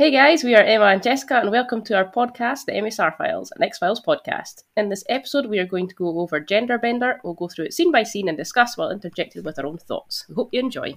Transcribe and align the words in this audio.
Hey 0.00 0.10
guys, 0.10 0.42
we 0.42 0.54
are 0.54 0.62
Emma 0.62 0.86
and 0.86 1.02
Jessica, 1.02 1.40
and 1.40 1.50
welcome 1.50 1.84
to 1.84 1.94
our 1.94 2.10
podcast, 2.10 2.64
the 2.64 2.72
MSR 2.72 3.18
Files, 3.18 3.52
an 3.54 3.62
X 3.62 3.76
Files 3.76 4.00
podcast. 4.00 4.62
In 4.74 4.88
this 4.88 5.04
episode, 5.10 5.44
we 5.44 5.58
are 5.58 5.66
going 5.66 5.88
to 5.88 5.94
go 5.94 6.20
over 6.20 6.40
Gender 6.40 6.78
Bender. 6.78 7.20
We'll 7.22 7.34
go 7.34 7.48
through 7.48 7.66
it 7.66 7.74
scene 7.74 7.92
by 7.92 8.04
scene 8.04 8.26
and 8.26 8.38
discuss 8.38 8.78
while 8.78 8.90
interjected 8.90 9.44
with 9.44 9.58
our 9.58 9.66
own 9.66 9.76
thoughts. 9.76 10.24
We 10.26 10.36
hope 10.36 10.54
you 10.54 10.60
enjoy. 10.60 10.94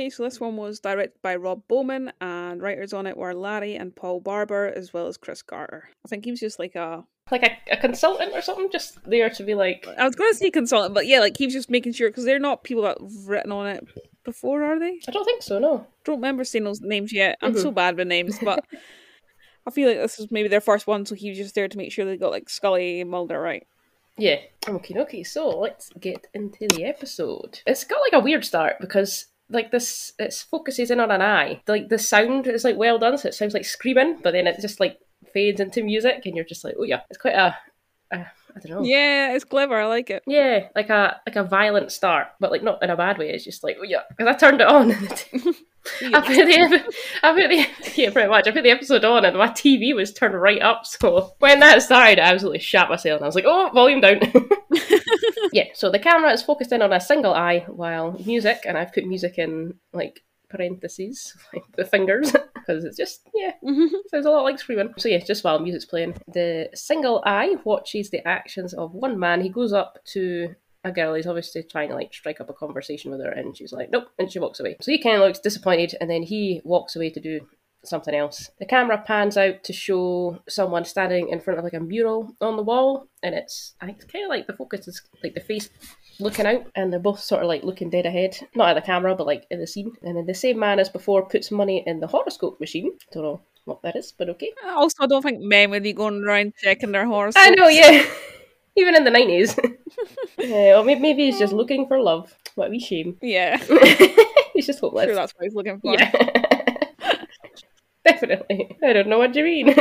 Okay, 0.00 0.08
so 0.08 0.22
this 0.22 0.40
one 0.40 0.56
was 0.56 0.80
directed 0.80 1.20
by 1.20 1.36
Rob 1.36 1.62
Bowman, 1.68 2.10
and 2.22 2.62
writers 2.62 2.94
on 2.94 3.06
it 3.06 3.18
were 3.18 3.34
Larry 3.34 3.74
and 3.74 3.94
Paul 3.94 4.20
Barber, 4.20 4.72
as 4.74 4.94
well 4.94 5.08
as 5.08 5.18
Chris 5.18 5.42
Carter. 5.42 5.90
I 6.06 6.08
think 6.08 6.24
he 6.24 6.30
was 6.30 6.40
just 6.40 6.58
like 6.58 6.74
a 6.74 7.04
Like 7.30 7.42
a, 7.42 7.58
a 7.70 7.76
consultant 7.76 8.32
or 8.32 8.40
something, 8.40 8.70
just 8.72 8.98
there 9.04 9.28
to 9.28 9.42
be 9.42 9.54
like, 9.54 9.86
I 9.98 10.06
was 10.06 10.14
going 10.14 10.32
to 10.32 10.38
say 10.38 10.50
consultant, 10.50 10.94
but 10.94 11.06
yeah, 11.06 11.20
like 11.20 11.36
he 11.36 11.44
was 11.44 11.52
just 11.52 11.68
making 11.68 11.92
sure 11.92 12.08
because 12.08 12.24
they're 12.24 12.38
not 12.38 12.64
people 12.64 12.84
that 12.84 12.96
have 12.98 13.26
written 13.26 13.52
on 13.52 13.66
it 13.66 13.86
before, 14.24 14.64
are 14.64 14.78
they? 14.78 15.00
I 15.06 15.10
don't 15.10 15.26
think 15.26 15.42
so, 15.42 15.58
no. 15.58 15.86
Don't 16.04 16.16
remember 16.16 16.44
seeing 16.44 16.64
those 16.64 16.80
names 16.80 17.12
yet. 17.12 17.36
I'm 17.42 17.54
so 17.54 17.66
mm-hmm. 17.66 17.74
bad 17.74 17.98
with 17.98 18.08
names, 18.08 18.38
but 18.42 18.64
I 19.66 19.70
feel 19.70 19.86
like 19.86 19.98
this 19.98 20.18
is 20.18 20.30
maybe 20.30 20.48
their 20.48 20.62
first 20.62 20.86
one, 20.86 21.04
so 21.04 21.14
he 21.14 21.28
was 21.28 21.36
just 21.36 21.54
there 21.54 21.68
to 21.68 21.76
make 21.76 21.92
sure 21.92 22.06
they 22.06 22.16
got 22.16 22.32
like 22.32 22.48
Scully 22.48 23.02
and 23.02 23.10
Mulder 23.10 23.38
right. 23.38 23.66
Yeah. 24.16 24.38
Okay, 24.66 24.98
okay, 24.98 25.22
so 25.24 25.58
let's 25.58 25.90
get 26.00 26.26
into 26.32 26.68
the 26.68 26.84
episode. 26.84 27.60
It's 27.66 27.84
got 27.84 28.00
like 28.00 28.18
a 28.18 28.24
weird 28.24 28.46
start 28.46 28.76
because 28.80 29.26
like 29.50 29.70
this 29.70 30.12
it 30.18 30.32
focuses 30.50 30.90
in 30.90 31.00
on 31.00 31.10
an 31.10 31.22
eye. 31.22 31.60
Like 31.66 31.88
the 31.88 31.98
sound 31.98 32.46
is 32.46 32.64
like 32.64 32.76
well 32.76 32.98
done, 32.98 33.18
so 33.18 33.28
it 33.28 33.34
sounds 33.34 33.54
like 33.54 33.64
screaming, 33.64 34.20
but 34.22 34.32
then 34.32 34.46
it 34.46 34.60
just 34.60 34.80
like 34.80 34.98
fades 35.32 35.60
into 35.60 35.82
music 35.82 36.22
and 36.24 36.34
you're 36.34 36.44
just 36.44 36.64
like, 36.64 36.74
oh 36.78 36.84
yeah. 36.84 37.00
It's 37.10 37.18
quite 37.18 37.34
a, 37.34 37.56
a 38.12 38.26
I 38.56 38.60
don't 38.60 38.70
know. 38.70 38.82
Yeah, 38.82 39.34
it's 39.34 39.44
clever. 39.44 39.76
I 39.76 39.86
like 39.86 40.10
it. 40.10 40.22
Yeah, 40.26 40.68
like 40.74 40.90
a 40.90 41.20
like 41.26 41.36
a 41.36 41.44
violent 41.44 41.92
start, 41.92 42.28
but 42.40 42.50
like 42.50 42.62
not 42.62 42.82
in 42.82 42.90
a 42.90 42.96
bad 42.96 43.18
way. 43.18 43.30
It's 43.30 43.44
just 43.44 43.62
like 43.62 43.76
oh 43.80 43.84
yeah, 43.84 44.02
because 44.08 44.26
I 44.26 44.38
turned 44.38 44.60
it 44.60 44.66
on. 44.66 44.90
I 46.02 46.20
put 46.20 46.36
the 46.36 46.94
I 47.22 47.32
put 47.32 47.48
the 47.48 48.00
yeah 48.00 48.10
pretty 48.10 48.28
much. 48.28 48.46
I 48.46 48.50
put 48.50 48.62
the 48.62 48.70
episode 48.70 49.04
on 49.04 49.24
and 49.24 49.36
my 49.36 49.48
TV 49.48 49.94
was 49.94 50.12
turned 50.12 50.40
right 50.40 50.60
up. 50.60 50.86
So 50.86 51.32
when 51.38 51.60
that 51.60 51.82
started, 51.82 52.18
I 52.18 52.32
absolutely 52.32 52.60
shat 52.60 52.88
myself 52.88 53.16
and 53.16 53.24
I 53.24 53.28
was 53.28 53.34
like, 53.34 53.46
oh, 53.46 53.70
volume 53.72 54.00
down. 54.00 54.20
yeah, 55.52 55.64
so 55.74 55.90
the 55.90 55.98
camera 55.98 56.32
is 56.32 56.42
focused 56.42 56.72
in 56.72 56.82
on 56.82 56.92
a 56.92 57.00
single 57.00 57.34
eye 57.34 57.64
while 57.68 58.12
music, 58.24 58.62
and 58.66 58.76
I've 58.76 58.92
put 58.92 59.06
music 59.06 59.38
in 59.38 59.74
like 59.92 60.22
parentheses, 60.48 61.34
like 61.52 61.64
the 61.76 61.84
fingers, 61.84 62.32
because 62.54 62.84
it's 62.84 62.96
just, 62.96 63.28
yeah, 63.34 63.52
mm-hmm. 63.64 63.94
sounds 64.10 64.26
a 64.26 64.30
lot 64.30 64.44
like 64.44 64.58
screaming. 64.58 64.94
So, 64.98 65.08
yeah, 65.08 65.18
just 65.18 65.44
while 65.44 65.58
music's 65.58 65.84
playing, 65.84 66.14
the 66.32 66.68
single 66.74 67.22
eye 67.24 67.56
watches 67.64 68.10
the 68.10 68.26
actions 68.26 68.74
of 68.74 68.94
one 68.94 69.18
man. 69.18 69.40
He 69.40 69.48
goes 69.48 69.72
up 69.72 69.98
to 70.12 70.54
a 70.84 70.92
girl, 70.92 71.14
he's 71.14 71.26
obviously 71.26 71.62
trying 71.62 71.88
to 71.90 71.94
like 71.94 72.12
strike 72.14 72.40
up 72.40 72.50
a 72.50 72.54
conversation 72.54 73.10
with 73.10 73.20
her, 73.20 73.30
and 73.30 73.56
she's 73.56 73.72
like, 73.72 73.90
nope, 73.90 74.08
and 74.18 74.30
she 74.30 74.38
walks 74.38 74.60
away. 74.60 74.76
So 74.80 74.90
he 74.90 75.02
kind 75.02 75.16
of 75.16 75.22
looks 75.22 75.38
disappointed, 75.38 75.94
and 76.00 76.10
then 76.10 76.22
he 76.22 76.60
walks 76.64 76.96
away 76.96 77.10
to 77.10 77.20
do 77.20 77.40
something 77.84 78.14
else. 78.14 78.50
The 78.58 78.66
camera 78.66 79.02
pans 79.06 79.36
out 79.36 79.64
to 79.64 79.72
show 79.72 80.42
someone 80.48 80.84
standing 80.84 81.28
in 81.28 81.40
front 81.40 81.58
of 81.58 81.64
like 81.64 81.74
a 81.74 81.80
mural 81.80 82.34
on 82.40 82.56
the 82.56 82.62
wall, 82.62 83.06
and 83.22 83.34
it's 83.34 83.74
I 83.80 83.86
kind 83.86 84.24
of 84.24 84.28
like 84.28 84.46
the 84.46 84.54
focus 84.54 84.88
is 84.88 85.02
like 85.22 85.34
the 85.34 85.40
face 85.40 85.70
looking 86.18 86.46
out, 86.46 86.66
and 86.74 86.92
they're 86.92 87.00
both 87.00 87.20
sort 87.20 87.42
of 87.42 87.48
like 87.48 87.62
looking 87.62 87.90
dead 87.90 88.06
ahead, 88.06 88.38
not 88.54 88.70
at 88.70 88.74
the 88.74 88.86
camera, 88.86 89.14
but 89.14 89.26
like 89.26 89.46
in 89.50 89.60
the 89.60 89.66
scene. 89.66 89.92
And 90.02 90.16
then 90.16 90.26
the 90.26 90.34
same 90.34 90.58
man 90.58 90.78
as 90.78 90.88
before 90.88 91.28
puts 91.28 91.50
money 91.50 91.82
in 91.86 92.00
the 92.00 92.06
horoscope 92.06 92.60
machine. 92.60 92.92
Don't 93.12 93.22
know 93.22 93.40
what 93.64 93.82
that 93.82 93.96
is, 93.96 94.12
but 94.16 94.28
okay. 94.30 94.52
Also, 94.64 95.04
I 95.04 95.06
don't 95.06 95.22
think 95.22 95.40
men 95.40 95.70
would 95.70 95.82
be 95.82 95.92
going 95.92 96.24
around 96.24 96.54
checking 96.58 96.92
their 96.92 97.06
horoscopes. 97.06 97.46
I 97.46 97.50
know, 97.50 97.68
yeah. 97.68 98.04
Even 98.76 98.94
in 98.96 99.04
the 99.04 99.10
nineties. 99.10 99.58
yeah, 100.38 100.78
or 100.78 100.84
maybe, 100.84 101.00
maybe 101.00 101.26
he's 101.26 101.38
just 101.38 101.52
looking 101.52 101.86
for 101.86 102.00
love. 102.00 102.34
What 102.54 102.68
a 102.68 102.70
wee 102.70 102.80
shame. 102.80 103.16
Yeah, 103.20 103.56
he's 104.54 104.66
just 104.66 104.80
hopeless. 104.80 105.06
sure 105.06 105.14
that's 105.14 105.32
what 105.34 105.44
he's 105.44 105.54
looking 105.54 105.80
for. 105.80 105.94
Yeah. 105.94 106.10
Definitely. 108.06 108.76
I 108.82 108.92
don't 108.92 109.08
know 109.08 109.18
what 109.18 109.34
you 109.34 109.44
mean. 109.44 109.74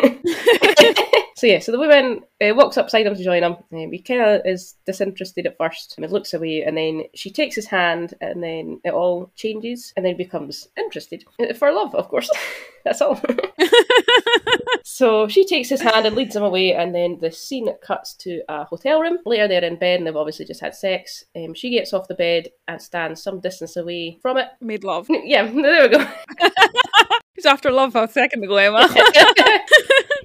So 1.40 1.48
yeah, 1.48 1.60
so 1.60 1.72
the 1.72 1.80
woman 1.80 2.20
uh, 2.42 2.54
walks 2.54 2.78
up 2.78 2.88
beside 2.88 3.06
him 3.06 3.16
to 3.16 3.24
join 3.24 3.44
him. 3.44 3.54
Um, 3.72 3.92
he 3.94 4.00
kind 4.00 4.20
of 4.22 4.42
is 4.46 4.76
disinterested 4.86 5.46
at 5.46 5.58
first. 5.58 5.96
And 5.98 6.12
looks 6.12 6.34
away, 6.34 6.64
and 6.64 6.76
then 6.76 7.04
she 7.16 7.32
takes 7.32 7.56
his 7.56 7.66
hand, 7.66 8.14
and 8.20 8.44
then 8.44 8.82
it 8.84 8.94
all 8.94 9.32
changes, 9.38 9.94
and 9.96 10.06
then 10.06 10.18
becomes 10.18 10.68
interested 10.78 11.24
Uh, 11.40 11.54
for 11.54 11.72
love, 11.72 11.96
of 11.96 12.10
course. 12.10 12.30
That's 12.84 13.02
all. 13.02 13.22
so 14.84 15.30
she 15.30 15.46
takes 15.46 15.70
his 15.70 15.80
hand 15.82 16.06
and 16.06 16.16
leads 16.16 16.36
him 16.36 16.44
away, 16.44 16.74
and 16.74 16.94
then 16.94 17.20
the 17.22 17.32
scene 17.32 17.70
cuts 17.82 18.16
to 18.16 18.42
a 18.50 18.66
hotel 18.66 19.00
room. 19.00 19.20
Later, 19.26 19.48
they're 19.48 19.64
in 19.64 19.78
bed, 19.78 20.00
and 20.00 20.08
they've 20.08 20.16
obviously 20.16 20.44
just 20.46 20.60
had 20.62 20.76
sex. 20.76 21.24
Um, 21.38 21.54
she 21.54 21.70
gets 21.70 21.94
off 21.94 22.10
the 22.10 22.16
bed 22.16 22.50
and 22.68 22.82
stands 22.82 23.24
some 23.24 23.40
distance 23.40 23.78
away 23.78 24.20
from 24.22 24.36
it. 24.38 24.48
Made 24.60 24.84
love. 24.84 25.08
Yeah, 25.24 25.44
there 25.44 25.88
we 25.88 25.98
go. 25.98 26.06
He's 27.36 27.46
after 27.46 27.72
love 27.72 27.96
a 27.96 28.10
second 28.10 28.44
ago, 28.44 28.58
Emma. 28.58 28.90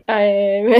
Um, 0.08 0.74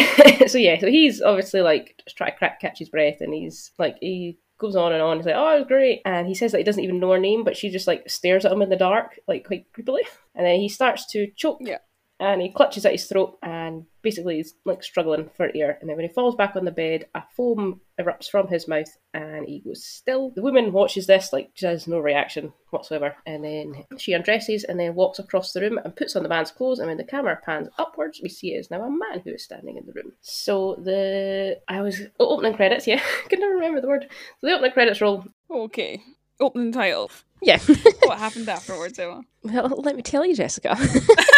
so 0.49 0.59
yeah, 0.59 0.79
so 0.79 0.87
he's 0.89 1.23
obviously 1.23 1.61
like 1.61 2.01
just 2.05 2.17
trying 2.17 2.33
to 2.33 2.37
crack, 2.37 2.61
catch 2.61 2.79
his 2.79 2.89
breath, 2.89 3.21
and 3.21 3.33
he's 3.33 3.73
like 3.79 3.97
he 4.01 4.39
goes 4.59 4.77
on 4.77 4.93
and 4.93 5.03
on. 5.03 5.17
He's 5.17 5.27
like, 5.27 5.35
"Oh, 5.37 5.57
it 5.57 5.61
was 5.61 5.69
great," 5.69 6.03
and 6.05 6.27
he 6.27 6.35
says 6.35 6.53
that 6.53 6.59
he 6.59 6.65
doesn't 6.65 6.83
even 6.83 7.01
know 7.01 7.13
her 7.13 7.19
name, 7.19 7.45
but 7.45 7.57
she 7.57 7.71
just 7.71 7.87
like 7.87 8.09
stares 8.09 8.45
at 8.45 8.53
him 8.53 8.63
in 8.63 8.69
the 8.69 8.77
dark, 8.77 9.19
like 9.27 9.47
quite 9.47 9.67
creepily. 9.73 10.03
And 10.35 10.45
then 10.45 10.59
he 10.61 10.69
starts 10.69 11.07
to 11.13 11.29
choke, 11.37 11.59
Yeah. 11.61 11.79
And 12.21 12.41
he 12.41 12.51
clutches 12.51 12.87
at 12.87 12.93
his 12.93 13.07
throat, 13.07 13.39
and 13.43 13.87
basically 14.03 14.37
he's 14.37 14.55
like 14.65 14.83
struggling 14.83 15.31
for 15.37 15.51
air. 15.55 15.79
And 15.81 15.89
then 15.89 15.97
when 15.97 16.07
he 16.07 16.13
falls 16.13 16.37
back 16.37 16.55
on 16.55 16.65
the 16.65 16.71
bed, 16.71 17.07
a 17.15 17.23
foam 17.37 17.81
erupts 18.01 18.29
from 18.29 18.47
his 18.47 18.69
mouth, 18.69 18.89
and 19.13 19.47
he 19.47 19.61
goes 19.61 19.85
still. 19.85 20.31
The 20.35 20.43
woman 20.43 20.73
watches 20.73 21.07
this, 21.07 21.33
like 21.33 21.51
she 21.55 21.67
has 21.67 21.89
no 21.89 21.99
reaction 21.99 22.53
whatsoever, 22.71 23.17
and 23.27 23.45
then 23.45 23.85
she 23.99 24.13
undresses 24.13 24.65
and 24.65 24.79
then 24.79 24.95
walks 24.95 25.19
across 25.19 25.53
the 25.53 25.61
room 25.61 25.79
and 25.85 25.97
puts 25.97 26.15
on 26.15 26.23
the 26.23 26.29
man's 26.29 26.53
clothes. 26.53 26.79
And 26.79 26.89
when 26.89 26.99
the 26.99 27.05
camera 27.05 27.39
pans 27.45 27.69
upwards, 27.79 28.21
we 28.23 28.29
see 28.29 28.55
it 28.55 28.59
is 28.59 28.71
now 28.71 28.83
a 28.83 28.91
man 28.91 29.21
who 29.25 29.31
is 29.31 29.45
standing 29.45 29.77
in 29.77 29.87
the 29.87 29.93
room. 29.93 30.13
So 30.21 30.77
the 30.83 31.61
I 31.69 31.81
was 31.81 32.01
oh, 32.21 32.37
opening 32.37 32.55
credits, 32.55 32.87
yeah, 32.87 33.03
I 33.25 33.29
can 33.29 33.41
never 33.41 33.55
remember 33.55 33.81
the 33.81 33.89
word. 33.89 34.07
So 34.41 34.47
the 34.47 34.55
opening 34.55 34.73
credits 34.73 35.01
roll. 35.01 35.25
okay. 35.51 36.01
Opening 36.41 36.73
title. 36.73 37.13
Yeah. 37.43 37.59
What 38.03 38.19
happened 38.19 38.49
afterwards, 38.49 38.99
Emma? 38.99 39.23
well, 39.45 39.69
let 39.69 39.95
me 39.95 40.03
tell 40.03 40.27
you, 40.27 40.35
Jessica. 40.35 40.77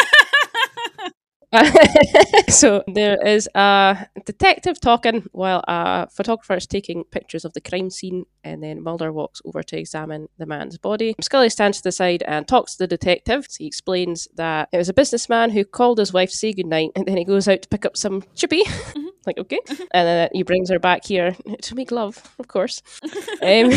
so 2.49 2.83
there 2.87 3.21
is 3.27 3.49
a 3.55 4.07
detective 4.25 4.81
talking 4.81 5.25
while 5.33 5.63
a 5.69 6.09
photographer 6.11 6.57
is 6.57 6.67
taking 6.67 7.05
pictures 7.05 7.45
of 7.45 7.53
the 7.53 7.61
crime 7.61 7.91
scene, 7.91 8.25
and 8.45 8.63
then 8.63 8.83
Mulder 8.83 9.13
walks 9.13 9.41
over 9.45 9.63
to 9.63 9.79
examine 9.79 10.29
the 10.39 10.47
man's 10.47 10.79
body. 10.79 11.15
Scully 11.21 11.51
stands 11.51 11.79
to 11.79 11.85
the 11.85 11.93
side 11.93 12.23
and 12.27 12.47
talks 12.47 12.73
to 12.77 12.85
the 12.85 12.87
detective. 12.87 13.47
He 13.59 13.67
explains 13.67 14.29
that 14.37 14.69
it 14.73 14.79
was 14.79 14.89
a 14.89 14.95
businessman 14.95 15.51
who 15.51 15.65
called 15.65 15.99
his 15.99 16.13
wife 16.13 16.31
to 16.31 16.37
say 16.37 16.53
goodnight, 16.53 16.91
and 16.97 17.07
then 17.07 17.17
he 17.17 17.25
goes 17.25 17.49
out 17.49 17.63
to 17.63 17.69
pick 17.69 17.85
up 17.85 17.97
some 17.97 18.23
chippy. 18.35 18.63
like 19.27 19.39
okay, 19.39 19.61
and 19.69 20.07
then 20.07 20.29
he 20.33 20.43
brings 20.43 20.71
her 20.71 20.79
back 20.79 21.05
here 21.05 21.37
to 21.63 21.75
make 21.75 21.91
love, 21.91 22.35
of 22.39 22.49
course. 22.49 22.83
Um, 23.43 23.71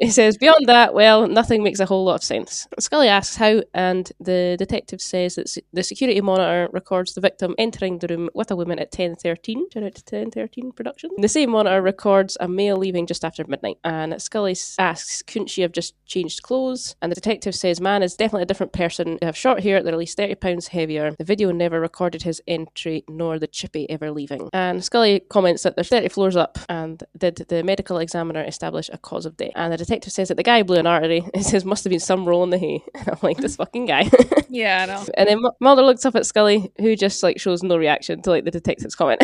he 0.00 0.10
says, 0.10 0.36
beyond 0.36 0.66
that, 0.66 0.92
well, 0.92 1.28
nothing 1.28 1.62
makes 1.62 1.80
a 1.80 1.86
whole 1.86 2.04
lot 2.04 2.16
of 2.16 2.24
sense. 2.24 2.66
Scully 2.78 3.08
asks 3.08 3.36
how, 3.36 3.62
and 3.72 4.10
the 4.20 4.56
detective 4.58 5.00
says 5.00 5.36
that 5.36 5.56
the 5.72 5.82
security 5.82 6.20
monitor 6.20 6.68
records 6.72 7.14
the 7.14 7.20
victim 7.20 7.54
entering 7.56 7.98
the 7.98 8.08
room 8.08 8.28
with 8.34 8.50
a 8.50 8.56
woman 8.56 8.78
at 8.78 8.92
10.13. 8.92 9.72
Shout 9.72 9.82
out 9.84 9.94
to 9.94 10.02
10.13 10.02 10.74
production. 10.74 11.10
The 11.18 11.28
same 11.28 11.50
monitor 11.50 11.80
records 11.80 12.36
a 12.40 12.48
male 12.48 12.76
leaving 12.76 13.06
just 13.06 13.24
after 13.24 13.44
midnight. 13.46 13.78
And 13.84 14.20
Scully 14.20 14.56
asks, 14.78 15.22
couldn't 15.22 15.50
she 15.50 15.62
have 15.62 15.72
just 15.72 15.94
changed 16.04 16.42
clothes? 16.42 16.96
And 17.00 17.10
the 17.10 17.16
detective 17.16 17.54
says, 17.54 17.80
man 17.80 18.02
is 18.02 18.16
definitely 18.16 18.42
a 18.42 18.46
different 18.46 18.72
person. 18.72 19.18
They 19.20 19.26
have 19.26 19.36
short 19.36 19.62
hair, 19.62 19.82
they're 19.82 19.92
at 19.92 19.98
least 19.98 20.16
30 20.16 20.34
pounds 20.36 20.68
heavier. 20.68 21.12
The 21.16 21.24
video 21.24 21.52
never 21.52 21.80
recorded 21.80 22.22
his 22.22 22.42
entry, 22.46 23.04
nor 23.08 23.38
the 23.38 23.46
chippy 23.46 23.88
ever 23.88 24.10
leaving. 24.10 24.48
And 24.52 24.85
Scully 24.86 25.20
comments 25.28 25.62
that 25.64 25.74
there's 25.76 25.88
30 25.88 26.08
floors 26.08 26.36
up, 26.36 26.58
and 26.68 27.02
did 27.18 27.36
the 27.48 27.62
medical 27.62 27.98
examiner 27.98 28.42
establish 28.42 28.88
a 28.92 28.98
cause 28.98 29.26
of 29.26 29.36
death? 29.36 29.50
And 29.54 29.72
the 29.72 29.76
detective 29.76 30.12
says 30.12 30.28
that 30.28 30.36
the 30.36 30.42
guy 30.42 30.62
blew 30.62 30.78
an 30.78 30.86
artery. 30.86 31.22
It 31.34 31.44
says 31.44 31.64
must 31.64 31.84
have 31.84 31.90
been 31.90 32.00
some 32.00 32.24
roll 32.26 32.42
in 32.44 32.50
the 32.50 32.58
hay. 32.58 32.82
And 32.94 33.08
I'm 33.12 33.18
like, 33.22 33.36
this 33.38 33.56
fucking 33.56 33.86
guy. 33.86 34.08
Yeah, 34.48 34.82
I 34.82 34.86
know. 34.86 35.04
and 35.14 35.28
then 35.28 35.38
M- 35.44 35.50
Mulder 35.60 35.82
looks 35.82 36.06
up 36.06 36.14
at 36.16 36.24
Scully, 36.24 36.72
who 36.78 36.96
just 36.96 37.22
like 37.22 37.38
shows 37.38 37.62
no 37.62 37.76
reaction 37.76 38.22
to 38.22 38.30
like 38.30 38.44
the 38.44 38.50
detective's 38.50 38.94
comment. 38.94 39.22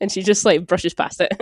and 0.00 0.10
she 0.10 0.22
just 0.22 0.44
like 0.44 0.66
brushes 0.66 0.94
past 0.94 1.20
it. 1.20 1.32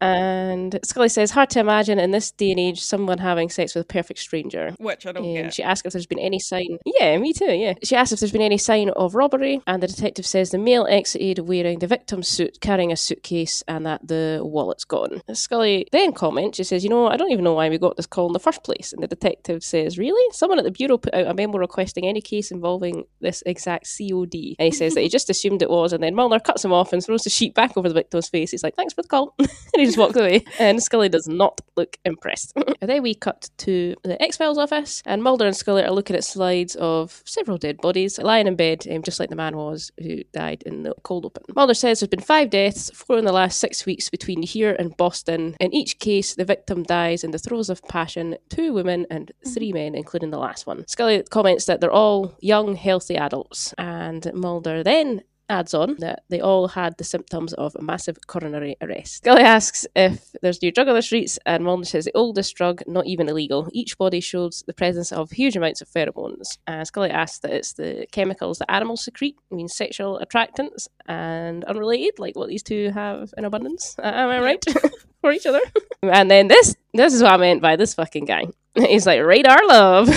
And 0.00 0.78
Scully 0.82 1.08
says, 1.08 1.30
hard 1.30 1.50
to 1.50 1.60
imagine 1.60 1.98
in 1.98 2.10
this 2.10 2.30
day 2.30 2.50
and 2.50 2.60
age 2.60 2.80
someone 2.82 3.18
having 3.18 3.50
sex 3.50 3.74
with 3.74 3.82
a 3.84 3.86
perfect 3.86 4.20
stranger. 4.20 4.74
Which 4.78 5.06
I 5.06 5.12
don't 5.12 5.24
And 5.24 5.34
get. 5.46 5.54
she 5.54 5.62
asks 5.62 5.86
if 5.86 5.92
there's 5.92 6.06
been 6.06 6.18
any 6.18 6.38
sign. 6.38 6.78
Yeah, 6.86 7.18
me 7.18 7.32
too, 7.32 7.52
yeah. 7.52 7.74
She 7.82 7.96
asks 7.96 8.12
if 8.12 8.20
there's 8.20 8.32
been 8.32 8.40
any 8.42 8.58
sign 8.58 8.90
of 8.90 9.14
robbery, 9.14 9.60
and 9.66 9.82
the 9.82 9.86
detective 9.86 10.24
says 10.26 10.50
the 10.50 10.58
male 10.58 10.86
exited 10.88 11.40
wearing 11.40 11.78
the 11.80 11.86
victim's 11.86 12.28
suit, 12.28 12.60
carrying 12.60 12.92
a 12.92 12.96
suitcase, 12.96 13.62
and 13.68 13.84
that 13.86 14.06
the 14.06 14.40
wallet's 14.42 14.84
gone. 14.84 15.20
Scully 15.32 15.86
then 15.92 16.12
comments, 16.12 16.56
she 16.56 16.64
says, 16.64 16.82
You 16.84 16.90
know, 16.90 17.06
I 17.08 17.16
don't 17.16 17.30
even 17.30 17.44
know 17.44 17.54
why 17.54 17.68
we 17.68 17.78
got 17.78 17.96
this 17.96 18.06
call 18.06 18.28
in 18.28 18.32
the 18.32 18.38
first 18.38 18.64
place. 18.64 18.92
And 18.92 19.02
the 19.02 19.08
detective 19.08 19.62
says, 19.62 19.98
Really? 19.98 20.32
Someone 20.32 20.58
at 20.58 20.64
the 20.64 20.70
Bureau 20.70 20.98
put 20.98 21.14
out 21.14 21.26
a 21.26 21.34
memo 21.34 21.58
requesting 21.58 22.06
any 22.06 22.20
case 22.20 22.50
involving 22.50 23.04
this 23.20 23.42
exact 23.46 23.86
COD. 23.98 24.56
And 24.58 24.66
he 24.66 24.70
says 24.70 24.94
that 24.94 25.02
he 25.02 25.08
just 25.10 25.28
assumed 25.30 25.62
it 25.62 25.70
was, 25.70 25.92
and 25.92 26.02
then 26.02 26.14
Mulder 26.14 26.40
cuts 26.40 26.64
him 26.64 26.72
off 26.72 26.92
and 26.92 27.04
throws 27.04 27.24
the 27.24 27.30
sheet 27.30 27.54
back 27.54 27.76
over 27.76 27.88
the 27.88 27.94
victim's 27.94 28.28
face. 28.28 28.50
He's 28.50 28.62
like, 28.62 28.76
Thanks 28.76 28.94
for 28.94 29.02
the 29.02 29.08
call. 29.08 29.34
and 29.38 29.48
he 29.74 29.89
just 29.90 29.98
walks 29.98 30.16
away. 30.16 30.44
And 30.58 30.82
Scully 30.82 31.08
does 31.08 31.28
not 31.28 31.60
look 31.76 31.98
impressed. 32.04 32.52
then 32.80 33.02
we 33.02 33.14
cut 33.14 33.50
to 33.58 33.94
the 34.02 34.20
X 34.22 34.36
Files 34.36 34.58
office, 34.58 35.02
and 35.06 35.22
Mulder 35.22 35.46
and 35.46 35.56
Scully 35.56 35.82
are 35.82 35.90
looking 35.90 36.16
at 36.16 36.24
slides 36.24 36.76
of 36.76 37.22
several 37.24 37.58
dead 37.58 37.78
bodies 37.78 38.18
lying 38.18 38.46
in 38.46 38.56
bed, 38.56 38.86
um, 38.90 39.02
just 39.02 39.20
like 39.20 39.30
the 39.30 39.36
man 39.36 39.56
was 39.56 39.90
who 40.02 40.22
died 40.32 40.62
in 40.64 40.82
the 40.82 40.94
cold 41.02 41.26
open. 41.26 41.42
Mulder 41.54 41.74
says 41.74 42.00
there's 42.00 42.08
been 42.08 42.20
five 42.20 42.50
deaths, 42.50 42.90
four 42.90 43.18
in 43.18 43.24
the 43.24 43.32
last 43.32 43.58
six 43.58 43.86
weeks 43.86 44.08
between 44.10 44.42
here 44.42 44.76
and 44.78 44.96
Boston. 44.96 45.56
In 45.60 45.74
each 45.74 45.98
case, 45.98 46.34
the 46.34 46.44
victim 46.44 46.82
dies 46.82 47.24
in 47.24 47.30
the 47.30 47.38
throes 47.38 47.70
of 47.70 47.82
passion, 47.84 48.36
two 48.48 48.72
women 48.72 49.06
and 49.10 49.32
three 49.46 49.72
men, 49.72 49.94
including 49.94 50.30
the 50.30 50.38
last 50.38 50.66
one. 50.66 50.86
Scully 50.86 51.22
comments 51.30 51.66
that 51.66 51.80
they're 51.80 51.90
all 51.90 52.36
young, 52.40 52.74
healthy 52.74 53.16
adults, 53.16 53.74
and 53.78 54.30
Mulder 54.34 54.82
then 54.82 55.22
adds 55.50 55.74
on 55.74 55.96
that 55.98 56.22
they 56.30 56.40
all 56.40 56.68
had 56.68 56.96
the 56.96 57.04
symptoms 57.04 57.52
of 57.54 57.74
a 57.76 57.82
massive 57.82 58.16
coronary 58.26 58.76
arrest. 58.80 59.16
Scully 59.16 59.42
asks 59.42 59.86
if 59.94 60.30
there's 60.40 60.62
new 60.62 60.72
drug 60.72 60.88
on 60.88 60.94
the 60.94 61.02
streets, 61.02 61.38
and 61.44 61.64
Mulder 61.64 61.84
says 61.84 62.04
the 62.06 62.16
oldest 62.16 62.54
drug, 62.54 62.82
not 62.86 63.06
even 63.06 63.28
illegal. 63.28 63.68
Each 63.72 63.98
body 63.98 64.20
shows 64.20 64.64
the 64.66 64.72
presence 64.72 65.12
of 65.12 65.30
huge 65.30 65.56
amounts 65.56 65.82
of 65.82 65.88
pheromones. 65.88 66.58
And 66.66 66.86
Scully 66.86 67.10
asks 67.10 67.40
that 67.40 67.52
it's 67.52 67.74
the 67.74 68.06
chemicals 68.12 68.58
that 68.58 68.70
animals 68.70 69.04
secrete, 69.04 69.36
means 69.50 69.74
sexual 69.74 70.22
attractants, 70.24 70.88
and 71.06 71.64
unrelated, 71.64 72.18
like 72.18 72.36
what 72.36 72.48
these 72.48 72.62
two 72.62 72.90
have 72.90 73.34
in 73.36 73.44
abundance. 73.44 73.96
Uh, 73.98 74.06
am 74.06 74.30
I 74.30 74.40
right? 74.40 74.64
For 75.20 75.32
each 75.32 75.46
other. 75.46 75.60
and 76.02 76.30
then 76.30 76.48
this, 76.48 76.76
this 76.94 77.12
is 77.12 77.22
what 77.22 77.32
I 77.32 77.36
meant 77.36 77.60
by 77.60 77.76
this 77.76 77.94
fucking 77.94 78.24
guy. 78.24 78.44
He's 78.74 79.06
like, 79.06 79.22
radar 79.22 79.66
love. 79.66 80.08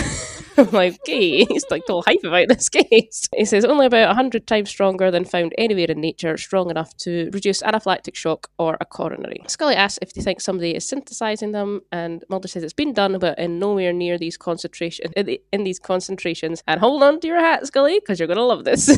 I'm 0.57 0.69
like, 0.71 0.93
okay, 1.01 1.45
he's 1.49 1.65
like 1.69 1.89
all 1.89 2.03
hype 2.03 2.23
about 2.23 2.47
this 2.47 2.69
case. 2.89 3.27
He 3.35 3.45
says 3.45 3.65
only 3.65 3.85
about 3.85 4.07
100 4.07 4.45
times 4.47 4.69
stronger 4.69 5.09
than 5.11 5.25
found 5.25 5.53
anywhere 5.57 5.87
in 5.89 6.01
nature, 6.01 6.37
strong 6.37 6.69
enough 6.69 6.95
to 6.97 7.29
reduce 7.33 7.61
anaphylactic 7.61 8.15
shock 8.15 8.49
or 8.57 8.77
a 8.79 8.85
coronary. 8.85 9.41
Scully 9.47 9.75
asks 9.75 9.99
if 10.01 10.13
they 10.13 10.21
think 10.21 10.41
somebody 10.41 10.75
is 10.75 10.87
synthesizing 10.87 11.51
them, 11.51 11.81
and 11.91 12.23
Mulder 12.29 12.47
says 12.47 12.63
it's 12.63 12.73
been 12.73 12.93
done, 12.93 13.17
but 13.19 13.37
in 13.39 13.59
nowhere 13.59 13.93
near 13.93 14.17
these 14.17 14.37
concentration 14.37 15.11
in, 15.15 15.25
the, 15.25 15.41
in 15.51 15.63
these 15.63 15.79
concentrations. 15.79 16.63
And 16.67 16.79
hold 16.79 17.03
on 17.03 17.19
to 17.21 17.27
your 17.27 17.39
hat, 17.39 17.65
Scully, 17.67 17.99
because 17.99 18.19
you're 18.19 18.27
gonna 18.27 18.43
love 18.43 18.63
this. 18.63 18.97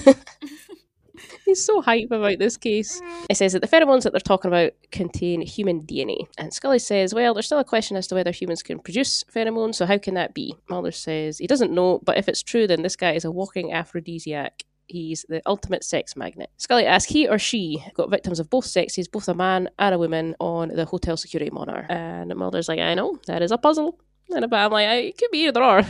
He's 1.45 1.63
so 1.63 1.81
hype 1.81 2.11
about 2.11 2.39
this 2.39 2.57
case. 2.57 3.01
It 3.29 3.37
says 3.37 3.53
that 3.53 3.61
the 3.61 3.67
pheromones 3.67 4.03
that 4.03 4.11
they're 4.11 4.19
talking 4.19 4.49
about 4.49 4.71
contain 4.91 5.41
human 5.41 5.81
DNA. 5.81 6.27
And 6.37 6.53
Scully 6.53 6.79
says, 6.79 7.13
well, 7.13 7.33
there's 7.33 7.45
still 7.45 7.59
a 7.59 7.63
question 7.63 7.97
as 7.97 8.07
to 8.07 8.15
whether 8.15 8.31
humans 8.31 8.63
can 8.63 8.79
produce 8.79 9.23
pheromones, 9.23 9.75
so 9.75 9.85
how 9.85 9.97
can 9.97 10.13
that 10.15 10.33
be? 10.33 10.55
Mulder 10.69 10.91
says 10.91 11.37
he 11.37 11.47
doesn't 11.47 11.71
know, 11.71 11.99
but 12.03 12.17
if 12.17 12.27
it's 12.27 12.43
true, 12.43 12.67
then 12.67 12.81
this 12.81 12.95
guy 12.95 13.13
is 13.13 13.25
a 13.25 13.31
walking 13.31 13.73
aphrodisiac. 13.73 14.63
He's 14.87 15.25
the 15.27 15.41
ultimate 15.47 15.83
sex 15.83 16.15
magnet. 16.15 16.51
Scully 16.57 16.85
asks, 16.85 17.11
he 17.11 17.27
or 17.27 17.39
she 17.39 17.83
got 17.95 18.11
victims 18.11 18.39
of 18.39 18.49
both 18.49 18.65
sexes, 18.65 19.07
both 19.07 19.27
a 19.27 19.33
man 19.33 19.69
and 19.79 19.95
a 19.95 19.97
woman, 19.97 20.35
on 20.39 20.69
the 20.69 20.85
hotel 20.85 21.17
security 21.17 21.49
monitor. 21.51 21.87
And 21.89 22.33
Mulder's 22.35 22.67
like, 22.67 22.79
I 22.79 22.93
know, 22.93 23.17
that 23.25 23.41
is 23.41 23.51
a 23.51 23.57
puzzle. 23.57 23.99
And 24.33 24.49
but 24.49 24.57
I'm 24.57 24.71
like, 24.71 24.87
it 24.87 25.17
could 25.17 25.31
be 25.31 25.45
either 25.47 25.63
or. 25.63 25.81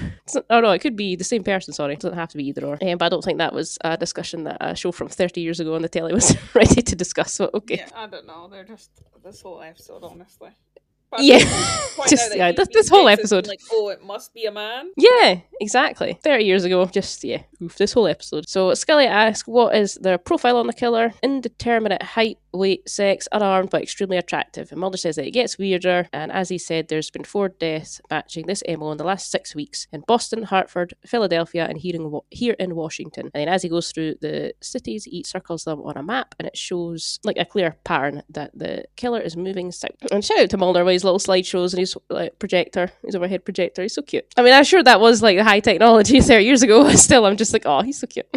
Oh 0.49 0.59
no, 0.59 0.71
it 0.71 0.79
could 0.79 0.95
be 0.95 1.15
the 1.15 1.23
same 1.23 1.43
person. 1.43 1.73
Sorry, 1.73 1.93
it 1.93 1.99
doesn't 1.99 2.17
have 2.17 2.29
to 2.29 2.37
be 2.37 2.47
either 2.47 2.65
or. 2.65 2.77
Um, 2.81 2.97
but 2.97 3.05
I 3.05 3.09
don't 3.09 3.23
think 3.23 3.37
that 3.37 3.53
was 3.53 3.77
a 3.81 3.97
discussion 3.97 4.43
that 4.43 4.57
a 4.59 4.75
show 4.75 4.91
from 4.91 5.07
30 5.07 5.41
years 5.41 5.59
ago 5.59 5.75
on 5.75 5.81
the 5.81 5.89
telly 5.89 6.13
was 6.13 6.35
ready 6.53 6.81
to 6.81 6.95
discuss. 6.95 7.33
So 7.33 7.49
okay, 7.53 7.77
Yeah, 7.77 7.89
I 7.95 8.07
don't 8.07 8.27
know. 8.27 8.47
They're 8.49 8.63
just 8.65 8.91
this 9.23 9.41
whole 9.41 9.61
episode, 9.61 10.03
honestly. 10.03 10.49
Yeah. 11.17 11.39
think 11.39 11.51
it's 11.51 11.95
point 11.95 12.09
Just- 12.09 12.35
yeah, 12.35 12.51
this- 12.51 12.67
this 12.73 12.89
whole 12.89 13.07
episode. 13.07 13.47
Like, 13.47 13.59
oh, 13.71 13.89
it 13.89 14.03
must 14.03 14.33
be 14.33 14.45
a 14.45 14.51
man. 14.51 14.91
Yeah, 14.97 15.39
exactly. 15.61 16.19
30 16.23 16.43
years 16.43 16.63
ago, 16.65 16.85
just, 16.85 17.23
yeah, 17.23 17.43
oof, 17.61 17.75
this 17.77 17.93
whole 17.93 18.07
episode. 18.07 18.47
So 18.49 18.73
Scully 18.73 19.05
asks, 19.05 19.47
what 19.47 19.75
is 19.75 19.95
their 19.95 20.17
profile 20.17 20.57
on 20.57 20.67
the 20.67 20.73
killer? 20.73 21.13
Indeterminate 21.23 22.03
height, 22.03 22.37
weight, 22.53 22.87
sex, 22.89 23.27
unarmed, 23.31 23.69
but 23.69 23.81
extremely 23.81 24.17
attractive. 24.17 24.71
And 24.71 24.81
Mulder 24.81 24.97
says 24.97 25.15
that 25.15 25.25
it 25.27 25.31
gets 25.31 25.57
weirder, 25.57 26.07
and 26.11 26.31
as 26.31 26.49
he 26.49 26.57
said, 26.57 26.87
there's 26.87 27.09
been 27.09 27.23
four 27.23 27.49
deaths 27.49 28.01
matching 28.11 28.45
this 28.47 28.63
MO 28.67 28.91
in 28.91 28.97
the 28.97 29.03
last 29.03 29.31
six 29.31 29.55
weeks 29.55 29.87
in 29.93 30.03
Boston, 30.07 30.43
Hartford, 30.43 30.93
Philadelphia, 31.05 31.65
and 31.65 31.77
here 31.77 31.95
in, 31.95 32.19
here 32.31 32.55
in 32.59 32.75
Washington. 32.75 33.31
And 33.33 33.41
then 33.41 33.47
as 33.49 33.61
he 33.63 33.69
goes 33.69 33.91
through 33.91 34.15
the 34.21 34.53
cities, 34.61 35.05
he 35.05 35.23
circles 35.23 35.63
them 35.63 35.81
on 35.81 35.97
a 35.97 36.03
map, 36.03 36.35
and 36.39 36.47
it 36.47 36.57
shows, 36.57 37.19
like, 37.23 37.37
a 37.37 37.45
clear 37.45 37.75
pattern 37.85 38.23
that 38.29 38.51
the 38.53 38.85
killer 38.97 39.19
is 39.21 39.37
moving 39.37 39.71
south. 39.71 39.91
And 40.11 40.23
shout 40.23 40.39
out 40.39 40.49
to 40.49 40.57
Mulder 40.57 40.83
his 40.95 41.03
little 41.03 41.19
slideshows 41.19 41.71
and 41.74 41.80
his 41.80 41.95
like, 42.09 42.38
projector, 42.39 42.92
his 43.06 43.15
overhead 43.15 43.45
projector. 43.45 43.81
He's 43.83 43.94
so 43.94 44.01
cute. 44.01 44.25
I 44.38 44.42
mean, 44.42 44.53
I'm 44.53 44.63
sure 44.63 44.81
that 44.83 45.00
was 45.00 45.21
like 45.21 45.38
the 45.38 45.44
high 45.44 45.59
technology 45.59 46.19
30 46.21 46.44
years 46.44 46.63
ago. 46.63 46.83
but 46.83 46.97
Still, 46.97 47.25
I'm 47.25 47.38
just 47.38 47.53
like, 47.53 47.65
oh, 47.65 47.81
he's 47.81 48.00
so 48.00 48.07
cute. 48.07 48.25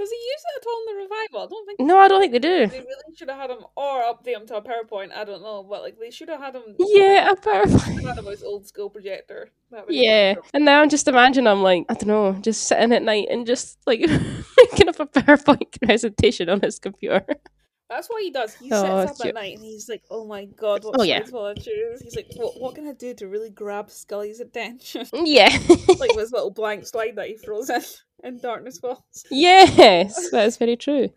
Does 0.00 0.10
he 0.10 0.16
use 0.16 0.44
it 0.56 0.62
at 0.62 0.66
all 0.66 0.80
in 0.80 0.86
the 0.96 1.02
revival? 1.02 1.40
I 1.40 1.46
don't 1.50 1.66
think. 1.66 1.80
no, 1.80 1.98
I 1.98 2.08
don't 2.08 2.20
think 2.20 2.32
they 2.32 2.38
do. 2.38 2.66
They 2.68 2.78
really 2.80 3.14
should 3.14 3.28
have 3.28 3.38
had 3.38 3.50
him, 3.50 3.58
or 3.76 4.00
update 4.02 4.34
him 4.34 4.46
to 4.46 4.56
a 4.56 4.62
PowerPoint. 4.62 5.12
I 5.14 5.24
don't 5.24 5.42
know, 5.42 5.62
but 5.62 5.82
like 5.82 5.98
they 5.98 6.10
should 6.10 6.30
have 6.30 6.40
had 6.40 6.54
him. 6.56 6.62
Yeah, 6.78 7.30
a 7.32 7.36
PowerPoint. 7.36 8.02
had 8.02 8.16
him 8.16 8.24
with 8.24 8.38
his 8.38 8.42
old 8.42 8.66
school 8.66 8.88
projector. 8.88 9.50
Yeah, 9.90 10.36
and 10.54 10.64
now 10.64 10.80
I'm 10.80 10.88
just 10.88 11.06
imagine 11.06 11.46
I'm 11.46 11.62
like 11.62 11.84
I 11.90 11.94
don't 11.94 12.06
know, 12.06 12.32
just 12.40 12.62
sitting 12.66 12.92
at 12.92 13.02
night 13.02 13.28
and 13.30 13.46
just 13.46 13.76
like 13.86 14.00
making 14.56 14.88
up 14.88 15.00
a 15.00 15.06
PowerPoint 15.06 15.78
presentation 15.84 16.48
on 16.48 16.62
his 16.62 16.78
computer. 16.78 17.26
That's 17.90 18.08
what 18.08 18.22
he 18.22 18.30
does. 18.30 18.54
He 18.54 18.70
Oh, 18.72 19.04
sits 19.04 19.20
up 19.20 19.26
at 19.26 19.34
night 19.34 19.56
and 19.56 19.64
he's 19.64 19.88
like, 19.88 20.04
"Oh 20.10 20.24
my 20.24 20.44
god, 20.44 20.84
what 20.84 20.94
Oh, 20.94 21.00
oh, 21.00 21.02
yeah. 21.02 21.18
I 21.18 21.54
choose?" 21.54 22.00
He's 22.00 22.14
like, 22.14 22.28
"What 22.36 22.60
what 22.60 22.76
can 22.76 22.86
I 22.86 22.92
do 22.92 23.12
to 23.14 23.26
really 23.26 23.50
grab 23.50 23.90
Scully's 23.90 24.38
attention?" 24.38 25.06
Mm, 25.06 25.24
yeah, 25.26 25.48
like 25.98 26.14
this 26.14 26.32
little 26.32 26.52
blank 26.52 26.86
slide 26.86 27.16
that 27.16 27.26
he 27.26 27.36
throws 27.36 27.68
in 27.68 27.82
in 28.22 28.38
Darkness 28.38 28.78
Falls. 28.78 29.24
yes, 29.30 30.30
that 30.30 30.46
is 30.46 30.56
very 30.56 30.76
true. 30.76 31.10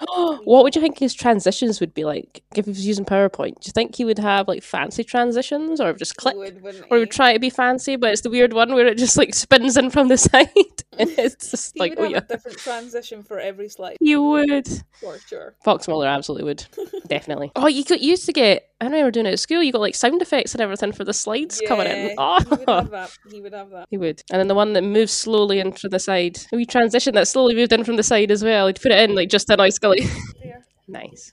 what 0.44 0.62
would 0.64 0.74
you 0.76 0.80
think 0.82 0.98
his 0.98 1.14
transitions 1.14 1.80
would 1.80 1.94
be 1.94 2.04
like 2.04 2.42
if 2.54 2.64
he 2.66 2.70
was 2.70 2.86
using 2.86 3.04
PowerPoint? 3.04 3.60
Do 3.60 3.66
you 3.68 3.72
think 3.72 3.96
he 3.96 4.04
would 4.04 4.18
have 4.18 4.46
like 4.48 4.62
fancy 4.62 5.02
transitions 5.04 5.80
or 5.80 5.92
just 5.92 6.16
click? 6.16 6.34
He 6.34 6.38
would, 6.38 6.64
or 6.90 6.96
he 6.96 7.00
would 7.00 7.10
try 7.10 7.32
to 7.32 7.38
be 7.38 7.50
fancy, 7.50 7.96
but 7.96 8.12
it's 8.12 8.22
the 8.22 8.30
weird 8.30 8.52
one 8.52 8.74
where 8.74 8.86
it 8.86 8.98
just 8.98 9.16
like 9.16 9.34
spins 9.34 9.76
in 9.76 9.90
from 9.90 10.08
the 10.08 10.16
side, 10.18 10.48
and 10.98 11.10
it's 11.10 11.50
just 11.50 11.74
He 11.74 11.80
like, 11.80 11.90
would 11.92 11.98
oh 11.98 12.02
have 12.04 12.12
yeah, 12.12 12.18
a 12.18 12.20
different 12.22 12.58
transition 12.58 13.22
for 13.22 13.38
every 13.38 13.68
slide, 13.68 13.96
you 14.00 14.22
would. 14.22 14.68
for 15.00 15.18
sure. 15.18 15.54
Fox 15.64 15.88
Mulder 15.88 16.06
absolutely 16.06 16.44
would, 16.44 16.64
definitely. 17.08 17.50
Oh, 17.56 17.66
you 17.66 17.84
could 17.84 18.00
you 18.00 18.10
used 18.10 18.26
to 18.26 18.32
get. 18.32 18.67
I 18.80 18.84
remember 18.84 19.10
doing 19.10 19.26
it 19.26 19.32
at 19.32 19.40
school. 19.40 19.62
You 19.62 19.72
got 19.72 19.80
like 19.80 19.94
sound 19.96 20.22
effects 20.22 20.54
and 20.54 20.60
everything 20.60 20.92
for 20.92 21.04
the 21.04 21.12
slides 21.12 21.60
coming 21.66 21.88
in. 21.88 22.14
Oh, 22.16 22.38
he 22.40 22.48
would 22.50 22.68
have 22.68 22.90
that. 22.90 23.10
He 23.30 23.40
would 23.40 23.52
have 23.52 23.70
that. 23.70 23.86
he 23.90 23.96
would. 23.98 24.22
And 24.30 24.38
then 24.38 24.46
the 24.46 24.54
one 24.54 24.72
that 24.74 24.82
moves 24.82 25.12
slowly 25.12 25.58
in 25.58 25.72
from 25.72 25.90
the 25.90 25.98
side. 25.98 26.38
We 26.52 26.64
transition 26.64 27.14
that 27.16 27.26
slowly 27.26 27.56
moved 27.56 27.72
in 27.72 27.82
from 27.82 27.96
the 27.96 28.04
side 28.04 28.30
as 28.30 28.44
well. 28.44 28.68
He'd 28.68 28.80
put 28.80 28.92
it 28.92 29.10
in 29.10 29.16
like 29.16 29.30
just 29.30 29.50
a 29.50 29.56
nice 29.58 29.74
Scully. 29.74 30.02
Yeah. 30.44 30.58
nice. 30.86 31.32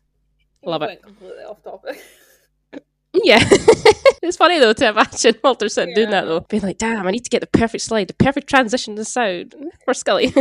We 0.64 0.72
Love 0.72 0.82
it. 0.82 1.04
completely 1.04 1.44
off 1.44 1.64
topic. 1.64 2.02
Yeah. 3.24 3.40
it's 4.22 4.36
funny 4.36 4.60
though 4.60 4.74
to 4.74 4.90
imagine 4.90 5.36
Walter 5.42 5.70
sitting 5.70 5.94
doing 5.96 6.10
that 6.10 6.25
though. 6.25 6.42
Being 6.42 6.64
like, 6.64 6.78
damn, 6.78 7.08
I 7.08 7.12
need 7.12 7.24
to 7.24 7.30
get 7.30 7.40
the 7.40 7.48
perfect 7.48 7.84
slide, 7.86 8.10
the 8.10 8.14
perfect 8.14 8.50
transition 8.50 8.98
to 8.98 9.06
sound 9.06 9.56
for 9.86 9.94
Scully. 9.94 10.34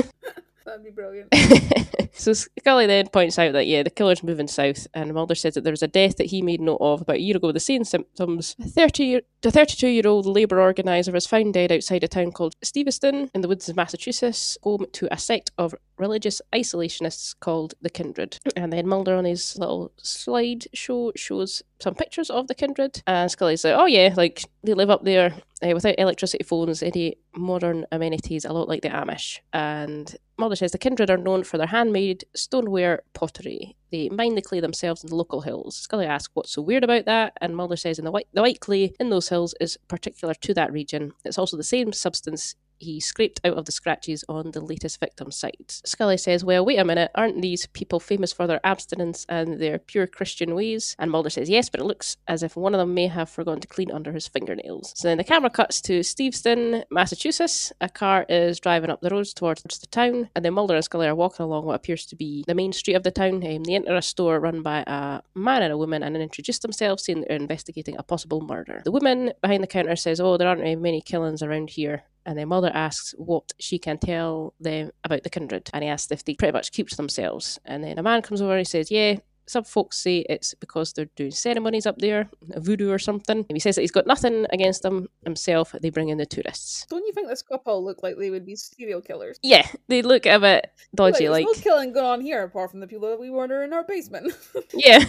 That'd 0.64 0.85
be 0.85 0.90
brilliant. 0.90 1.35
so 2.14 2.33
Scully 2.33 2.87
then 2.87 3.09
points 3.09 3.38
out 3.38 3.52
that 3.52 3.66
yeah, 3.66 3.83
the 3.83 3.90
killer's 3.90 4.23
moving 4.23 4.49
south, 4.49 4.87
and 4.94 5.12
Mulder 5.12 5.35
says 5.35 5.54
that 5.54 5.64
there 5.64 5.73
was 5.73 5.83
a 5.83 5.88
death 5.88 6.16
that 6.16 6.26
he 6.26 6.40
made 6.40 6.61
note 6.61 6.78
of 6.80 7.02
about 7.02 7.16
a 7.16 7.21
year 7.21 7.37
ago 7.37 7.49
with 7.49 7.56
the 7.56 7.61
same 7.61 7.85
symptoms. 7.85 8.56
A 8.61 8.68
thirty 8.68 9.04
year 9.04 9.21
the 9.42 9.50
thirty 9.50 9.76
two 9.76 9.88
year 9.88 10.06
old 10.06 10.25
labour 10.25 10.61
organiser 10.61 11.12
was 11.12 11.26
found 11.26 11.52
dead 11.52 11.71
outside 11.71 12.02
a 12.02 12.09
town 12.09 12.33
called 12.33 12.54
Steveston 12.62 13.30
in 13.35 13.42
the 13.42 13.49
woods 13.49 13.68
of 13.68 13.76
Massachusetts, 13.76 14.56
home 14.62 14.87
to 14.92 15.12
a 15.12 15.18
sect 15.18 15.50
of 15.59 15.75
religious 15.99 16.40
isolationists 16.54 17.35
called 17.38 17.75
the 17.83 17.90
Kindred. 17.90 18.38
And 18.56 18.73
then 18.73 18.88
Mulder 18.88 19.16
on 19.16 19.26
his 19.26 19.59
little 19.59 19.92
slide 19.99 20.66
show 20.73 21.12
shows 21.14 21.62
some 21.81 21.95
pictures 21.95 22.31
of 22.31 22.49
the 22.49 22.54
Kindred, 22.54 23.02
and 23.07 23.31
Scully's 23.31 23.64
like, 23.64 23.75
oh 23.76 23.87
yeah, 23.87 24.14
like 24.16 24.45
they 24.62 24.75
live 24.75 24.90
up 24.90 25.04
there 25.04 25.35
uh, 25.62 25.71
without 25.75 25.95
electricity, 25.99 26.45
phones, 26.45 26.83
any 26.83 27.16
modern 27.37 27.87
amenities, 27.93 28.45
a 28.45 28.52
lot 28.52 28.69
like 28.69 28.83
the 28.83 28.88
Amish. 28.88 29.40
And 29.52 30.14
Mulder 30.38 30.57
says 30.57 30.73
the 30.73 30.78
Kindred 30.78 31.11
are 31.11 31.16
known 31.16 31.45
for 31.45 31.59
their 31.59 31.66
handmade 31.66 32.25
stoneware 32.35 33.02
pottery. 33.12 33.76
They 33.90 34.09
mine 34.09 34.35
the 34.35 34.43
clay 34.43 34.61
themselves 34.61 35.04
in 35.04 35.11
the 35.11 35.16
local 35.16 35.43
hills. 35.43 35.76
Scully 35.76 36.07
asks 36.07 36.35
what's 36.35 36.52
so 36.52 36.62
weird 36.62 36.85
about 36.85 37.04
that, 37.07 37.35
and 37.40 37.57
Mulder 37.57 37.76
says 37.76 37.99
in 37.99 38.04
the 38.04 38.11
white 38.11 38.28
the 38.33 38.43
white 38.43 38.61
clay 38.61 38.95
in 38.99 39.11
those 39.11 39.28
hills 39.28 39.54
is 39.61 39.78
particular 39.88 40.35
to 40.35 40.54
that 40.54 40.73
region. 40.73 41.12
It's 41.25 41.38
also 41.38 41.57
the 41.57 41.62
same 41.62 41.93
substance 41.93 42.57
he 42.78 43.00
scraped 43.00 43.40
out 43.45 43.57
of 43.57 43.64
the 43.64 43.73
scratches 43.73 44.25
on 44.28 44.50
the 44.50 44.61
latest 44.61 45.00
victim's 45.00 45.37
sides. 45.37 45.83
Scully 45.85 46.16
says, 46.16 46.45
Well, 46.45 46.64
wait 46.64 46.78
a 46.78 46.85
minute, 46.85 47.11
aren't 47.14 47.43
these 47.43 47.66
people 47.66 48.00
famous 48.00 48.33
for 48.33 48.47
their 48.47 48.64
abstinence 48.64 49.26
and 49.28 49.61
their 49.61 49.78
pure 49.78 50.07
Christian 50.07 50.54
ways? 50.54 50.97
And 50.99 51.11
Mulder 51.11 51.31
says, 51.31 51.50
Yes, 51.50 51.69
but 51.69 51.81
it 51.81 51.85
looks 51.85 52.16
as 52.28 52.43
if 52.43 52.57
one 52.57 52.75
of 52.75 52.78
them 52.78 52.95
may 52.95 53.07
have 53.07 53.31
forgotten 53.31 53.61
to 53.61 53.69
clean 53.69 53.90
under 53.90 54.12
his 54.12 54.28
fingernails. 54.28 54.93
So 54.97 55.09
then 55.09 55.19
the 55.19 55.25
camera 55.25 55.50
cuts 55.50 55.81
to 55.83 56.00
Steveston, 56.00 56.85
Massachusetts. 56.90 57.73
A 57.81 57.88
car 57.88 58.26
is 58.28 58.61
driving 58.61 58.90
up 58.90 59.00
the 59.00 59.11
roads 59.11 59.35
towards 59.35 59.62
the 59.62 59.87
town, 59.87 60.28
and 60.35 60.45
then 60.45 60.54
Mulder 60.54 60.75
and 60.75 60.85
Scully 60.85 61.07
are 61.07 61.14
walking 61.14 61.45
along 61.45 61.64
what 61.64 61.76
appears 61.76 62.07
to 62.07 62.16
be 62.16 62.45
the 62.47 62.54
main 62.54 62.73
street 62.73 62.95
of 62.95 63.02
the 63.02 63.11
town. 63.11 63.35
Um, 63.35 63.64
they 63.64 63.75
enter 63.75 63.95
a 63.95 64.02
store 64.02 64.40
run 64.40 64.62
by 64.62 64.85
a 64.87 65.23
man 65.35 65.62
and 65.62 65.73
a 65.73 65.78
woman 65.78 66.02
and 66.02 66.14
then 66.14 66.23
introduce 66.23 66.59
themselves, 66.59 67.04
saying 67.04 67.25
they're 67.28 67.37
investigating 67.37 67.97
a 67.99 68.02
possible 68.02 68.40
murder. 68.40 68.83
The 68.85 68.93
woman 68.93 69.33
behind 69.40 69.62
the 69.62 69.69
counter 69.69 69.97
says, 69.97 70.21
Oh, 70.21 70.37
there 70.37 70.49
aren't 70.49 70.81
many 70.81 71.00
killings 71.00 71.43
around 71.43 71.71
here. 71.71 72.04
And 72.26 72.38
their 72.38 72.47
mother 72.47 72.71
asks 72.75 73.14
what 73.19 73.52
she 73.59 73.78
can 73.78 73.99
tell 73.99 74.54
them 74.61 74.90
about 75.04 75.23
the 75.25 75.31
kindred. 75.31 75.71
And 75.75 75.85
he 75.85 75.90
asks 75.90 76.11
if 76.11 76.25
they 76.25 76.35
pretty 76.35 76.52
much 76.52 76.73
keep 76.73 76.88
to 76.88 76.97
themselves. 76.97 77.59
And 77.64 77.85
then 77.85 77.99
a 77.99 78.02
man 78.02 78.23
comes 78.23 78.40
over 78.40 78.52
and 78.52 78.61
he 78.61 78.64
says, 78.64 78.90
Yeah, 78.90 79.16
some 79.47 79.64
folks 79.64 79.99
say 79.99 80.25
it's 80.31 80.54
because 80.54 80.95
they're 80.95 81.11
doing 81.16 81.31
ceremonies 81.31 81.85
up 81.85 81.99
there, 81.99 82.31
voodoo 82.57 82.90
or 82.90 82.99
something. 82.99 83.45
And 83.47 83.54
he 83.57 83.61
says 83.61 83.75
that 83.75 83.83
he's 83.83 83.90
got 83.90 84.07
nothing 84.07 84.47
against 84.50 84.81
them 84.83 85.09
himself. 85.23 85.75
They 85.83 85.90
bring 85.90 86.09
in 86.09 86.16
the 86.16 86.25
tourists. 86.25 86.87
Don't 86.88 87.04
you 87.04 87.12
think 87.12 87.28
this 87.28 87.43
couple 87.43 87.85
look 87.85 88.02
like 88.02 88.16
they 88.16 88.31
would 88.31 88.47
be 88.47 88.57
serial 88.57 89.02
killers? 89.02 89.38
Yeah, 89.43 89.66
they 89.88 90.00
look 90.00 90.25
a 90.25 90.40
bit 90.40 90.71
dodgy. 90.95 91.28
like, 91.28 91.45
Like, 91.45 91.54
there's 91.54 91.59
no 91.66 91.71
killing 91.73 91.93
going 91.93 92.07
on 92.07 92.21
here 92.23 92.43
apart 92.43 92.71
from 92.71 92.81
the 92.81 92.87
people 92.87 93.11
that 93.11 93.21
we 93.21 93.31
murder 93.31 93.62
in 93.62 93.75
our 93.75 93.85
basement. 93.85 94.33
yeah, 94.73 95.04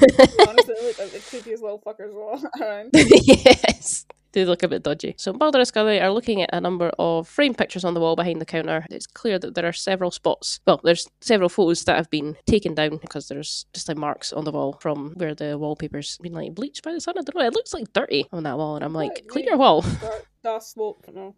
Honestly, 0.48 0.76
they 0.80 0.86
look 0.86 1.00
like 1.00 1.12
the 1.12 1.20
creepiest 1.20 1.62
little 1.62 1.82
fuckers 1.86 2.14
all 2.14 2.44
around. 2.62 2.90
yes. 2.94 4.06
They 4.36 4.44
look 4.44 4.63
a 4.63 4.68
bit 4.68 4.84
dodgy. 4.84 5.15
So 5.18 5.32
Mulder 5.32 5.60
and 5.60 5.68
Scully 5.68 6.01
are 6.01 6.12
looking 6.12 6.42
at 6.42 6.50
a 6.54 6.60
number 6.60 6.92
of 7.00 7.25
framed 7.27 7.58
pictures 7.58 7.86
on 7.86 7.94
the 7.94 8.01
wall 8.01 8.18
behind 8.18 8.42
the 8.42 8.46
counter. 8.46 8.86
It's 8.92 9.08
clear 9.08 9.39
that 9.39 9.56
there 9.56 9.65
are 9.65 9.72
several 9.72 10.12
spots. 10.12 10.60
Well, 10.68 10.82
there's 10.84 11.08
several 11.22 11.48
photos 11.48 11.86
that 11.86 11.96
have 11.96 12.10
been 12.10 12.36
taken 12.46 12.75
down 12.75 12.98
because 12.98 13.30
there's 13.30 13.65
just 13.74 13.88
like 13.88 13.96
marks 13.98 14.34
on 14.34 14.44
the 14.44 14.51
wall 14.51 14.77
from 14.82 15.12
where 15.15 15.34
the 15.34 15.58
wallpaper's 15.58 16.18
been 16.18 16.34
like 16.34 16.54
bleached 16.54 16.84
by 16.84 16.92
the 16.92 17.00
sun. 17.00 17.15
I 17.18 17.22
don't 17.22 17.34
know. 17.36 17.48
It 17.48 17.54
looks 17.54 17.74
like 17.74 17.94
dirty 17.94 18.25
on 18.34 18.44
that 18.44 18.58
wall, 18.58 18.75
and 18.75 18.84
I'm 18.84 18.94
like, 18.94 19.12
Right, 19.12 19.27
clean 19.30 19.46
your 19.46 19.58
wall. 19.58 19.82
Dark, 20.01 20.27
dust, 20.44 20.72
smoke, 20.74 21.06
I 21.08 21.12
don't 21.12 21.15
know. 21.15 21.36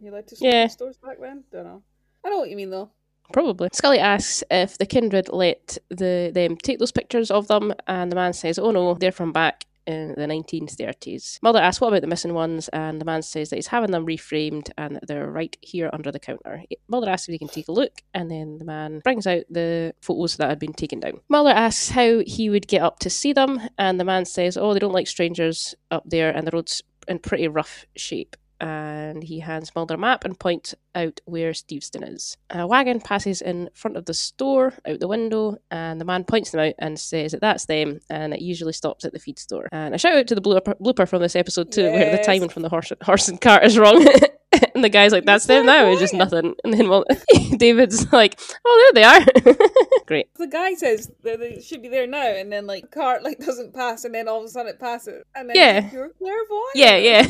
You 0.00 0.10
allowed 0.10 0.26
to 0.28 0.36
smoke 0.36 0.52
Yeah. 0.52 0.62
in 0.64 0.70
stores 0.70 0.96
back 0.96 1.18
then? 1.20 1.44
Don't 1.52 1.64
know. 1.64 1.82
I 2.24 2.30
know 2.30 2.38
what 2.38 2.48
you 2.50 2.56
mean 2.56 2.70
though. 2.70 2.90
Probably. 3.30 3.68
Scully 3.72 3.98
asks 3.98 4.42
if 4.50 4.78
the 4.78 4.86
kindred 4.86 5.28
let 5.30 5.76
the 5.90 6.30
them 6.34 6.56
take 6.56 6.78
those 6.78 6.92
pictures 6.92 7.30
of 7.30 7.46
them, 7.48 7.72
and 7.86 8.10
the 8.10 8.16
man 8.16 8.32
says, 8.32 8.58
"Oh 8.58 8.70
no, 8.70 8.94
they're 8.94 9.12
from 9.12 9.32
back." 9.32 9.66
In 9.86 10.14
the 10.16 10.26
1930s. 10.26 11.38
Mulder 11.42 11.58
asks, 11.58 11.80
What 11.80 11.88
about 11.88 12.02
the 12.02 12.06
missing 12.06 12.34
ones? 12.34 12.68
And 12.68 13.00
the 13.00 13.04
man 13.04 13.22
says 13.22 13.50
that 13.50 13.56
he's 13.56 13.66
having 13.66 13.90
them 13.90 14.06
reframed 14.06 14.70
and 14.78 14.96
that 14.96 15.08
they're 15.08 15.30
right 15.30 15.56
here 15.60 15.90
under 15.92 16.12
the 16.12 16.20
counter. 16.20 16.62
Mulder 16.88 17.10
asks 17.10 17.28
if 17.28 17.32
he 17.32 17.38
can 17.38 17.48
take 17.48 17.68
a 17.68 17.72
look, 17.72 18.02
and 18.14 18.30
then 18.30 18.58
the 18.58 18.64
man 18.64 19.00
brings 19.02 19.26
out 19.26 19.44
the 19.50 19.94
photos 20.00 20.36
that 20.36 20.48
had 20.48 20.58
been 20.58 20.72
taken 20.72 21.00
down. 21.00 21.20
Mulder 21.28 21.50
asks 21.50 21.90
how 21.90 22.22
he 22.26 22.48
would 22.48 22.68
get 22.68 22.82
up 22.82 23.00
to 23.00 23.10
see 23.10 23.32
them, 23.32 23.60
and 23.76 23.98
the 23.98 24.04
man 24.04 24.24
says, 24.24 24.56
Oh, 24.56 24.72
they 24.72 24.80
don't 24.80 24.92
like 24.92 25.08
strangers 25.08 25.74
up 25.90 26.04
there, 26.06 26.30
and 26.30 26.46
the 26.46 26.52
road's 26.52 26.82
in 27.08 27.18
pretty 27.18 27.48
rough 27.48 27.86
shape 27.96 28.36
and 28.62 29.22
he 29.22 29.40
hands 29.40 29.72
Mulder 29.74 29.94
a 29.94 29.98
map 29.98 30.24
and 30.24 30.38
points 30.38 30.74
out 30.94 31.20
where 31.24 31.50
Steveston 31.52 32.02
is. 32.14 32.36
A 32.50 32.66
wagon 32.66 33.00
passes 33.00 33.42
in 33.42 33.68
front 33.74 33.96
of 33.96 34.04
the 34.04 34.14
store 34.14 34.74
out 34.86 35.00
the 35.00 35.08
window, 35.08 35.56
and 35.70 36.00
the 36.00 36.04
man 36.04 36.24
points 36.24 36.50
them 36.50 36.60
out 36.60 36.74
and 36.78 36.98
says 36.98 37.32
that 37.32 37.40
that's 37.40 37.66
them, 37.66 38.00
and 38.08 38.32
it 38.32 38.40
usually 38.40 38.72
stops 38.72 39.04
at 39.04 39.12
the 39.12 39.18
feed 39.18 39.38
store. 39.38 39.68
And 39.72 39.94
a 39.94 39.98
shout 39.98 40.14
out 40.14 40.26
to 40.28 40.34
the 40.34 40.40
blooper, 40.42 40.74
blooper 40.80 41.08
from 41.08 41.20
this 41.22 41.36
episode 41.36 41.72
too, 41.72 41.90
where 41.90 42.16
the 42.16 42.22
timing 42.22 42.48
from 42.48 42.62
the 42.62 42.68
horse, 42.68 42.92
horse 43.02 43.28
and 43.28 43.40
cart 43.40 43.64
is 43.64 43.76
wrong. 43.78 44.06
and 44.74 44.84
the 44.84 44.88
guy's 44.90 45.12
like, 45.12 45.24
"That's 45.24 45.46
them 45.46 45.66
now," 45.66 45.86
it's 45.90 46.00
just 46.00 46.14
nothing. 46.14 46.54
And 46.62 46.72
then 46.72 46.88
well, 46.88 47.04
David's 47.56 48.12
like, 48.12 48.38
"Oh, 48.64 48.92
there 48.94 49.02
they 49.02 49.04
are." 49.04 49.56
Great. 50.06 50.32
The 50.34 50.46
guy 50.46 50.74
says 50.74 51.10
that 51.22 51.40
they 51.40 51.60
should 51.60 51.82
be 51.82 51.88
there 51.88 52.06
now, 52.06 52.26
and 52.26 52.52
then 52.52 52.66
like 52.66 52.90
cart 52.90 53.22
like 53.24 53.38
doesn't 53.38 53.74
pass, 53.74 54.04
and 54.04 54.14
then 54.14 54.28
all 54.28 54.38
of 54.40 54.44
a 54.44 54.48
sudden 54.48 54.70
it 54.72 54.78
passes, 54.80 55.24
and 55.34 55.48
then 55.48 55.56
Yeah. 55.56 55.80
like, 55.84 55.92
you're 55.92 56.10
clairvoyant. 56.10 56.74
Yeah, 56.74 56.96
yeah. 56.96 57.26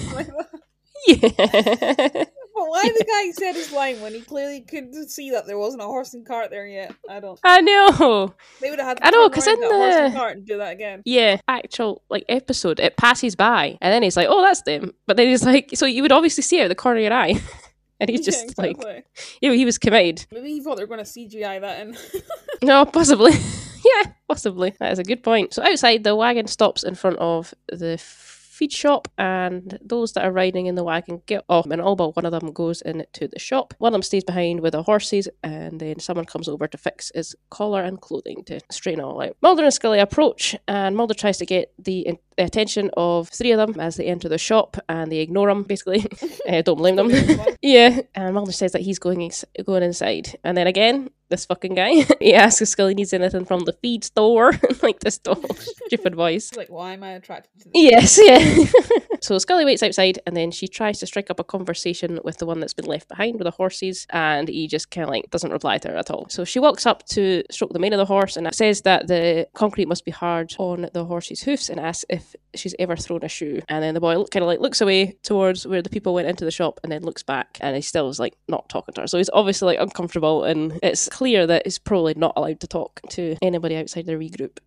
Like. 1.08 1.22
Yeah. 1.38 2.24
But 2.54 2.68
why 2.68 2.82
the 2.82 3.04
guy 3.08 3.30
said 3.32 3.54
his 3.54 3.72
line 3.72 4.00
when 4.02 4.12
he 4.12 4.20
clearly 4.20 4.60
couldn't 4.60 5.08
see 5.08 5.30
that 5.30 5.46
there 5.46 5.56
wasn't 5.58 5.82
a 5.82 5.86
horse 5.86 6.12
and 6.12 6.26
cart 6.26 6.50
there 6.50 6.66
yet? 6.66 6.94
I 7.08 7.18
don't. 7.18 7.40
I 7.42 7.62
know. 7.62 8.34
They 8.60 8.68
would 8.70 8.78
have 8.78 8.88
had 8.88 8.96
to 8.98 9.06
I 9.06 9.10
know, 9.10 9.28
because 9.30 9.46
in 9.46 9.58
that 9.58 9.70
horse 9.72 9.94
and 9.94 10.12
the- 10.14 10.18
cart 10.18 10.36
and 10.36 10.46
do 10.46 10.58
that 10.58 10.72
again. 10.72 11.00
yeah, 11.06 11.40
actual 11.48 12.02
like 12.10 12.24
episode, 12.28 12.78
it 12.78 12.96
passes 12.98 13.36
by, 13.36 13.78
and 13.80 13.90
then 13.92 14.02
he's 14.02 14.18
like, 14.18 14.26
"Oh, 14.28 14.42
that's 14.42 14.62
them." 14.62 14.92
But 15.06 15.16
then 15.16 15.28
he's 15.28 15.44
like, 15.44 15.70
"So 15.74 15.86
you 15.86 16.02
would 16.02 16.12
obviously 16.12 16.42
see 16.42 16.58
it 16.60 16.64
out 16.64 16.68
the 16.68 16.74
corner 16.74 16.98
of 16.98 17.04
your 17.04 17.12
eye," 17.14 17.40
and 18.00 18.10
he's 18.10 18.20
Yeah, 18.20 18.24
just 18.32 18.58
like, 18.58 18.76
exactly. 18.76 19.02
"Yeah, 19.40 19.52
he 19.52 19.64
was 19.64 19.78
committed." 19.78 20.26
Maybe 20.30 20.50
he 20.52 20.60
thought 20.60 20.76
they 20.76 20.82
were 20.84 20.86
going 20.94 21.04
to 21.04 21.10
CGI 21.10 21.60
that 21.62 21.80
in. 21.80 21.96
No, 22.62 22.84
possibly. 22.84 23.32
yeah, 23.84 24.12
possibly. 24.28 24.72
That 24.78 24.92
is 24.92 24.98
a 25.00 25.04
good 25.04 25.24
point. 25.24 25.52
So 25.54 25.64
outside, 25.64 26.04
the 26.04 26.14
wagon 26.14 26.46
stops 26.46 26.84
in 26.84 26.94
front 26.94 27.16
of 27.18 27.52
the 27.68 27.96
feed 28.62 28.72
shop, 28.72 29.08
and 29.18 29.76
those 29.82 30.12
that 30.12 30.24
are 30.24 30.30
riding 30.30 30.66
in 30.66 30.76
the 30.76 30.84
wagon 30.84 31.20
get 31.26 31.44
off, 31.48 31.66
and 31.66 31.80
all 31.82 31.96
but 31.96 32.14
one 32.14 32.24
of 32.24 32.30
them 32.30 32.52
goes 32.52 32.80
into 32.82 33.26
the 33.26 33.38
shop. 33.38 33.74
One 33.78 33.88
of 33.90 33.94
them 33.94 34.02
stays 34.02 34.22
behind 34.22 34.60
with 34.60 34.72
the 34.72 34.84
horses, 34.84 35.28
and 35.42 35.80
then 35.80 35.98
someone 35.98 36.26
comes 36.26 36.48
over 36.48 36.68
to 36.68 36.78
fix 36.78 37.10
his 37.12 37.34
collar 37.50 37.82
and 37.82 38.00
clothing 38.00 38.44
to 38.44 38.60
straighten 38.70 39.00
it 39.00 39.04
all 39.04 39.20
out. 39.20 39.36
Mulder 39.42 39.64
and 39.64 39.74
Scully 39.74 39.98
approach, 39.98 40.54
and 40.68 40.96
Mulder 40.96 41.14
tries 41.14 41.38
to 41.38 41.46
get 41.46 41.72
the 41.76 42.00
in- 42.00 42.18
attention 42.38 42.90
of 42.96 43.28
three 43.30 43.50
of 43.50 43.58
them 43.58 43.80
as 43.80 43.96
they 43.96 44.06
enter 44.06 44.28
the 44.28 44.38
shop, 44.38 44.76
and 44.88 45.10
they 45.10 45.18
ignore 45.18 45.50
him, 45.50 45.64
basically. 45.64 46.06
uh, 46.48 46.62
don't 46.62 46.78
blame 46.78 46.96
them. 46.96 47.10
Yeah, 47.62 48.00
and 48.14 48.34
Mulder 48.34 48.52
says 48.52 48.72
that 48.72 48.82
he's 48.82 48.98
going 48.98 49.22
ins- 49.22 49.44
going 49.64 49.82
inside, 49.82 50.38
and 50.44 50.56
then 50.56 50.66
again, 50.66 51.10
this 51.32 51.46
fucking 51.46 51.74
guy 51.74 52.04
he 52.20 52.34
asks 52.34 52.62
if 52.62 52.68
Scully 52.68 52.94
needs 52.94 53.12
anything 53.12 53.44
from 53.44 53.60
the 53.60 53.72
feed 53.72 54.04
store, 54.04 54.52
like 54.82 55.00
this 55.00 55.18
stupid 55.86 56.14
voice. 56.14 56.52
Like, 56.54 56.70
why 56.70 56.92
am 56.92 57.02
I 57.02 57.12
attracted 57.12 57.60
to 57.62 57.70
this? 57.72 57.72
Yes, 57.74 58.20
yeah. 58.22 58.64
so 59.20 59.38
Scully 59.38 59.64
waits 59.64 59.82
outside, 59.82 60.20
and 60.26 60.36
then 60.36 60.50
she 60.50 60.68
tries 60.68 61.00
to 61.00 61.06
strike 61.06 61.30
up 61.30 61.40
a 61.40 61.44
conversation 61.44 62.20
with 62.22 62.36
the 62.36 62.46
one 62.46 62.60
that's 62.60 62.74
been 62.74 62.86
left 62.86 63.08
behind 63.08 63.34
with 63.34 63.44
the 63.44 63.50
horses, 63.50 64.06
and 64.10 64.48
he 64.48 64.68
just 64.68 64.90
kind 64.90 65.04
of 65.04 65.10
like 65.10 65.30
doesn't 65.30 65.50
reply 65.50 65.78
to 65.78 65.88
her 65.88 65.96
at 65.96 66.10
all. 66.10 66.28
So 66.28 66.44
she 66.44 66.60
walks 66.60 66.86
up 66.86 67.04
to 67.06 67.42
stroke 67.50 67.72
the 67.72 67.78
mane 67.78 67.94
of 67.94 67.98
the 67.98 68.04
horse, 68.04 68.36
and 68.36 68.54
says 68.54 68.82
that 68.82 69.08
the 69.08 69.48
concrete 69.54 69.88
must 69.88 70.04
be 70.04 70.12
hard 70.12 70.54
on 70.58 70.88
the 70.92 71.04
horse's 71.04 71.42
hoofs, 71.42 71.68
and 71.68 71.80
asks 71.80 72.04
if 72.08 72.36
she's 72.54 72.74
ever 72.78 72.96
thrown 72.96 73.20
a 73.22 73.28
shoe. 73.28 73.62
And 73.68 73.82
then 73.82 73.94
the 73.94 74.00
boy 74.00 74.22
kind 74.24 74.42
of 74.42 74.46
like 74.46 74.60
looks 74.60 74.80
away 74.80 75.16
towards 75.22 75.66
where 75.66 75.82
the 75.82 75.90
people 75.90 76.14
went 76.14 76.28
into 76.28 76.44
the 76.44 76.50
shop, 76.50 76.80
and 76.82 76.92
then 76.92 77.02
looks 77.02 77.22
back, 77.22 77.58
and 77.60 77.76
he 77.76 77.82
still 77.82 78.08
is 78.08 78.18
like 78.18 78.34
not 78.48 78.68
talking 78.68 78.94
to 78.94 79.02
her. 79.02 79.06
So 79.06 79.18
he's 79.18 79.30
obviously 79.32 79.66
like 79.66 79.80
uncomfortable, 79.80 80.44
and 80.44 80.78
it's 80.82 81.08
clear 81.08 81.46
that 81.46 81.66
he's 81.66 81.78
probably 81.78 82.14
not 82.14 82.32
allowed 82.36 82.60
to 82.60 82.66
talk 82.66 83.00
to 83.10 83.36
anybody 83.42 83.76
outside 83.76 84.06
their 84.06 84.18
the 84.18 84.60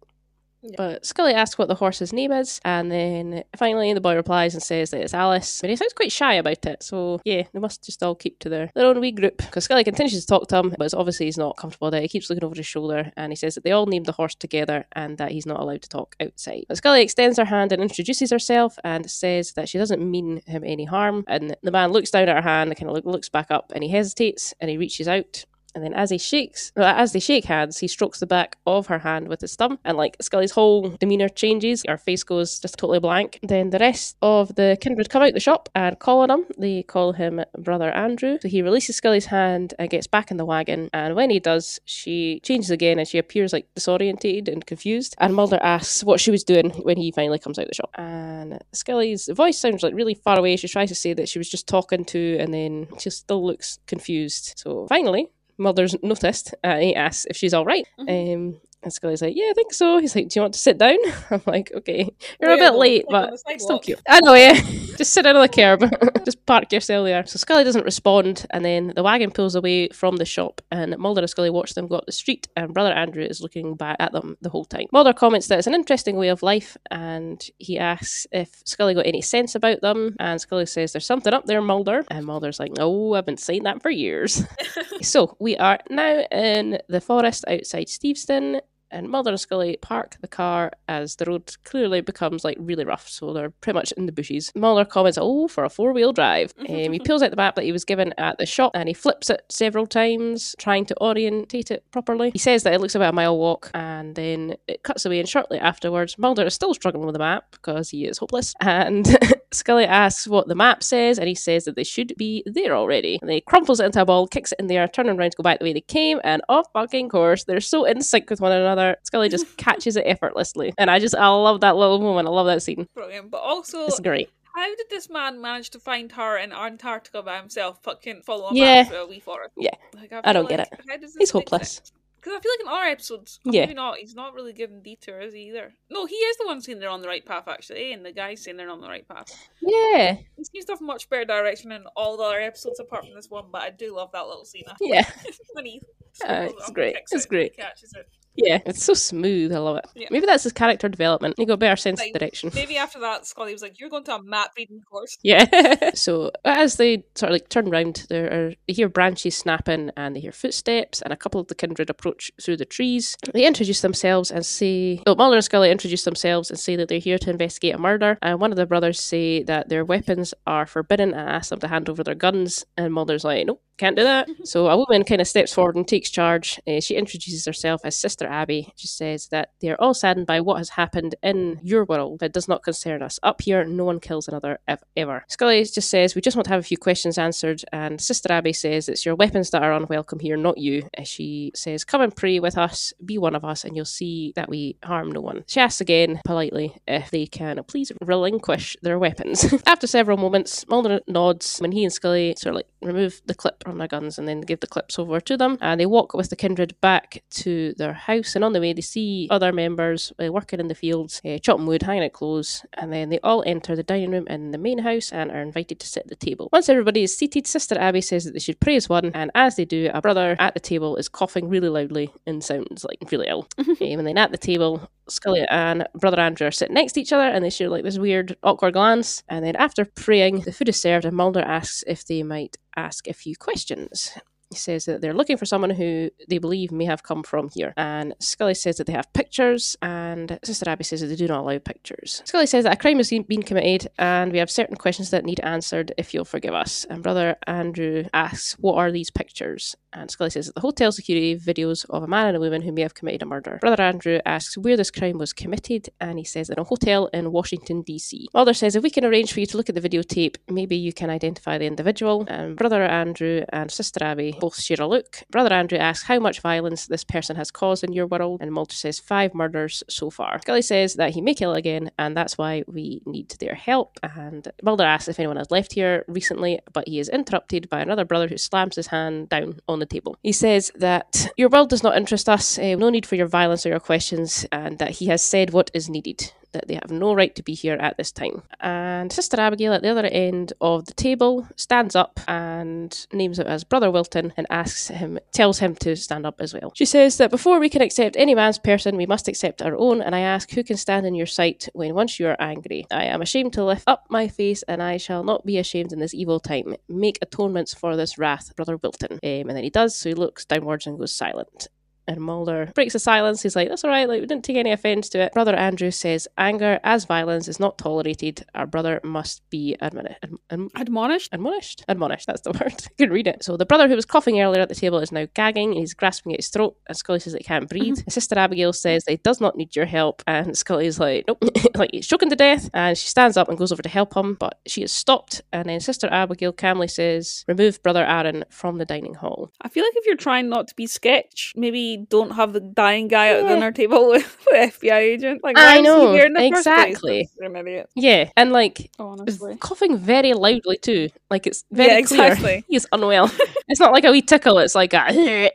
But 0.78 1.06
Scully 1.06 1.34
asks 1.34 1.58
what 1.58 1.68
the 1.68 1.76
horse's 1.76 2.14
name 2.14 2.32
is, 2.32 2.60
and 2.64 2.92
then 2.92 3.44
finally 3.56 3.94
the 3.94 4.02
boy 4.02 4.16
replies 4.16 4.54
and 4.54 4.64
says 4.64 4.92
that 4.92 5.02
it's 5.02 5.14
Alice. 5.14 5.62
But 5.62 5.70
he 5.70 5.76
sounds 5.76 5.94
quite 5.94 6.12
shy 6.12 6.34
about 6.36 6.66
it, 6.66 6.84
so 6.84 7.20
yeah, 7.24 7.44
they 7.54 7.60
must 7.60 7.84
just 7.84 8.02
all 8.04 8.16
keep 8.16 8.40
to 8.40 8.50
their, 8.50 8.72
their 8.76 8.86
own 8.86 9.00
wee 9.00 9.12
group. 9.12 9.38
Because 9.38 9.66
Scully 9.66 9.84
continues 9.84 10.20
to 10.20 10.28
talk 10.28 10.48
to 10.48 10.58
him, 10.58 10.76
but 10.78 10.94
obviously 10.94 11.26
he's 11.28 11.38
not 11.38 11.58
comfortable 11.58 11.94
it. 11.94 12.02
He 12.02 12.08
keeps 12.08 12.30
looking 12.30 12.44
over 12.44 12.56
his 12.56 12.66
shoulder, 12.66 13.12
and 13.18 13.32
he 13.32 13.36
says 13.36 13.56
that 13.56 13.64
they 13.64 13.72
all 13.72 13.86
named 13.86 14.06
the 14.06 14.12
horse 14.12 14.36
together 14.36 14.86
and 14.94 15.18
that 15.18 15.32
he's 15.32 15.46
not 15.46 15.60
allowed 15.60 15.82
to 15.84 15.90
talk 15.90 16.16
outside. 16.20 16.66
But 16.68 16.78
Scully 16.78 17.02
extends 17.02 17.38
her 17.38 17.46
hand 17.46 17.72
and 17.72 17.82
introduces 17.82 18.32
herself 18.32 18.78
and 18.84 19.10
says 19.10 19.54
that 19.54 19.70
she 19.70 19.78
doesn't 19.78 20.02
mean 20.02 20.42
him 20.46 20.64
any 20.66 20.86
harm. 20.86 21.24
And 21.28 21.56
the 21.64 21.72
man 21.72 21.92
looks 21.92 22.12
down 22.12 22.30
at 22.30 22.36
her 22.36 22.50
hand 22.50 22.70
and 22.70 22.80
kind 22.80 22.96
of 22.96 23.06
looks 23.06 23.30
back 23.30 23.52
up, 23.52 23.72
and 23.74 23.84
he 23.84 23.90
hesitates 23.90 24.54
and 24.60 24.70
he 24.70 24.78
reaches 24.78 25.08
out 25.08 25.46
and 25.75 25.84
then 25.84 25.94
as 25.94 26.10
he 26.10 26.17
shakes, 26.17 26.72
well, 26.75 26.88
as 26.96 27.12
they 27.12 27.20
shake 27.20 27.46
hands, 27.46 27.77
he 27.77 27.88
strokes 27.88 28.20
the 28.20 28.25
back 28.25 28.58
of 28.65 28.88
her 28.88 29.00
hand 29.00 29.27
with 29.27 29.41
his 29.41 29.55
thumb, 29.55 29.77
and 29.86 29.98
like 29.98 30.15
Scully's 30.22 30.51
whole 30.51 30.89
demeanor 30.89 31.29
changes. 31.29 31.84
Her 31.88 31.98
face 31.98 32.24
goes 32.24 32.60
just 32.60 32.77
totally 32.77 33.00
blank. 33.00 33.39
Then 33.44 33.70
the 33.70 33.79
rest 33.79 34.17
of 34.22 34.55
the 34.55 34.77
kindred 34.82 35.10
come 35.10 35.22
out 35.22 35.34
the 35.34 35.39
shop 35.39 35.70
and 35.75 36.00
call 36.00 36.22
on 36.22 36.32
him. 36.32 36.46
They 36.58 36.84
call 36.84 37.12
him 37.12 37.44
Brother 37.58 37.91
Andrew. 37.91 38.38
So 38.41 38.48
he 38.48 38.62
releases 38.62 38.96
Scully's 38.96 39.25
hand 39.25 39.74
and 39.77 39.89
gets 39.89 40.08
back 40.08 40.32
in 40.32 40.38
the 40.38 40.46
wagon. 40.46 40.89
And 40.94 41.15
when 41.15 41.29
he 41.29 41.39
does, 41.39 41.79
she 41.86 42.39
changes 42.41 42.72
again 42.72 42.98
and 42.98 43.08
she 43.08 43.17
appears 43.17 43.53
like 43.53 43.67
disorientated 43.75 44.48
and 44.48 44.65
confused. 44.65 45.15
And 45.20 45.36
Mulder 45.36 45.60
asks 45.62 46.03
what 46.03 46.20
she 46.20 46.32
was 46.32 46.44
doing 46.44 46.70
when 46.84 46.98
he 46.98 47.12
finally 47.12 47.39
comes 47.39 47.60
out 47.60 47.67
the 47.67 47.74
shop. 47.74 47.91
And 47.96 48.63
Scully's 48.72 49.27
voice 49.27 49.58
sounds 49.58 49.84
like 49.84 49.94
really 49.94 50.15
far 50.15 50.39
away. 50.39 50.55
She 50.55 50.67
tries 50.67 50.89
to 50.89 50.96
say 50.96 51.13
that 51.13 51.27
she 51.27 51.39
was 51.39 51.50
just 51.50 51.67
talking 51.67 52.05
to, 52.05 52.38
and 52.39 52.53
then 52.53 52.88
she 53.00 53.10
still 53.10 53.46
looks 53.46 53.79
confused. 53.88 54.53
So 54.58 54.88
finally, 54.88 55.27
Mulder's 55.58 55.96
noticed 56.04 56.54
and 56.64 56.84
he 56.84 56.96
asks 56.96 57.26
if 57.30 57.38
she's 57.38 57.54
all 57.54 57.66
right. 57.66 57.86
Um, 58.00 58.60
And 58.84 58.94
Scully's 58.94 59.22
like, 59.24 59.36
yeah, 59.36 59.50
I 59.50 59.54
think 59.56 59.74
so. 59.74 59.98
He's 59.98 60.16
like, 60.16 60.28
do 60.30 60.38
you 60.40 60.42
want 60.44 60.54
to 60.54 60.60
sit 60.60 60.78
down? 60.78 60.98
I'm 61.32 61.42
like, 61.48 61.72
okay. 61.74 62.08
You're 62.40 62.52
a 62.52 62.58
Yeah, 62.58 62.70
bit 62.70 62.78
late, 62.78 63.06
but 63.10 63.34
it's 63.48 63.64
still 63.64 63.80
cute. 63.80 64.00
I 64.08 64.20
know, 64.22 64.36
yeah. 64.36 64.54
Just 64.98 65.14
sit 65.14 65.24
down 65.24 65.36
on 65.36 65.42
the 65.42 65.50
curb. 65.50 65.84
Just 66.25 66.46
park 66.46 66.72
yourself 66.72 67.06
there. 67.06 67.25
So 67.25 67.38
Scully 67.38 67.64
doesn't 67.64 67.86
respond, 67.86 68.46
and 68.52 68.64
then 68.64 68.94
the 68.96 69.04
wagon 69.04 69.32
pulls 69.32 69.56
away 69.56 69.90
from 69.90 70.18
the 70.18 70.25
shop, 70.25 70.62
and 70.72 70.98
Mulder 70.98 71.22
and 71.22 71.30
Scully 71.30 71.50
watch 71.50 71.74
them 71.74 71.88
go 71.88 71.96
up 71.96 72.06
the 72.06 72.12
street, 72.12 72.48
and 72.56 72.74
Brother 72.74 72.94
Andrew 72.94 73.24
is 73.24 73.42
looking 73.42 73.75
back 73.75 73.98
at 74.00 74.12
them 74.12 74.38
the 74.42 74.50
whole 74.50 74.66
time. 74.66 74.86
Mulder 74.92 75.14
comments 75.14 75.48
that 75.48 75.60
it's 75.60 75.68
an 75.68 75.74
interesting 75.74 76.16
way 76.16 76.30
of 76.30 76.44
life, 76.44 76.78
and 76.92 77.46
he 77.58 77.78
asks 77.78 78.25
if 78.32 78.62
Scully 78.66 78.94
got 78.94 79.06
any 79.06 79.22
sense 79.22 79.56
about 79.56 79.82
them, 79.82 80.16
and 80.20 80.40
Scully 80.40 80.66
says 80.66 80.94
there's 80.94 81.06
something 81.06 81.34
up 81.34 81.46
there, 81.46 81.62
Mulder, 81.62 82.04
and 82.10 82.25
Mulder's 82.25 82.60
like, 82.60 82.72
no, 82.78 83.14
I've 83.14 83.25
been 83.25 83.38
saying 83.38 83.64
that 83.64 83.82
for 83.82 83.90
years. 83.90 84.44
so 85.02 85.36
we 85.40 85.58
are 85.58 85.80
now 85.90 86.24
in 86.32 86.80
the 86.88 87.02
forest 87.02 87.46
outside 87.48 87.88
Steveston. 87.88 88.62
And 88.96 89.10
Mulder 89.10 89.32
and 89.32 89.40
Scully 89.40 89.78
park 89.82 90.16
the 90.22 90.28
car 90.28 90.72
as 90.88 91.18
the 91.18 91.25
road 91.25 91.54
clearly 91.66 92.00
becomes 92.00 92.46
like 92.46 92.58
really 92.60 92.86
rough, 92.86 93.10
so 93.10 93.34
they're 93.34 93.50
pretty 93.50 93.75
much 93.75 93.92
in 93.94 94.06
the 94.06 94.14
bushes. 94.14 94.54
Mulder 94.56 94.86
comments, 94.86 95.18
"Oh, 95.22 95.50
for 95.50 95.66
a 95.66 95.70
four-wheel 95.70 96.14
drive." 96.14 96.54
um, 96.60 96.94
he 96.94 97.00
pulls 97.00 97.22
out 97.22 97.32
the 97.32 97.36
map 97.36 97.56
that 97.56 97.66
he 97.66 97.74
was 97.74 97.84
given 97.84 98.14
at 98.18 98.38
the 98.38 98.46
shop 98.46 98.72
and 98.74 98.88
he 98.88 98.94
flips 98.94 99.30
it 99.30 99.44
several 99.50 99.86
times, 99.86 100.56
trying 100.58 100.86
to 100.86 100.96
orientate 101.02 101.72
it 101.72 101.84
properly. 101.92 102.32
He 102.32 102.40
says 102.40 102.64
that 102.64 102.74
it 102.74 102.80
looks 102.80 102.96
about 102.96 103.10
a 103.10 103.16
mile 103.16 103.38
walk, 103.38 103.70
and 103.74 104.16
then 104.16 104.56
it 104.68 104.84
cuts 104.84 105.06
away. 105.06 105.20
And 105.20 105.28
shortly 105.28 105.60
afterwards, 105.60 106.18
Mulder 106.18 106.46
is 106.46 106.54
still 106.54 106.74
struggling 106.74 107.06
with 107.06 107.14
the 107.14 107.20
map 107.20 107.46
because 107.52 107.90
he 107.90 108.06
is 108.06 108.18
hopeless. 108.18 108.54
And 108.66 109.18
Scully 109.52 109.86
asks 109.86 110.28
what 110.28 110.48
the 110.48 110.56
map 110.56 110.84
says, 110.84 111.18
and 111.18 111.28
he 111.28 111.36
says 111.36 111.64
that 111.66 111.75
they 111.75 111.84
should 111.84 112.14
be 112.18 112.44
there 112.46 112.75
already. 112.75 113.18
And 113.22 113.30
then 113.30 113.36
he 113.36 113.42
crumples 113.42 113.80
it 113.80 113.86
into 113.86 114.02
a 114.02 114.06
ball, 114.06 114.28
kicks 114.28 114.52
it 114.52 114.60
in 114.60 114.68
the 114.68 114.75
air, 114.75 114.88
turning 114.88 115.18
around 115.18 115.32
to 115.32 115.38
go 115.38 115.44
back 115.44 115.60
the 115.60 115.66
way 115.66 115.74
they 115.74 115.82
came, 115.82 116.20
and 116.24 116.42
off 116.50 116.68
fucking 116.74 117.10
course. 117.10 117.46
They're 117.46 117.62
so 117.62 117.86
in 117.86 118.02
sync 118.02 118.30
with 118.30 118.42
one 118.42 118.52
another. 118.52 118.85
Scully 119.04 119.30
just 119.30 119.58
catches 119.58 119.96
it 119.96 120.04
effortlessly. 120.06 120.74
And 120.77 120.89
I 120.92 121.00
just, 121.00 121.15
I 121.15 121.27
love 121.27 121.62
that 121.62 121.75
little 121.75 122.00
moment. 122.00 122.27
I 122.27 122.32
love 122.32 122.48
that 122.48 122.62
scene. 122.62 122.88
Brilliant. 122.94 123.32
But 123.32 123.42
also, 123.42 123.86
It's 123.88 124.00
great. 124.00 124.30
how 124.56 124.65
did 124.68 124.88
this 124.89 125.10
man 125.10 125.42
manage 125.42 125.70
to 125.72 125.80
find 125.80 126.12
her 126.13 126.38
in 126.38 126.51
Antarctica 126.54 127.22
by 127.24 127.38
himself, 127.38 127.82
fucking 127.84 128.22
follow 128.22 128.50
a 128.50 128.56
Yeah. 128.56 128.92
a 128.94 129.06
wee 129.08 129.20
forest? 129.20 129.54
Yeah. 129.58 129.72
Like, 129.96 130.12
I 130.13 130.22
feel 130.22 130.34
don't 130.34 130.50
get 130.50 130.60
it. 130.62 130.70
How 130.88 130.98
does 130.98 131.13
this 131.13 131.18
He's 131.18 131.32
hopeless. 131.32 131.82
Because 132.22 132.39
I 132.39 132.42
feel 132.42 132.51
like 132.54 132.60
in 132.62 132.68
other 132.68 132.89
episodes, 132.92 133.39
Yeah. 133.46 133.62
maybe 133.62 133.75
not, 133.75 133.98
he's 134.00 134.15
not 134.15 134.34
really 134.34 134.51
giving 134.51 134.82
detours 134.82 135.36
either. 135.36 135.75
No, 135.92 136.08
he 136.08 136.15
is 136.15 136.38
the 136.38 136.48
one 136.48 136.60
saying 136.60 136.80
they're 136.80 136.89
on 136.89 137.04
the 137.04 137.08
right 137.08 137.24
path, 137.24 137.48
actually, 137.48 137.94
and 137.94 138.04
the 138.04 138.12
guy's 138.12 138.42
saying 138.44 138.58
they're 138.58 138.72
on 138.72 138.82
the 138.82 138.88
right 138.88 139.08
path. 139.08 139.27
Yeah. 139.62 140.18
He 140.36 140.44
seems 140.44 140.65
to 140.65 140.72
have 140.72 140.82
much 140.82 141.08
better 141.08 141.25
direction 141.25 141.72
in 141.72 141.84
all 141.96 142.18
the 142.18 142.24
other 142.24 142.39
episodes 142.42 142.80
apart 142.80 143.06
from 143.06 143.13
this 143.13 143.30
one, 143.30 143.46
but 143.51 143.62
I 143.62 143.70
do 143.70 143.96
love 143.96 144.12
that 144.13 144.25
little 144.25 144.44
scene. 144.44 144.63
Yeah. 144.82 145.08
when 145.54 145.65
he 145.68 145.82
Uh, 146.27 146.48
it's 146.50 146.72
great. 146.72 146.96
It's 146.96 147.25
it 147.25 147.30
great. 147.30 147.56
Catches 147.58 147.94
it. 147.94 148.08
Yeah. 148.36 148.60
It's 148.65 148.84
so 148.84 148.94
smooth. 148.94 149.54
I 149.54 149.60
love 149.60 149.77
it. 149.77 149.86
Yeah. 149.96 150.08
Maybe 150.12 150.25
that's 150.25 150.44
his 150.44 150.54
character 150.54 150.89
development. 150.89 151.36
He 151.38 151.46
got 151.46 151.54
a 151.54 151.58
better 151.58 151.75
sense 151.75 152.00
Like, 152.00 152.13
of 152.13 152.20
direction. 152.20 152.51
Maybe 152.54 152.77
after 152.77 153.00
that, 153.00 153.25
Scully 153.25 153.54
was 153.54 153.62
like, 153.62 153.80
"You're 153.80 153.89
going 153.89 154.04
to 154.06 154.15
a 154.15 154.24
map 154.24 154.51
reading 154.58 154.82
course." 154.82 155.18
Yeah. 155.24 155.92
so 155.94 156.32
as 156.44 156.75
they 156.75 157.06
sort 157.15 157.30
of 157.30 157.34
like 157.34 157.50
turn 157.50 157.70
round, 157.70 158.06
there 158.10 158.25
are 158.32 158.54
they 158.68 158.74
hear 158.74 158.89
branches 158.89 159.36
snapping 159.38 159.92
and 159.96 160.15
they 160.15 160.20
hear 160.20 160.32
footsteps, 160.32 161.01
and 161.01 161.13
a 161.13 161.18
couple 161.18 161.39
of 161.39 161.48
the 161.48 161.56
kindred 161.56 161.89
approach 161.89 162.32
through 162.42 162.58
the 162.58 162.65
trees. 162.65 163.18
They 163.34 163.46
introduce 163.46 163.82
themselves 163.82 164.32
and 164.32 164.46
say, 164.46 165.01
"Oh, 165.08 165.15
Mulder 165.15 165.38
and 165.38 165.46
Scully 165.46 165.72
introduce 165.72 166.04
themselves 166.04 166.50
and 166.50 166.60
say 166.60 166.75
that 166.75 166.88
they're 166.89 167.00
here 167.00 167.18
to 167.20 167.30
investigate 167.30 167.75
a 167.75 167.80
murder." 167.80 168.18
And 168.22 168.39
one 168.39 168.51
of 168.51 168.58
the 168.58 168.65
brothers 168.65 169.00
say 169.00 169.44
that 169.44 169.70
their 169.70 169.86
weapons 169.86 170.34
are 170.46 170.65
forbidden 170.65 171.13
and 171.13 171.30
ask 171.30 171.50
them 171.50 171.60
to 171.60 171.68
hand 171.68 171.89
over 171.89 172.04
their 172.04 172.15
guns. 172.15 172.65
And 172.77 172.94
Mulder's 172.94 173.24
like, 173.24 173.46
"Nope." 173.46 173.62
Can't 173.77 173.98
do 173.98 174.03
that. 174.03 174.29
So 174.46 174.67
a 174.67 174.77
woman 174.77 175.03
kind 175.03 175.20
of 175.20 175.27
steps 175.27 175.53
forward 175.53 175.75
and 175.75 175.86
takes 175.88 176.10
charge. 176.10 176.60
Uh, 176.65 176.79
she 176.79 176.96
introduces 176.96 177.46
herself 177.46 177.82
as 177.84 177.98
Sister 177.98 178.25
Abby. 178.25 178.72
She 178.77 178.88
says 178.88 179.27
that 179.29 179.50
they 179.60 179.70
are 179.70 179.75
all 179.79 179.94
saddened 179.94 180.27
by 180.27 180.39
what 180.39 180.58
has 180.60 180.70
happened 180.70 181.15
in 181.22 181.60
your 181.62 181.84
world, 181.84 182.24
it 182.24 182.32
does 182.32 182.48
not 182.48 182.63
concern 182.63 183.01
us. 183.01 183.20
Up 183.22 183.41
here, 183.41 183.65
no 183.65 183.84
one 183.84 184.00
kills 184.00 184.29
another 184.29 184.60
ev- 184.67 184.84
ever. 184.96 185.25
Scully 185.27 185.63
just 185.65 185.89
says, 185.89 186.15
We 186.15 186.22
just 186.22 186.38
want 186.38 186.46
to 186.46 186.51
have 186.51 186.62
a 186.62 186.63
few 186.63 186.77
questions 186.77 187.17
answered. 187.17 187.63
And 187.74 188.00
Sister 188.00 188.32
Abby 188.32 188.53
says, 188.53 188.88
It's 188.88 189.05
your 189.05 189.15
weapons 189.15 189.50
that 189.50 189.62
are 189.62 189.74
unwelcome 189.74 190.20
here, 190.20 190.38
not 190.38 190.58
you. 190.58 190.88
Uh, 190.98 191.03
She 191.03 191.51
says, 191.53 191.84
Come 191.84 192.01
and 192.01 192.15
pray 192.15 192.39
with 192.39 192.58
us, 192.58 192.94
be 193.03 193.17
one 193.17 193.36
of 193.36 193.44
us, 193.44 193.65
and 193.65 193.75
you'll 193.75 193.84
see 193.86 194.32
that 194.38 194.48
we 194.50 194.77
harm 194.84 195.10
no 195.12 195.20
one. 195.20 195.44
She 195.48 195.60
asks 195.60 195.82
again, 195.82 196.22
politely, 196.25 196.77
if 196.88 197.12
they 197.12 197.25
can 197.25 197.62
please 197.67 197.91
relinquish 198.01 198.77
their 198.82 198.98
weapons. 199.00 199.53
After 199.65 199.88
several 199.88 200.17
moments, 200.17 200.65
Mulder 200.70 201.01
nods 201.08 201.60
when 201.60 201.74
he 201.74 201.84
and 201.84 201.91
Scully 201.91 202.36
sort 202.38 202.51
of 202.51 202.55
like 202.58 202.67
remove 202.82 203.22
the 203.25 203.34
clip 203.36 203.63
from 203.66 203.78
their 203.78 203.88
guns 203.88 204.18
and 204.18 204.28
then 204.28 204.42
give 204.42 204.60
the 204.60 204.68
clips 204.68 205.00
over 205.00 205.20
to 205.20 205.36
them. 205.38 205.58
And 205.62 205.80
they 205.80 205.86
walk 205.86 206.14
with 206.14 206.30
the 206.30 206.36
kindred 206.36 206.80
back 206.82 207.24
to 207.32 207.74
their 207.74 207.94
house. 207.94 208.36
And 208.36 208.44
on 208.44 208.54
the 208.54 208.62
way, 208.62 208.74
they 208.74 208.82
see 208.82 209.28
other 209.32 209.52
members 209.52 210.14
uh, 210.24 210.32
working 210.32 210.60
in 210.60 210.68
the 210.68 210.76
fields, 210.76 211.22
uh, 211.26 211.38
chopping 211.40 211.66
wood, 211.66 211.84
hanging 211.84 212.04
out 212.04 212.14
clothes. 212.14 212.66
And 212.74 212.94
then 212.94 213.10
they 213.10 213.20
all 213.20 213.44
enter 213.46 213.76
the 213.76 213.84
dining 213.84 214.12
room 214.12 214.28
in 214.28 214.52
the 214.52 214.58
main 214.58 214.80
house 214.80 215.12
and 215.12 215.32
are 215.32 215.42
invited 215.42 215.80
to 215.80 215.88
sit 215.88 216.04
at 216.04 216.10
the 216.10 216.16
table. 216.16 216.50
Once 216.54 216.70
everybody 216.70 217.04
is 217.04 217.18
seated, 217.18 217.48
Sister 217.48 217.78
Abby 217.80 218.02
says 218.02 218.26
that 218.26 218.34
they 218.34 218.40
should 218.40 218.60
pray 218.60 218.76
as 218.76 218.88
one. 218.88 219.12
And 219.14 219.32
as 219.36 219.56
they 219.56 219.66
do, 219.66 219.90
a 219.94 220.02
brother 220.02 220.36
at 220.40 220.54
the 220.54 220.60
table 220.60 220.96
is 220.98 221.10
coughing 221.10 221.50
really 221.50 221.70
loudly 221.70 222.12
and 222.26 222.44
sounds 222.44 222.86
like 222.86 223.12
really 223.12 223.28
ill. 223.28 223.48
um, 223.58 223.76
and 223.82 224.08
then 224.08 224.18
at 224.18 224.32
the 224.32 224.38
table, 224.38 224.90
Scully 225.08 225.46
and 225.50 225.88
Brother 225.94 226.20
Andrew 226.20 226.48
are 226.48 226.51
sitting 226.51 226.74
next 226.74 226.94
to 226.94 227.01
each 227.01 227.14
other 227.14 227.24
and 227.24 227.44
they 227.44 227.50
share 227.50 227.70
like 227.70 227.84
this 227.84 228.00
weird, 228.00 228.36
awkward 228.44 228.74
glance. 228.74 229.24
And 229.30 229.46
then 229.46 229.56
after 229.56 229.86
praying, 229.86 230.42
the 230.42 230.51
food 230.51 230.70
is 230.70 230.82
served 230.82 231.06
and 231.06 231.16
Mulder 231.16 231.42
asks 231.42 231.84
if 231.88 232.06
they 232.06 232.24
might 232.24 232.58
ask 232.75 233.07
a 233.07 233.14
few 233.14 233.35
questions. 233.35 234.11
He 234.55 234.59
says 234.59 234.85
that 234.85 235.01
they're 235.01 235.13
looking 235.13 235.35
for 235.35 235.46
someone 235.46 235.72
who 235.72 236.09
they 236.29 236.37
believe 236.37 236.72
may 236.72 236.85
have 236.85 237.03
come 237.03 237.24
from 237.24 237.50
here. 237.50 237.74
And 237.75 238.13
Scully 238.22 238.53
says 238.53 238.77
that 238.77 238.87
they 238.87 238.94
have 238.94 239.11
pictures, 239.11 239.75
and 239.81 240.39
Sister 240.46 240.70
Abby 240.70 240.85
says 240.85 241.01
that 241.01 241.07
they 241.07 241.18
do 241.18 241.27
not 241.27 241.41
allow 241.41 241.59
pictures. 241.59 242.22
Scully 242.24 242.48
says 242.48 242.63
that 242.63 242.74
a 242.74 242.77
crime 242.77 242.98
has 242.98 243.09
been 243.09 243.44
committed, 243.44 243.91
and 244.00 244.31
we 244.31 244.37
have 244.37 244.50
certain 244.50 244.77
questions 244.77 245.09
that 245.09 245.25
need 245.25 245.41
answered 245.41 245.91
if 245.98 246.13
you'll 246.13 246.24
forgive 246.24 246.53
us. 246.53 246.85
And 246.89 247.03
Brother 247.03 247.35
Andrew 247.48 248.05
asks, 248.13 248.53
What 248.53 248.77
are 248.77 248.94
these 248.94 249.11
pictures? 249.11 249.75
And 249.91 250.09
Scully 250.09 250.29
says 250.29 250.46
that 250.46 250.55
the 250.55 250.61
hotel 250.61 250.94
security 250.94 251.37
videos 251.37 251.85
of 251.89 252.03
a 252.03 252.07
man 252.07 252.27
and 252.27 252.37
a 252.37 252.39
woman 252.39 252.61
who 252.61 252.72
may 252.72 252.81
have 252.81 252.94
committed 252.94 253.24
a 253.24 253.25
murder. 253.25 253.57
Brother 253.59 253.83
Andrew 253.83 254.20
asks 254.25 254.57
where 254.57 254.77
this 254.77 254.91
crime 254.91 255.18
was 255.18 255.33
committed, 255.33 255.89
and 256.00 256.18
he 256.18 256.25
says 256.25 256.50
in 256.50 256.59
a 256.59 256.63
hotel 256.63 257.07
in 257.07 257.31
Washington, 257.33 257.81
D.C. 257.81 258.29
Mulder 258.33 258.53
says 258.53 258.77
if 258.77 258.83
we 258.83 258.89
can 258.89 259.03
arrange 259.03 259.33
for 259.33 259.41
you 259.41 259.46
to 259.48 259.57
look 259.57 259.70
at 259.70 259.75
the 259.75 259.81
videotape, 259.89 260.37
maybe 260.50 260.77
you 260.77 260.94
can 260.94 261.09
identify 261.09 261.57
the 261.57 261.65
individual. 261.65 262.25
And 262.27 262.55
Brother 262.55 262.83
Andrew 262.83 263.44
and 263.50 263.70
Sister 263.70 264.03
Abby 264.03 264.37
both 264.46 264.62
share 264.62 264.77
a 264.79 264.88
look. 264.88 265.24
Brother 265.31 265.53
Andrew 265.53 265.79
asks 265.79 266.05
how 266.05 266.20
much 266.20 266.40
violence 266.42 266.86
this 266.86 267.03
person 267.03 267.36
has 267.36 267.50
caused 267.50 267.84
in 267.84 267.94
your 267.94 268.05
world, 268.05 268.42
and 268.42 268.51
Mulder 268.51 268.75
says 268.75 269.00
five 269.00 269.34
murders 269.34 269.84
so 269.90 270.12
far. 270.12 270.40
Scully 270.40 270.62
says 270.62 270.94
that 270.96 271.16
he 271.16 271.22
may 271.22 271.34
kill 271.34 271.53
again, 271.53 271.90
and 271.98 272.16
that's 272.16 272.38
why 272.38 272.64
we 272.68 273.01
need 273.08 273.29
their 273.40 273.55
help. 273.55 274.00
And 274.03 274.48
Mulder 274.62 274.84
asks 274.84 275.08
if 275.08 275.20
anyone 275.20 275.38
has 275.38 275.50
left 275.50 275.74
here 275.74 276.05
recently, 276.08 276.60
but 276.74 276.88
he 276.88 277.00
is 277.00 277.10
interrupted 277.10 277.70
by 277.70 277.81
another 277.81 278.05
brother 278.05 278.27
who 278.27 278.38
slams 278.38 278.75
his 278.75 278.88
hand 278.88 279.29
down 279.29 279.62
on 279.68 279.79
the 279.79 279.88
table. 279.88 280.16
He 280.22 280.31
says 280.31 280.72
that 280.75 281.27
your 281.38 281.50
world 281.50 281.70
does 281.70 281.81
not 281.81 281.98
interest 281.98 282.29
us, 282.29 282.60
uh, 282.60 282.75
no 282.75 282.92
need 282.92 283.08
for 283.08 283.16
your 283.16 283.27
violence 283.27 283.66
or 283.66 283.70
your 283.70 283.79
questions, 283.79 284.46
and 284.51 284.77
that 284.77 284.92
he 284.92 285.08
has 285.08 285.24
said 285.24 285.53
what 285.53 285.72
is 285.74 285.90
needed 285.90 286.31
that 286.55 286.68
they 286.68 286.75
have 286.75 286.91
no 286.91 287.13
right 287.13 287.35
to 287.35 287.44
be 287.44 287.53
here 287.53 287.75
at 287.75 287.98
this 287.98 288.11
time. 288.11 288.41
And 288.59 289.11
Sister 289.11 289.39
Abigail 289.39 289.74
at 289.74 289.81
the 289.81 289.89
other 289.89 290.05
end 290.05 290.53
of 290.61 290.85
the 290.85 290.94
table 290.94 291.48
stands 291.55 291.96
up 291.96 292.20
and 292.27 293.05
names 293.13 293.39
it 293.39 293.48
as 293.48 293.63
Brother 293.63 293.91
Wilton 293.91 294.33
and 294.37 294.48
asks 294.50 294.87
him, 294.87 295.20
tells 295.31 295.59
him 295.59 295.75
to 295.75 295.96
stand 295.96 296.25
up 296.25 296.41
as 296.41 296.53
well. 296.53 296.72
She 296.75 296.85
says 296.85 297.18
that 297.18 297.31
before 297.31 297.59
we 297.59 297.70
can 297.70 297.81
accept 297.81 298.15
any 298.18 298.33
man's 298.33 298.57
person, 298.57 298.98
we 298.98 299.05
must 299.05 299.27
accept 299.27 299.61
our 299.61 299.75
own, 299.75 300.01
and 300.01 300.15
I 300.15 300.22
ask 300.22 300.51
who 300.51 300.63
can 300.63 300.77
stand 300.77 301.05
in 301.05 301.15
your 301.15 301.27
sight 301.27 301.70
when 301.74 301.94
once 301.94 302.20
you 302.20 302.27
are 302.27 302.37
angry. 302.39 302.87
I 302.91 303.05
am 303.05 303.22
ashamed 303.22 303.53
to 303.53 303.63
lift 303.65 303.83
up 303.87 304.05
my 304.09 304.27
face, 304.27 304.63
and 304.63 304.81
I 304.81 304.98
shall 304.98 305.24
not 305.24 305.46
be 305.46 305.57
ashamed 305.57 305.94
in 305.94 306.00
this 306.00 306.13
evil 306.13 306.39
time. 306.39 306.75
Make 306.87 307.20
atonements 307.22 307.74
for 307.74 307.96
this 307.96 308.18
wrath, 308.18 308.55
Brother 308.55 308.77
Wilton. 308.77 309.13
Um, 309.13 309.20
and 309.50 309.51
then 309.51 309.63
he 309.63 309.70
does, 309.70 309.96
so 309.96 310.09
he 310.09 310.15
looks 310.15 310.46
downwards 310.46 310.87
and 310.87 310.98
goes 310.98 311.13
silent. 311.13 311.68
And 312.07 312.20
Mulder 312.22 312.72
breaks 312.75 312.94
the 312.94 313.00
silence. 313.00 313.41
He's 313.41 313.55
like, 313.55 313.70
"That's 313.70 313.83
all 313.83 313.89
right. 313.89 314.07
Like 314.07 314.22
we 314.22 314.27
didn't 314.27 314.46
take 314.46 314.57
any 314.57 314.72
offence 314.72 315.09
to 315.09 315.20
it." 315.20 315.33
Brother 315.33 315.55
Andrew 315.55 315.91
says, 315.91 316.27
"Anger 316.37 316.79
as 316.83 317.05
violence 317.05 317.48
is 317.48 317.59
not 317.59 317.77
tolerated. 317.77 318.46
Our 318.53 318.68
brother 318.68 319.00
must 319.03 319.48
be 319.50 319.75
admoni- 319.81 320.15
adm- 320.24 320.37
adm- 320.50 320.70
Admonished. 320.75 321.29
admonished. 321.33 321.83
Admonished. 321.87 322.27
That's 322.27 322.41
the 322.41 322.51
word. 322.61 322.74
I 322.85 322.89
couldn't 322.98 323.13
read 323.13 323.27
it. 323.27 323.44
So 323.44 323.57
the 323.57 323.65
brother 323.65 323.87
who 323.87 323.96
was 323.96 324.05
coughing 324.05 324.39
earlier 324.41 324.61
at 324.61 324.70
the 324.70 324.75
table 324.75 325.00
is 325.00 325.11
now 325.11 325.27
gagging. 325.33 325.70
And 325.72 325.79
he's 325.79 325.94
grasping 325.94 326.33
at 326.33 326.39
his 326.39 326.50
throat. 326.50 326.75
And 326.87 326.98
Scully 326.98 327.20
says 327.20 327.33
that 327.33 327.41
he 327.41 327.46
can't 327.48 327.70
breathe. 327.70 327.96
Mm-hmm. 327.96 328.05
His 328.05 328.13
sister 328.13 328.37
Abigail 328.37 328.74
says 328.74 329.03
that 329.05 329.11
he 329.11 329.18
does 329.18 329.41
not 329.41 329.55
need 329.57 329.75
your 329.75 329.85
help. 329.85 330.22
And 330.27 330.57
Scully's 330.57 331.00
like, 331.00 331.25
"Nope." 331.27 331.44
like 331.75 331.89
he's 331.91 332.07
choking 332.07 332.29
to 332.29 332.35
death. 332.35 332.70
And 332.74 332.98
she 332.98 333.07
stands 333.07 333.37
up 333.37 333.50
and 333.50 333.57
goes 333.57 333.72
over 333.72 333.81
to 333.81 333.89
help 333.89 334.15
him, 334.15 334.35
but 334.35 334.59
she 334.68 334.83
is 334.83 334.91
stopped. 334.91 335.41
And 335.51 335.68
then 335.70 335.79
Sister 335.79 336.07
Abigail 336.11 336.51
calmly 336.53 336.87
says, 336.87 337.44
"Remove 337.48 337.81
Brother 337.81 338.05
Aaron 338.05 338.46
from 338.50 338.77
the 338.77 338.85
dining 338.85 339.15
hall." 339.15 339.51
I 339.61 339.70
feel 339.70 339.83
like 339.83 339.94
if 339.96 340.05
you're 340.05 340.15
trying 340.15 340.50
not 340.50 340.68
to 340.68 340.75
be 340.75 340.85
sketch, 340.87 341.53
maybe 341.55 341.95
don't 341.98 342.31
have 342.31 342.53
the 342.53 342.60
dying 342.60 343.08
guy 343.08 343.29
at 343.29 343.38
the 343.38 343.44
Yeah. 343.50 343.53
dinner 343.55 343.72
table 343.72 344.10
with, 344.12 344.38
with 344.51 344.79
FBI 344.81 344.98
agent. 344.98 345.44
Like, 345.44 345.58
I 345.58 345.62
why 345.64 345.72
is 345.74 345.77
he 345.77 345.81
know, 345.84 346.14
here 346.14 346.25
in 346.25 346.34
the 346.34 346.40
first 346.51 346.64
place? 346.66 346.88
exactly. 346.88 347.29
You're 347.40 347.50
an 347.50 347.55
idiot. 347.68 347.90
Yeah, 347.96 348.29
and 348.38 348.51
like 348.51 348.92
Honestly. 349.00 349.58
coughing 349.58 349.98
very 349.98 350.34
loudly 350.34 350.77
too. 350.77 351.10
Like 351.29 351.48
it's 351.48 351.64
very 351.72 352.01
Yeah, 352.01 352.36
clear 352.36 352.62
he's 352.68 352.86
unwell. 352.92 353.31
it's 353.68 353.79
not 353.79 353.92
like 353.94 354.03
a 354.05 354.12
wee 354.12 354.22
tickle. 354.22 354.58
It's 354.60 354.75
like 354.75 354.94
a 354.94 355.51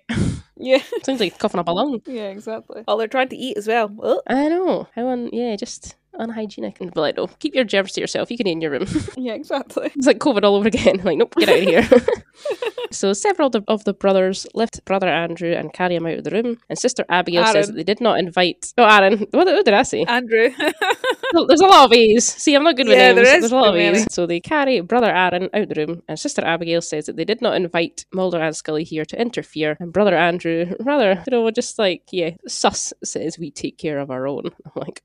Yeah. 0.57 0.83
Sounds 1.05 1.21
like 1.21 1.39
coughing 1.39 1.59
up 1.61 1.69
a 1.69 1.73
lung. 1.73 2.01
Yeah, 2.07 2.29
exactly. 2.29 2.85
Oh, 2.87 2.99
they're 2.99 3.09
trying 3.09 3.29
to 3.31 3.37
eat 3.37 3.57
as 3.57 3.67
well. 3.67 3.91
Oh. 4.03 4.21
I 4.27 4.49
know. 4.49 4.89
How 4.95 5.09
un 5.09 5.31
yeah, 5.33 5.57
just 5.57 5.97
unhygienic. 6.21 6.81
And 6.81 6.93
be 6.93 7.01
like, 7.01 7.17
no, 7.17 7.27
keep 7.27 7.55
your 7.55 7.65
germs 7.65 7.93
to 7.93 8.01
yourself. 8.01 8.31
You 8.31 8.37
can 8.37 8.47
eat 8.47 8.53
in 8.53 8.61
your 8.61 8.71
room. 8.73 8.87
Yeah, 9.17 9.35
exactly. 9.35 9.91
it's 9.95 10.07
like 10.07 10.19
COVID 10.19 10.45
all 10.45 10.57
over 10.57 10.69
again. 10.69 11.01
Like, 11.05 11.19
nope, 11.19 11.35
get 11.37 11.49
out 11.49 11.59
of 11.59 11.65
here. 11.65 11.89
so 12.91 13.13
several 13.13 13.47
of 13.47 13.53
the, 13.53 13.63
of 13.69 13.85
the 13.85 13.93
brothers 13.95 14.47
lift 14.55 14.85
brother 14.85 15.09
Andrew 15.09 15.53
and 15.53 15.73
carry 15.73 15.97
him 15.97 16.07
out 16.07 16.19
of 16.19 16.25
the 16.25 16.31
room. 16.31 16.59
And 16.69 16.79
sister 16.79 17.05
Abigail 17.09 17.45
says 17.47 17.67
that 17.69 17.75
they 17.77 17.85
did 17.85 18.01
not 18.01 18.19
invite. 18.19 18.73
Oh, 18.79 18.85
Aaron. 18.85 19.19
What, 19.31 19.47
what 19.47 19.65
did 19.65 19.75
I 19.75 19.83
say? 19.83 20.05
Andrew. 20.05 20.51
There's 21.33 21.61
a 21.61 21.67
lot 21.67 21.87
of 21.87 21.93
A's. 21.93 22.25
See, 22.27 22.55
I'm 22.55 22.65
not 22.65 22.77
good 22.77 22.89
with 22.89 22.97
Yeah, 22.97 23.13
names. 23.13 23.17
there 23.17 23.37
is 23.37 23.41
There's 23.43 23.53
a 23.53 23.57
lot 23.57 23.69
of 23.69 23.75
many. 23.75 24.05
So 24.11 24.27
they 24.27 24.41
carry 24.41 24.81
brother 24.81 25.11
Aaron 25.11 25.49
out 25.55 25.63
of 25.63 25.69
the 25.69 25.87
room, 25.87 26.03
and 26.09 26.19
sister 26.19 26.45
Abigail 26.45 26.81
says 26.83 27.07
that 27.07 27.17
they 27.17 27.25
did 27.25 27.41
not 27.41 27.55
invite 27.55 28.05
Mulder 28.13 28.41
and 28.41 28.55
Scully 28.57 28.85
here 28.85 29.05
to 29.05 29.21
interfere. 29.21 29.77
And 29.81 29.93
brother 29.93 30.17
Andrew, 30.17 30.75
rather, 30.81 31.23
you 31.27 31.31
know, 31.31 31.51
just 31.51 31.79
like, 31.79 32.03
yeah, 32.11 32.31
sus 32.49 32.93
says 33.05 33.39
we 33.39 33.51
take 33.51 33.79
care 33.79 33.99
of 33.99 34.11
our 34.11 34.27
own. 34.27 34.47
I'm 34.65 34.73
like, 34.75 35.03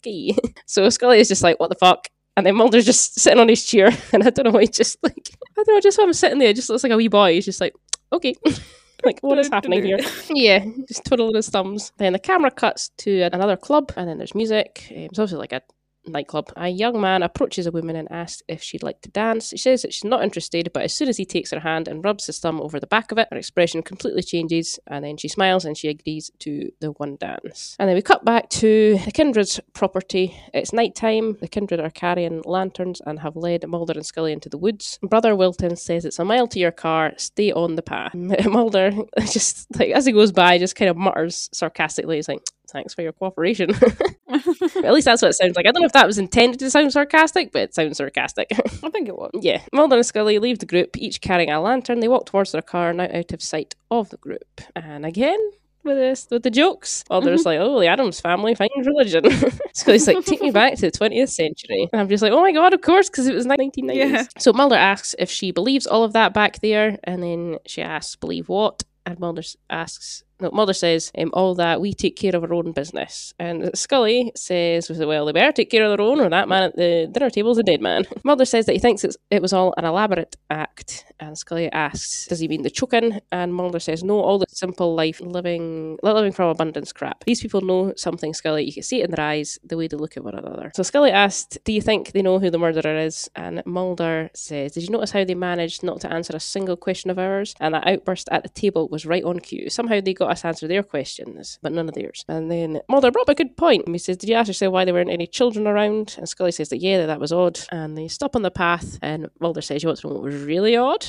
okay. 0.00 0.36
So 0.66 0.88
Scully 0.88 1.18
is 1.18 1.28
just 1.28 1.42
like, 1.42 1.58
what 1.58 1.68
the 1.68 1.76
fuck? 1.76 2.06
And 2.36 2.46
then 2.46 2.54
Mulder's 2.56 2.86
just 2.86 3.18
sitting 3.18 3.40
on 3.40 3.48
his 3.48 3.64
chair, 3.64 3.90
and 4.12 4.22
I 4.22 4.30
don't 4.30 4.44
know, 4.44 4.52
why 4.52 4.60
he's 4.60 4.70
just 4.70 5.02
like, 5.02 5.30
I 5.58 5.62
don't 5.62 5.74
know, 5.74 5.80
just 5.80 5.98
him 5.98 6.12
sitting 6.12 6.38
there, 6.38 6.52
just 6.52 6.70
looks 6.70 6.82
like 6.82 6.92
a 6.92 6.96
wee 6.96 7.08
boy. 7.08 7.34
He's 7.34 7.44
just 7.44 7.60
like, 7.60 7.74
okay. 8.12 8.34
like, 9.04 9.20
what 9.20 9.38
is 9.38 9.48
happening 9.48 9.84
here? 9.84 9.98
Yeah, 10.30 10.64
just 10.88 11.04
twiddling 11.04 11.34
his 11.34 11.48
thumbs. 11.48 11.92
Then 11.98 12.12
the 12.12 12.18
camera 12.18 12.50
cuts 12.50 12.90
to 12.98 13.22
another 13.22 13.56
club, 13.56 13.92
and 13.96 14.08
then 14.08 14.18
there's 14.18 14.34
music. 14.34 14.86
Um, 14.90 14.96
It's 15.10 15.18
also 15.18 15.38
like 15.38 15.52
a 15.52 15.62
Mm. 16.06 16.12
nightclub. 16.12 16.52
A 16.56 16.68
young 16.68 17.00
man 17.00 17.22
approaches 17.22 17.66
a 17.66 17.70
woman 17.70 17.96
and 17.96 18.10
asks 18.10 18.42
if 18.48 18.62
she'd 18.62 18.82
like 18.82 19.00
to 19.02 19.10
dance. 19.10 19.48
She 19.50 19.58
says 19.58 19.82
that 19.82 19.92
she's 19.92 20.04
not 20.04 20.22
interested, 20.22 20.70
but 20.72 20.82
as 20.82 20.94
soon 20.94 21.08
as 21.08 21.16
he 21.16 21.24
takes 21.24 21.50
her 21.50 21.60
hand 21.60 21.88
and 21.88 22.04
rubs 22.04 22.26
his 22.26 22.38
thumb 22.38 22.60
over 22.60 22.80
the 22.80 22.86
back 22.86 23.12
of 23.12 23.18
it, 23.18 23.28
her 23.30 23.36
expression 23.36 23.82
completely 23.82 24.22
changes, 24.22 24.78
and 24.86 25.04
then 25.04 25.16
she 25.16 25.28
smiles 25.28 25.64
and 25.64 25.76
she 25.76 25.88
agrees 25.88 26.30
to 26.40 26.70
the 26.80 26.92
one 26.92 27.16
dance. 27.16 27.76
And 27.78 27.88
then 27.88 27.96
we 27.96 28.02
cut 28.02 28.24
back 28.24 28.48
to 28.50 28.98
the 29.04 29.12
Kindred's 29.12 29.60
property. 29.72 30.36
It's 30.54 30.72
night 30.72 30.94
time. 30.94 31.36
The 31.40 31.48
Kindred 31.48 31.80
are 31.80 31.90
carrying 31.90 32.42
lanterns 32.44 33.00
and 33.04 33.20
have 33.20 33.36
led 33.36 33.66
Mulder 33.66 33.94
and 33.94 34.06
Scully 34.06 34.32
into 34.32 34.48
the 34.48 34.58
woods. 34.58 34.98
Brother 35.02 35.36
Wilton 35.36 35.76
says 35.76 36.04
it's 36.04 36.18
a 36.18 36.24
mile 36.24 36.48
to 36.48 36.58
your 36.58 36.72
car. 36.72 37.12
Stay 37.16 37.52
on 37.52 37.76
the 37.76 37.82
path. 37.82 38.14
Mulder 38.14 38.92
just 39.20 39.66
like 39.78 39.90
as 39.90 40.06
he 40.06 40.12
goes 40.12 40.32
by, 40.32 40.58
just 40.58 40.76
kind 40.76 40.90
of 40.90 40.96
mutters 40.96 41.48
sarcastically. 41.52 42.16
He's 42.16 42.28
like, 42.28 42.42
"Thanks 42.70 42.94
for 42.94 43.02
your 43.02 43.12
cooperation." 43.12 43.70
At 44.30 44.92
least 44.92 45.06
that's 45.06 45.22
what 45.22 45.30
it 45.30 45.34
sounds 45.34 45.56
like. 45.56 45.66
I 45.66 45.72
don't 45.72 45.82
know 45.82 45.86
if 45.86 45.92
that 45.92 46.06
was 46.06 46.18
intended 46.18 46.60
to 46.60 46.70
sound 46.70 46.92
sarcastic, 46.92 47.52
but 47.52 47.62
it 47.62 47.74
sounds 47.74 47.96
sarcastic. 47.96 48.48
I 48.82 48.90
think 48.90 49.08
it 49.08 49.16
was. 49.16 49.30
yeah. 49.40 49.62
Mulder 49.72 49.96
and 49.96 50.06
Scully 50.06 50.38
leave 50.38 50.60
the 50.60 50.66
group, 50.66 50.96
each 50.96 51.20
carrying 51.20 51.50
a 51.50 51.60
lantern. 51.60 52.00
They 52.00 52.08
walk 52.08 52.26
towards 52.26 52.52
their 52.52 52.62
car, 52.62 52.92
now 52.92 53.08
out 53.12 53.32
of 53.32 53.42
sight 53.42 53.74
of 53.90 54.10
the 54.10 54.16
group. 54.18 54.60
And 54.76 55.04
again, 55.04 55.38
with 55.84 55.96
this 55.96 56.26
with 56.30 56.42
the 56.42 56.50
jokes. 56.50 57.04
Mulder's 57.10 57.40
mm-hmm. 57.40 57.48
like, 57.48 57.58
oh, 57.60 57.80
the 57.80 57.86
Addams 57.86 58.20
family 58.20 58.54
finds 58.54 58.86
religion. 58.86 59.24
Scully's 59.74 60.06
like, 60.06 60.24
take 60.24 60.40
me 60.40 60.50
back 60.50 60.74
to 60.74 60.82
the 60.82 60.90
20th 60.90 61.30
century. 61.30 61.88
And 61.92 62.00
I'm 62.00 62.08
just 62.08 62.22
like, 62.22 62.32
oh 62.32 62.40
my 62.40 62.52
god, 62.52 62.74
of 62.74 62.82
course, 62.82 63.08
because 63.08 63.26
it 63.26 63.34
was 63.34 63.46
1990s. 63.46 63.94
Yeah. 63.94 64.26
So 64.38 64.52
Mulder 64.52 64.76
asks 64.76 65.14
if 65.18 65.30
she 65.30 65.50
believes 65.50 65.86
all 65.86 66.04
of 66.04 66.12
that 66.12 66.34
back 66.34 66.60
there, 66.60 66.98
and 67.04 67.22
then 67.22 67.58
she 67.66 67.82
asks, 67.82 68.16
believe 68.16 68.48
what? 68.48 68.82
And 69.06 69.18
Mulder 69.18 69.42
asks, 69.68 70.24
Mulder 70.40 70.72
says, 70.72 71.10
um, 71.16 71.30
all 71.32 71.54
that 71.56 71.80
we 71.80 71.92
take 71.92 72.16
care 72.16 72.34
of 72.34 72.44
our 72.44 72.54
own 72.54 72.72
business. 72.72 73.34
And 73.38 73.70
Scully 73.76 74.32
says, 74.34 74.90
well, 74.90 75.26
they 75.26 75.32
better 75.32 75.52
take 75.52 75.70
care 75.70 75.84
of 75.84 75.96
their 75.96 76.06
own, 76.06 76.20
or 76.20 76.28
that 76.30 76.48
man 76.48 76.64
at 76.64 76.76
the 76.76 77.08
dinner 77.10 77.30
table's 77.30 77.58
a 77.58 77.62
dead 77.62 77.80
man. 77.80 78.04
Mulder 78.24 78.44
says 78.44 78.66
that 78.66 78.72
he 78.72 78.78
thinks 78.78 79.04
it 79.04 79.42
was 79.42 79.52
all 79.52 79.74
an 79.76 79.84
elaborate 79.84 80.36
act. 80.48 81.04
And 81.20 81.36
Scully 81.36 81.70
asks, 81.72 82.26
does 82.26 82.40
he 82.40 82.48
mean 82.48 82.62
the 82.62 82.70
choking? 82.70 83.20
And 83.30 83.54
Mulder 83.54 83.80
says, 83.80 84.02
no, 84.02 84.20
all 84.20 84.38
the 84.38 84.46
simple 84.48 84.94
life 84.94 85.20
living 85.20 85.98
living 86.02 86.32
from 86.32 86.48
abundance 86.48 86.92
crap. 86.92 87.24
These 87.24 87.42
people 87.42 87.60
know 87.60 87.92
something, 87.96 88.34
Scully. 88.34 88.64
You 88.64 88.72
can 88.72 88.82
see 88.82 89.00
it 89.00 89.04
in 89.04 89.10
their 89.10 89.24
eyes, 89.24 89.58
the 89.62 89.76
way 89.76 89.88
they 89.88 89.96
look 89.96 90.16
at 90.16 90.24
one 90.24 90.34
another. 90.34 90.72
So 90.74 90.82
Scully 90.82 91.10
asked, 91.10 91.58
do 91.64 91.72
you 91.72 91.80
think 91.80 92.12
they 92.12 92.22
know 92.22 92.38
who 92.38 92.50
the 92.50 92.58
murderer 92.58 92.96
is? 92.96 93.30
And 93.36 93.62
Mulder 93.66 94.30
says, 94.34 94.72
did 94.72 94.84
you 94.84 94.90
notice 94.90 95.12
how 95.12 95.24
they 95.24 95.34
managed 95.34 95.82
not 95.82 96.00
to 96.02 96.12
answer 96.12 96.34
a 96.34 96.40
single 96.40 96.76
question 96.76 97.10
of 97.10 97.18
ours? 97.18 97.54
And 97.60 97.74
that 97.74 97.86
outburst 97.86 98.28
at 98.30 98.42
the 98.42 98.48
table 98.48 98.88
was 98.88 99.06
right 99.06 99.24
on 99.24 99.40
cue. 99.40 99.70
Somehow 99.70 100.00
they 100.00 100.14
got 100.14 100.29
us 100.30 100.44
answer 100.44 100.66
their 100.68 100.82
questions, 100.82 101.58
but 101.62 101.72
none 101.72 101.88
of 101.88 101.94
theirs. 101.94 102.24
And 102.28 102.50
then 102.50 102.80
Mulder 102.88 103.10
brought 103.10 103.28
up 103.28 103.30
a 103.30 103.34
good 103.34 103.56
point. 103.56 103.88
He 103.88 103.98
says, 103.98 104.16
Did 104.16 104.28
you 104.30 104.36
ask 104.36 104.48
yourself 104.48 104.72
why 104.72 104.84
there 104.84 104.94
weren't 104.94 105.10
any 105.10 105.26
children 105.26 105.66
around? 105.66 106.14
And 106.18 106.28
Scully 106.28 106.52
says 106.52 106.68
that, 106.70 106.78
yeah, 106.78 106.98
that, 106.98 107.06
that 107.06 107.20
was 107.20 107.32
odd. 107.32 107.60
And 107.70 107.96
they 107.96 108.08
stop 108.08 108.36
on 108.36 108.42
the 108.42 108.50
path, 108.50 108.98
and 109.02 109.28
Mulder 109.40 109.60
says, 109.62 109.82
You 109.82 109.88
want 109.88 109.98
to 110.00 110.08
know 110.08 110.14
what 110.14 110.22
was 110.24 110.42
really 110.42 110.76
odd? 110.76 111.06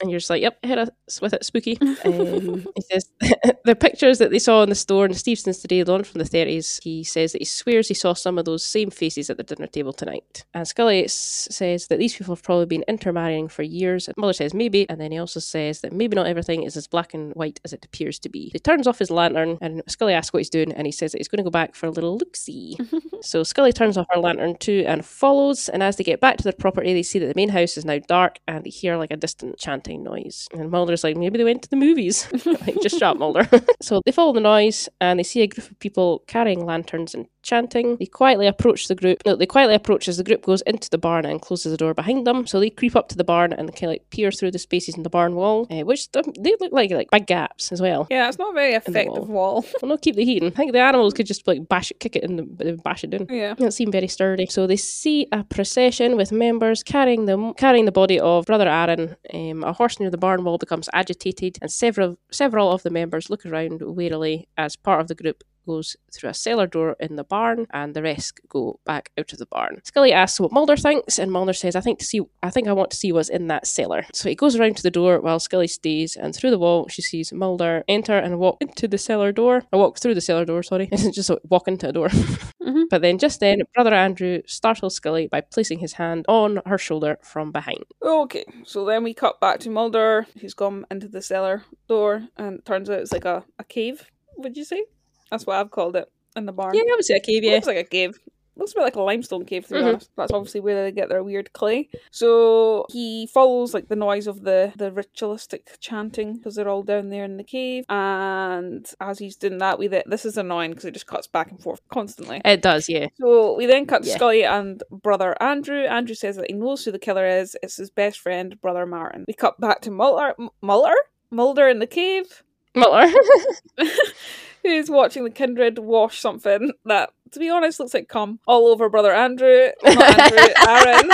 And 0.00 0.10
you're 0.10 0.20
just 0.20 0.30
like, 0.30 0.42
Yep, 0.42 0.58
hit 0.64 0.78
us 0.78 1.20
with 1.20 1.34
it, 1.34 1.44
spooky. 1.44 1.78
Um, 2.04 2.66
he 2.74 2.82
says, 2.90 3.08
The 3.64 3.76
pictures 3.76 4.18
that 4.18 4.30
they 4.30 4.38
saw 4.38 4.62
in 4.62 4.68
the 4.68 4.74
store 4.74 5.04
in 5.06 5.14
Steveston's 5.14 5.58
today, 5.58 5.82
the 5.82 5.92
one 5.92 6.04
from 6.04 6.18
the 6.18 6.28
30s, 6.28 6.82
he 6.82 7.04
says 7.04 7.32
that 7.32 7.40
he 7.40 7.44
swears 7.44 7.88
he 7.88 7.94
saw 7.94 8.12
some 8.12 8.38
of 8.38 8.44
those 8.44 8.64
same 8.64 8.90
faces 8.90 9.30
at 9.30 9.36
the 9.36 9.42
dinner 9.42 9.66
table 9.66 9.92
tonight. 9.92 10.44
And 10.54 10.66
Scully 10.66 11.04
s- 11.04 11.48
says 11.50 11.86
that 11.88 11.98
these 11.98 12.16
people 12.16 12.34
have 12.34 12.42
probably 12.42 12.66
been 12.66 12.84
intermarrying 12.88 13.48
for 13.48 13.62
years. 13.62 14.08
And 14.08 14.16
Mulder 14.16 14.32
says 14.32 14.54
maybe, 14.54 14.88
and 14.88 15.00
then 15.00 15.12
he 15.12 15.18
also 15.18 15.40
says 15.40 15.80
that 15.80 15.92
maybe 15.92 16.16
not 16.16 16.26
everything 16.26 16.62
is 16.64 16.76
as 16.76 16.86
black 16.86 17.14
and 17.14 17.32
white 17.34 17.60
as 17.64 17.72
it 17.72 17.84
appears 17.84 18.18
to 18.20 18.28
be. 18.28 18.50
He 18.52 18.58
turns 18.58 18.86
off 18.86 18.98
his 18.98 19.10
lantern, 19.10 19.58
and 19.60 19.82
Scully 19.88 20.14
asks 20.14 20.32
what 20.32 20.40
he's 20.40 20.50
doing, 20.50 20.72
and 20.72 20.86
he 20.86 20.92
says 20.92 21.12
that 21.12 21.18
he's 21.18 21.28
going 21.28 21.38
to 21.38 21.44
go 21.44 21.50
back 21.50 21.74
for 21.74 21.86
a 21.86 21.90
little 21.90 22.16
look 22.16 22.36
see. 22.36 22.76
so 23.22 23.42
Scully 23.42 23.72
turns 23.72 23.96
off 23.96 24.06
her 24.10 24.20
lantern 24.20 24.56
too 24.56 24.84
and 24.86 25.04
follows. 25.04 25.68
And 25.68 25.82
as 25.82 25.96
they 25.96 26.04
get 26.04 26.20
back 26.20 26.36
to 26.38 26.44
their 26.44 26.52
property, 26.52 26.92
they 26.92 27.02
see 27.02 27.18
that 27.18 27.26
the 27.26 27.34
main 27.36 27.48
house 27.48 27.76
is 27.76 27.84
now 27.84 27.98
dark, 28.06 28.38
and 28.46 28.64
they 28.64 28.70
hear 28.70 28.96
like 28.96 29.10
a 29.10 29.16
distant 29.16 29.58
chanting 29.58 30.02
noise. 30.02 30.48
And 30.52 30.70
Mulder's 30.70 31.04
like, 31.04 31.16
maybe 31.16 31.38
they 31.38 31.44
went 31.44 31.62
to 31.62 31.70
the 31.70 31.76
movies. 31.76 32.28
like, 32.46 32.80
just 32.82 32.98
shut 32.98 33.18
Mulder. 33.18 33.48
so 33.80 34.00
they 34.04 34.12
follow 34.12 34.32
the 34.32 34.40
noise, 34.40 34.88
and 35.00 35.18
they 35.18 35.24
see 35.24 35.42
a 35.42 35.46
group 35.46 35.70
of 35.70 35.78
people 35.78 36.22
carrying 36.26 36.64
lanterns 36.64 37.14
and 37.14 37.26
chanting. 37.42 37.96
They 37.96 38.06
quietly 38.06 38.46
approach 38.46 38.88
the 38.88 38.94
group. 38.94 39.22
No, 39.26 39.36
they 39.36 39.46
quietly 39.46 39.74
approach 39.74 40.08
as 40.08 40.16
the 40.16 40.24
group 40.24 40.42
goes 40.42 40.62
into 40.62 40.88
the 40.90 40.98
barn 40.98 41.24
and 41.24 41.40
closes 41.40 41.72
the 41.72 41.76
door 41.76 41.94
behind 41.94 42.26
them. 42.26 42.46
So 42.46 42.60
they 42.60 42.70
creep 42.70 42.96
up 42.96 43.08
to 43.08 43.16
the 43.16 43.24
barn 43.24 43.52
and 43.52 43.70
kind 43.70 43.84
of 43.84 43.90
like 43.90 44.10
peer 44.10 44.30
through 44.30 44.52
the 44.52 44.58
spaces 44.58 44.96
in 44.96 45.02
the 45.02 45.10
barn 45.10 45.34
wall, 45.34 45.66
uh, 45.70 45.84
which 45.84 46.10
th- 46.12 46.26
they 46.38 46.54
look 46.60 46.72
like 46.72 46.90
like 46.90 47.10
big 47.10 47.26
gaps 47.26 47.72
as 47.72 47.80
well. 47.80 48.06
Yeah, 48.10 48.28
it's 48.28 48.38
not 48.38 48.50
a 48.50 48.54
very 48.54 48.74
effective 48.74 49.28
wall. 49.28 49.64
Well, 49.80 49.90
no, 49.90 49.96
keep 49.96 50.16
the 50.16 50.24
heating. 50.24 50.48
I 50.48 50.56
think 50.56 50.72
the 50.72 50.80
animals 50.80 51.14
could 51.14 51.26
just 51.26 51.46
like 51.46 51.68
bash 51.68 51.90
it, 51.90 52.00
kick 52.00 52.16
it, 52.16 52.24
and 52.24 52.82
bash 52.82 53.04
it 53.04 53.10
down. 53.10 53.26
Yeah. 53.28 53.54
Doesn't 53.54 53.72
seem 53.72 53.90
very 53.90 54.08
sturdy. 54.08 54.46
So 54.46 54.66
they 54.66 54.76
see 54.76 55.26
a 55.32 55.44
procession 55.44 56.16
with 56.16 56.32
members 56.32 56.82
carrying 56.82 57.26
the 57.26 57.52
carrying 57.56 57.84
the 57.84 57.92
body 57.92 58.18
of 58.20 58.46
Brother 58.46 58.68
Aaron. 58.68 59.16
Um, 59.32 59.64
a 59.64 59.72
horse 59.72 59.98
near 59.98 60.10
the 60.10 60.18
barn 60.18 60.44
wall 60.44 60.58
becomes 60.58 60.88
agitated, 60.92 61.58
and 61.60 61.70
several 61.70 62.18
several 62.30 62.70
of 62.70 62.82
the 62.82 62.90
members 62.90 63.30
look 63.30 63.44
around 63.46 63.82
warily 63.82 64.48
as 64.56 64.76
part 64.76 65.00
of 65.00 65.08
the 65.08 65.14
group 65.14 65.44
goes 65.66 65.96
through 66.12 66.30
a 66.30 66.34
cellar 66.34 66.66
door 66.66 66.96
in 67.00 67.16
the 67.16 67.24
barn, 67.24 67.66
and 67.72 67.94
the 67.94 68.02
rest 68.02 68.40
go 68.48 68.80
back 68.84 69.10
out 69.18 69.32
of 69.32 69.38
the 69.38 69.46
barn. 69.46 69.80
Scully 69.84 70.12
asks 70.12 70.40
what 70.40 70.52
Mulder 70.52 70.76
thinks, 70.76 71.18
and 71.18 71.30
Mulder 71.32 71.52
says, 71.52 71.76
"I 71.76 71.80
think 71.80 71.98
to 72.00 72.04
see, 72.04 72.20
I 72.42 72.50
think 72.50 72.68
I 72.68 72.72
want 72.72 72.90
to 72.90 72.96
see 72.96 73.12
what's 73.12 73.28
in 73.28 73.48
that 73.48 73.66
cellar." 73.66 74.04
So 74.12 74.28
he 74.28 74.34
goes 74.34 74.56
around 74.56 74.76
to 74.76 74.82
the 74.82 74.90
door 74.90 75.20
while 75.20 75.40
Scully 75.40 75.68
stays, 75.68 76.16
and 76.16 76.34
through 76.34 76.50
the 76.50 76.58
wall 76.58 76.88
she 76.88 77.02
sees 77.02 77.32
Mulder 77.32 77.84
enter 77.88 78.16
and 78.18 78.38
walk 78.38 78.58
into 78.60 78.88
the 78.88 78.98
cellar 78.98 79.32
door, 79.32 79.62
I 79.72 79.76
walk 79.76 79.98
through 79.98 80.14
the 80.14 80.20
cellar 80.20 80.44
door. 80.44 80.62
Sorry, 80.62 80.88
it's 80.92 81.08
just 81.14 81.30
walk 81.48 81.68
into 81.68 81.88
a 81.88 81.92
door. 81.92 82.08
Mm-hmm. 82.62 82.82
But 82.90 83.02
then, 83.02 83.18
just 83.18 83.40
then, 83.40 83.62
Brother 83.74 83.92
Andrew 83.92 84.40
startles 84.46 84.94
Scully 84.94 85.26
by 85.26 85.40
placing 85.40 85.80
his 85.80 85.94
hand 85.94 86.24
on 86.28 86.60
her 86.64 86.78
shoulder 86.78 87.18
from 87.22 87.50
behind. 87.50 87.84
Okay, 88.02 88.44
so 88.64 88.84
then 88.84 89.02
we 89.02 89.14
cut 89.14 89.40
back 89.40 89.58
to 89.60 89.70
Mulder, 89.70 90.26
He's 90.36 90.54
gone 90.54 90.86
into 90.90 91.08
the 91.08 91.22
cellar 91.22 91.64
door, 91.88 92.28
and 92.36 92.64
turns 92.64 92.88
out 92.88 93.00
it's 93.00 93.12
like 93.12 93.24
a, 93.24 93.44
a 93.58 93.64
cave, 93.64 94.10
would 94.36 94.56
you 94.56 94.64
say? 94.64 94.84
That's 95.32 95.46
what 95.46 95.56
I've 95.56 95.70
called 95.72 95.96
it 95.96 96.08
in 96.36 96.46
the 96.46 96.52
barn. 96.52 96.74
Yeah, 96.76 96.82
I 96.82 96.94
would 96.94 97.04
say 97.04 97.16
a 97.16 97.20
cave. 97.20 97.42
Yeah, 97.42 97.54
Looks 97.54 97.66
like 97.66 97.76
a 97.78 97.84
cave. 97.84 98.18
Looks 98.54 98.72
a 98.72 98.74
bit 98.74 98.82
like 98.82 98.96
a 98.96 99.00
limestone 99.02 99.46
cave, 99.46 99.66
to 99.68 99.72
be 99.74 99.80
Mhm. 99.80 99.86
honest. 99.88 100.10
That's 100.14 100.30
obviously 100.30 100.60
where 100.60 100.84
they 100.84 100.92
get 100.92 101.08
their 101.08 101.22
weird 101.22 101.54
clay. 101.54 101.88
So 102.10 102.84
he 102.90 103.26
follows 103.26 103.72
like 103.72 103.88
the 103.88 103.96
noise 103.96 104.26
of 104.26 104.42
the 104.42 104.74
the 104.76 104.92
ritualistic 104.92 105.70
chanting 105.80 106.34
because 106.36 106.54
they're 106.56 106.68
all 106.68 106.82
down 106.82 107.08
there 107.08 107.24
in 107.24 107.38
the 107.38 107.44
cave. 107.44 107.86
And 107.88 108.86
as 109.00 109.18
he's 109.20 109.36
doing 109.36 109.56
that, 109.58 109.78
we 109.78 109.88
th- 109.88 110.04
this 110.06 110.26
is 110.26 110.36
annoying 110.36 110.72
because 110.72 110.84
it 110.84 110.92
just 110.92 111.06
cuts 111.06 111.26
back 111.26 111.50
and 111.50 111.62
forth 111.62 111.80
constantly. 111.88 112.42
it 112.44 112.60
does. 112.60 112.90
Yeah, 112.90 113.06
So 113.18 113.54
we 113.54 113.64
then 113.64 113.86
cut 113.86 114.02
to 114.02 114.08
Yeah. 114.10 114.16
Scully 114.16 114.44
and 114.44 114.82
brother 114.90 115.34
Andrew. 115.42 115.84
Andrew 115.86 116.14
says 116.14 116.36
that 116.36 116.50
he 116.50 116.54
knows 116.54 116.84
who 116.84 116.92
the 116.92 116.98
killer 116.98 117.26
is. 117.26 117.56
It's 117.62 117.78
his 117.78 117.88
best 117.90 118.18
friend, 118.20 118.60
brother 118.60 118.84
Martin. 118.84 119.24
We 119.26 119.32
cut 119.32 119.58
back 119.58 119.80
to 119.82 119.90
Mulder. 119.90 120.34
M- 120.38 120.50
Mulder? 120.60 120.94
Mulder 121.30 121.68
in 121.68 121.78
the 121.78 121.86
cave, 121.86 122.42
Mulder. 122.74 123.10
who's 124.62 124.90
watching 124.90 125.24
the 125.24 125.30
kindred 125.30 125.78
wash 125.78 126.20
something 126.20 126.72
that, 126.84 127.10
to 127.32 127.38
be 127.38 127.50
honest, 127.50 127.80
looks 127.80 127.94
like 127.94 128.08
cum 128.08 128.40
all 128.46 128.68
over 128.68 128.88
brother 128.88 129.12
Andrew. 129.12 129.68
Not 129.84 130.20
Andrew, 130.20 130.54
Aaron. 130.68 131.10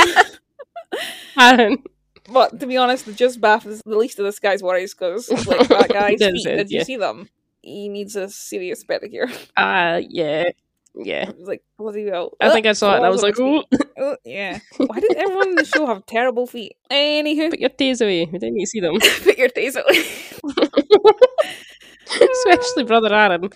Aaron. 1.38 1.82
But 2.30 2.60
to 2.60 2.66
be 2.66 2.76
honest, 2.76 3.06
the 3.06 3.12
jizz 3.12 3.40
bath 3.40 3.66
is 3.66 3.82
the 3.84 3.96
least 3.96 4.18
of 4.18 4.24
this 4.26 4.38
guy's 4.38 4.62
worries 4.62 4.94
because, 4.94 5.30
like, 5.46 5.68
that 5.68 5.88
guy's 5.92 6.18
feet, 6.18 6.44
did 6.44 6.70
you 6.70 6.84
see 6.84 6.96
them? 6.96 7.28
He 7.62 7.88
needs 7.88 8.16
a 8.16 8.28
serious 8.28 8.84
pedicure. 8.84 9.30
Uh, 9.56 10.02
yeah, 10.08 10.50
yeah. 10.94 11.30
Like, 11.38 11.62
bloody 11.78 12.06
hell. 12.06 12.32
I 12.40 12.50
think 12.50 12.66
I 12.66 12.72
saw 12.72 12.92
it 12.94 12.96
and 12.98 13.06
I 13.06 13.10
was 13.10 13.22
like, 13.22 13.36
his 13.36 13.40
oh, 13.44 13.64
Oh, 14.00 14.16
yeah. 14.24 14.60
Why 14.76 15.00
did 15.00 15.16
everyone 15.16 15.48
in 15.50 15.54
the 15.56 15.64
show 15.64 15.86
have 15.86 16.06
terrible 16.06 16.46
feet? 16.46 16.76
Anywho, 16.90 17.50
put 17.50 17.58
your 17.58 17.70
days 17.70 18.00
away. 18.00 18.26
We 18.26 18.38
didn't 18.38 18.54
need 18.54 18.64
to 18.64 18.70
see 18.70 18.80
them. 18.80 18.98
put 19.00 19.38
your 19.38 19.48
days 19.48 19.76
away. 19.76 20.04
Especially 22.10 22.84
Brother 22.84 23.14
Aaron. 23.14 23.48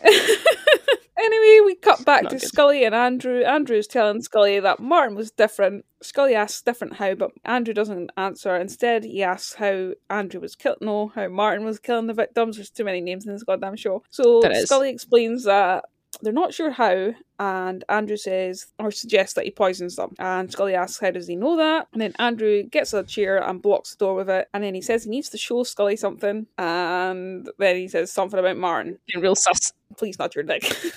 Anyway, 1.18 1.60
we 1.64 1.76
cut 1.76 2.04
back 2.04 2.24
Not 2.24 2.30
to 2.30 2.38
good. 2.38 2.48
Scully 2.48 2.84
and 2.84 2.94
Andrew. 2.94 3.42
Andrew's 3.42 3.86
telling 3.86 4.22
Scully 4.22 4.58
that 4.58 4.80
Martin 4.80 5.14
was 5.14 5.30
different. 5.30 5.84
Scully 6.02 6.34
asks 6.34 6.62
different 6.62 6.94
how, 6.94 7.14
but 7.14 7.30
Andrew 7.44 7.72
doesn't 7.72 8.10
answer. 8.16 8.56
Instead, 8.56 9.04
he 9.04 9.22
asks 9.22 9.54
how 9.54 9.92
Andrew 10.10 10.40
was 10.40 10.56
killed. 10.56 10.78
No, 10.80 11.12
how 11.14 11.28
Martin 11.28 11.64
was 11.64 11.78
killing 11.78 12.08
the 12.08 12.14
victims. 12.14 12.56
There's 12.56 12.70
too 12.70 12.84
many 12.84 13.00
names 13.00 13.24
in 13.24 13.32
this 13.32 13.44
goddamn 13.44 13.76
show. 13.76 14.02
So 14.10 14.42
Scully 14.64 14.90
explains 14.90 15.44
that 15.44 15.84
they're 16.20 16.33
not 16.33 16.53
sure 16.53 16.70
how, 16.70 17.14
and 17.38 17.85
Andrew 17.88 18.16
says 18.16 18.66
or 18.79 18.90
suggests 18.90 19.35
that 19.35 19.44
he 19.44 19.51
poisons 19.51 19.96
them. 19.96 20.14
And 20.18 20.51
Scully 20.51 20.75
asks 20.75 21.01
how 21.01 21.11
does 21.11 21.27
he 21.27 21.37
know 21.37 21.57
that? 21.57 21.88
And 21.92 22.03
then 22.03 22.14
Andrew 22.18 22.62
gets 22.64 22.92
a 22.92 23.03
chair 23.03 23.42
and 23.42 23.62
blocks 23.62 23.90
the 23.90 24.05
door 24.05 24.14
with 24.14 24.29
it. 24.29 24.48
And 24.53 24.62
then 24.62 24.75
he 24.75 24.83
says 24.83 25.05
he 25.05 25.11
needs 25.11 25.31
to 25.31 25.38
show 25.38 25.62
Scully 25.64 25.96
something. 25.96 26.46
And 26.59 27.48
then 27.59 27.77
he 27.77 27.88
says 27.88 28.12
something 28.12 28.38
about 28.38 28.59
Martin. 28.59 28.98
Being 29.07 29.22
real 29.22 29.35
sus. 29.35 29.72
Please 29.96 30.18
not 30.18 30.35
your 30.35 30.44
dick. 30.44 30.64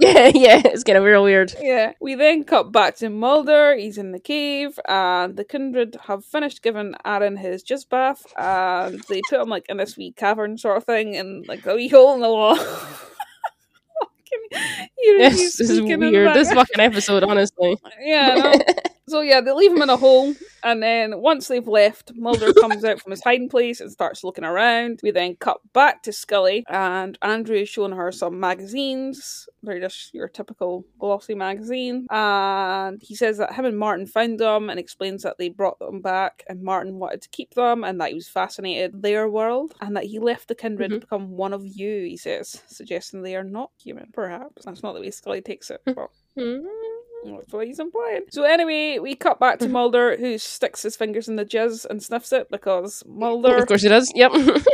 Yeah, 0.00 0.28
yeah, 0.34 0.62
it's 0.64 0.82
getting 0.82 1.02
real 1.02 1.22
weird. 1.22 1.54
Yeah. 1.60 1.92
We 2.00 2.14
then 2.14 2.44
cut 2.44 2.72
back 2.72 2.96
to 2.96 3.08
Mulder. 3.08 3.76
He's 3.76 3.98
in 3.98 4.12
the 4.12 4.18
cave, 4.18 4.78
and 4.88 5.36
the 5.36 5.44
kindred 5.44 5.96
have 6.06 6.24
finished 6.24 6.62
giving 6.62 6.94
Aaron 7.04 7.36
his 7.36 7.62
jizz 7.62 7.88
bath, 7.88 8.26
and 8.36 9.00
they 9.08 9.20
put 9.28 9.40
him 9.40 9.48
like 9.48 9.66
in 9.68 9.76
this 9.76 9.96
wee 9.96 10.12
cavern 10.12 10.58
sort 10.58 10.78
of 10.78 10.84
thing, 10.84 11.16
and 11.16 11.46
like 11.46 11.66
a 11.66 11.74
wee 11.74 11.88
hole 11.88 12.14
in 12.14 12.20
the 12.20 12.28
wall. 12.28 12.58
You 14.98 15.18
this 15.18 15.60
is 15.60 15.68
speaking 15.68 15.90
in 15.90 16.00
the 16.00 16.10
weird. 16.10 16.34
This 16.34 16.52
fucking 16.52 16.80
episode, 16.80 17.22
honestly. 17.24 17.76
Yeah. 18.00 18.34
Know. 18.36 18.54
So 19.08 19.20
yeah, 19.20 19.40
they 19.40 19.52
leave 19.52 19.72
him 19.72 19.82
in 19.82 19.90
a 19.90 19.96
hole, 19.96 20.34
and 20.64 20.82
then 20.82 21.20
once 21.20 21.46
they've 21.46 21.66
left, 21.66 22.10
Mulder 22.16 22.52
comes 22.60 22.84
out 22.84 23.00
from 23.00 23.12
his 23.12 23.22
hiding 23.22 23.48
place 23.48 23.80
and 23.80 23.90
starts 23.90 24.24
looking 24.24 24.44
around. 24.44 24.98
We 25.02 25.12
then 25.12 25.36
cut 25.36 25.58
back 25.72 26.02
to 26.02 26.12
Scully, 26.12 26.64
and 26.68 27.16
Andrew 27.22 27.56
is 27.56 27.68
showing 27.68 27.92
her 27.92 28.10
some 28.10 28.40
magazines. 28.40 29.48
They're 29.62 29.78
just 29.80 30.12
your 30.12 30.28
typical 30.28 30.84
glossy 30.98 31.34
magazine, 31.36 32.06
and 32.10 33.00
he 33.00 33.14
says 33.14 33.38
that 33.38 33.54
him 33.54 33.64
and 33.64 33.78
Martin 33.78 34.06
found 34.06 34.40
them, 34.40 34.70
and 34.70 34.78
explains 34.80 35.22
that 35.22 35.36
they 35.38 35.50
brought 35.50 35.78
them 35.78 36.00
back, 36.00 36.42
and 36.48 36.62
Martin 36.62 36.98
wanted 36.98 37.22
to 37.22 37.28
keep 37.28 37.54
them, 37.54 37.84
and 37.84 38.00
that 38.00 38.08
he 38.08 38.14
was 38.14 38.28
fascinated 38.28 38.92
with 38.92 39.02
their 39.02 39.28
world, 39.28 39.72
and 39.80 39.96
that 39.96 40.04
he 40.04 40.18
left 40.18 40.48
the 40.48 40.54
kindred 40.56 40.90
to 40.90 40.96
Mhm. 40.96 41.00
become 41.00 41.30
one 41.36 41.52
of 41.52 41.64
you. 41.64 42.02
He 42.04 42.16
says, 42.16 42.60
suggesting 42.66 43.22
they 43.22 43.36
are 43.36 43.44
not 43.44 43.70
human. 43.80 44.10
Perhaps 44.12 44.64
that's 44.64 44.82
not 44.82 44.94
the 44.94 45.00
way 45.00 45.10
Scully 45.12 45.42
takes 45.42 45.70
it. 45.70 45.80
But 45.84 46.10
Mm. 46.36 46.66
That's 47.24 47.52
what 47.52 47.66
he's 47.66 47.78
implying. 47.78 48.22
So 48.30 48.44
anyway, 48.44 48.98
we 48.98 49.14
cut 49.14 49.40
back 49.40 49.58
to 49.58 49.64
mm-hmm. 49.64 49.74
Mulder, 49.74 50.16
who 50.16 50.38
sticks 50.38 50.82
his 50.82 50.96
fingers 50.96 51.28
in 51.28 51.36
the 51.36 51.44
jizz 51.44 51.86
and 51.86 52.02
sniffs 52.02 52.32
it 52.32 52.48
because 52.50 53.02
Mulder. 53.06 53.56
Of 53.56 53.68
course 53.68 53.82
he 53.82 53.88
does. 53.88 54.12
Yep. 54.14 54.32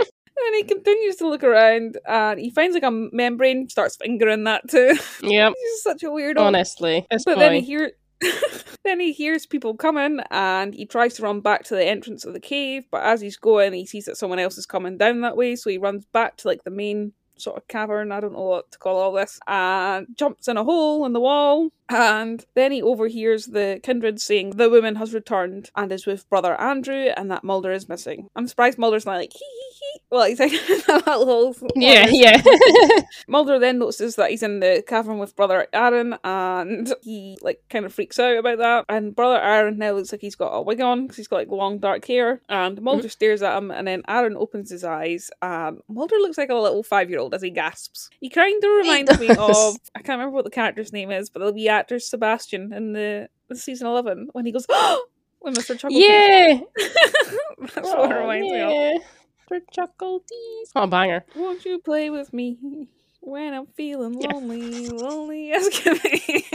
And 0.45 0.57
he 0.57 0.65
continues 0.65 1.17
to 1.17 1.29
look 1.29 1.45
around, 1.45 1.99
and 2.07 2.41
he 2.41 2.51
finds 2.51 2.75
like 2.75 2.83
a 2.83 2.91
membrane, 2.91 3.69
starts 3.69 3.97
fingering 3.97 4.45
that 4.45 4.69
too. 4.69 4.95
yep. 5.23 5.53
He's 5.59 5.83
such 5.83 6.03
a 6.03 6.07
weirdo. 6.07 6.41
Honestly, 6.41 7.07
But 7.11 7.39
then 7.39 7.55
he 7.55 7.61
hears. 7.61 7.93
then 8.85 9.01
he 9.01 9.13
hears 9.13 9.47
people 9.47 9.75
coming 9.75 10.21
and 10.31 10.75
he 10.75 10.87
tries 10.87 11.15
to 11.15 11.23
run 11.23 11.41
back 11.41 11.65
to 11.65 11.75
the 11.75 11.85
entrance 11.85 12.25
of 12.25 12.33
the 12.33 12.41
cave, 12.41 12.85
but 12.91 13.03
as 13.03 13.21
he's 13.21 13.37
going, 13.37 13.73
he 13.73 13.85
sees 13.85 14.05
that 14.05 14.17
someone 14.17 14.39
else 14.39 14.57
is 14.57 14.67
coming 14.67 14.97
down 14.97 15.23
that 15.23 15.37
way, 15.37 15.57
so 15.57 15.71
he 15.71 15.79
runs 15.79 16.05
back 16.13 16.37
to 16.37 16.49
like 16.49 16.63
the 16.63 16.71
main 16.71 17.13
sort 17.37 17.57
of 17.57 17.69
cavern, 17.69 18.13
I 18.13 18.21
don't 18.21 18.33
know 18.33 18.43
what 18.43 18.71
to 18.73 18.79
call 18.79 18.97
all 18.99 19.13
this, 19.13 19.41
and 19.47 20.07
jumps 20.17 20.49
in 20.49 20.57
a 20.57 20.65
hole 20.65 21.05
in 21.07 21.13
the 21.13 21.21
wall. 21.21 21.71
And 21.89 22.45
then 22.55 22.73
he 22.73 22.81
overhears 22.81 23.47
the 23.47 23.81
kindred 23.83 24.21
saying 24.21 24.51
the 24.51 24.71
woman 24.71 24.97
has 24.97 25.13
returned 25.13 25.71
and 25.77 25.93
is 25.93 26.07
with 26.07 26.29
brother 26.31 26.59
Andrew, 26.61 27.11
and 27.17 27.31
that 27.31 27.45
Mulder 27.45 27.73
is 27.73 27.89
missing. 27.89 28.29
I'm 28.35 28.49
surprised 28.49 28.79
Mulder's 28.79 29.07
not 29.07 29.17
like 29.17 29.33
hee 29.33 29.39
hee. 29.39 29.82
Well, 30.11 30.27
he's 30.27 30.41
like 30.41 30.53
that 30.87 31.19
little 31.19 31.57
Yeah, 31.75 32.07
yeah. 32.11 32.43
Mulder 33.29 33.59
then 33.59 33.79
notices 33.79 34.17
that 34.17 34.31
he's 34.31 34.43
in 34.43 34.61
the 34.61 34.85
cavern 34.87 35.19
with 35.19 35.35
brother 35.35 35.67
Aaron, 35.73 36.17
and 36.23 36.93
he 37.03 37.39
like 37.41 37.63
kind 37.71 37.87
of 37.87 37.95
freaks 37.95 38.19
out 38.19 38.37
about 38.37 38.59
that. 38.59 38.85
And 38.89 39.17
brother 39.17 39.41
Aaron 39.41 39.79
now 39.79 39.93
looks 39.93 40.13
like 40.13 40.21
he's 40.21 40.35
got 40.35 40.51
a 40.51 40.61
wig 40.61 40.81
on 40.81 41.03
because 41.03 41.17
he's 41.17 41.29
got 41.29 41.37
like 41.37 41.49
long 41.49 41.79
dark 41.79 42.05
hair. 42.07 42.43
And 42.49 42.77
mm-hmm. 42.77 42.85
Mulder 42.85 43.09
stares 43.09 43.43
at 43.43 43.57
him, 43.57 43.71
and 43.71 43.89
then 43.89 44.03
Aaron 44.07 44.37
opens 44.37 44.71
his 44.71 44.85
eyes, 44.85 45.31
and 45.41 45.81
Mulder 45.89 46.17
looks 46.17 46.39
like 46.39 46.51
a 46.51 46.55
little 46.55 46.83
five 46.83 47.09
year 47.09 47.21
old 47.21 47.35
as 47.35 47.43
he 47.43 47.51
gasps. 47.51 48.11
He 48.21 48.29
kind 48.29 48.63
of 48.63 48.71
reminds 48.71 49.19
me 49.19 49.29
of 49.29 49.77
I 49.95 50.01
can't 50.01 50.19
remember 50.19 50.35
what 50.35 50.45
the 50.45 50.51
character's 50.51 50.93
name 50.93 51.11
is, 51.11 51.31
but 51.31 51.41
the 51.41 51.53
wee 51.53 51.69
actor 51.69 51.99
Sebastian 51.99 52.73
in 52.73 52.93
the, 52.93 53.29
the 53.49 53.57
season 53.57 53.87
eleven 53.87 54.29
when 54.33 54.47
he 54.47 54.53
goes. 54.53 54.67
When 55.43 55.55
Mr. 55.57 55.77
Chuckle 55.77 55.99
yeah. 55.99 56.61
That's 57.75 57.89
what 57.89 58.13
it 58.13 58.15
reminds 58.15 58.49
me 58.49 58.61
of. 58.61 58.71
Oh, 58.71 59.01
For 59.53 59.61
Chuckleteeth. 59.61 60.73
Oh, 60.75 60.87
banger. 60.87 61.27
Won't 61.37 61.67
you 61.67 61.79
play 61.79 62.09
with 62.09 62.33
me 62.33 62.57
when 63.21 63.53
I'm 63.53 63.67
feeling 63.67 64.19
lonely, 64.19 64.89
lonely 64.89 65.53
as 65.53 65.69
can 65.69 65.99
be? 66.03 66.47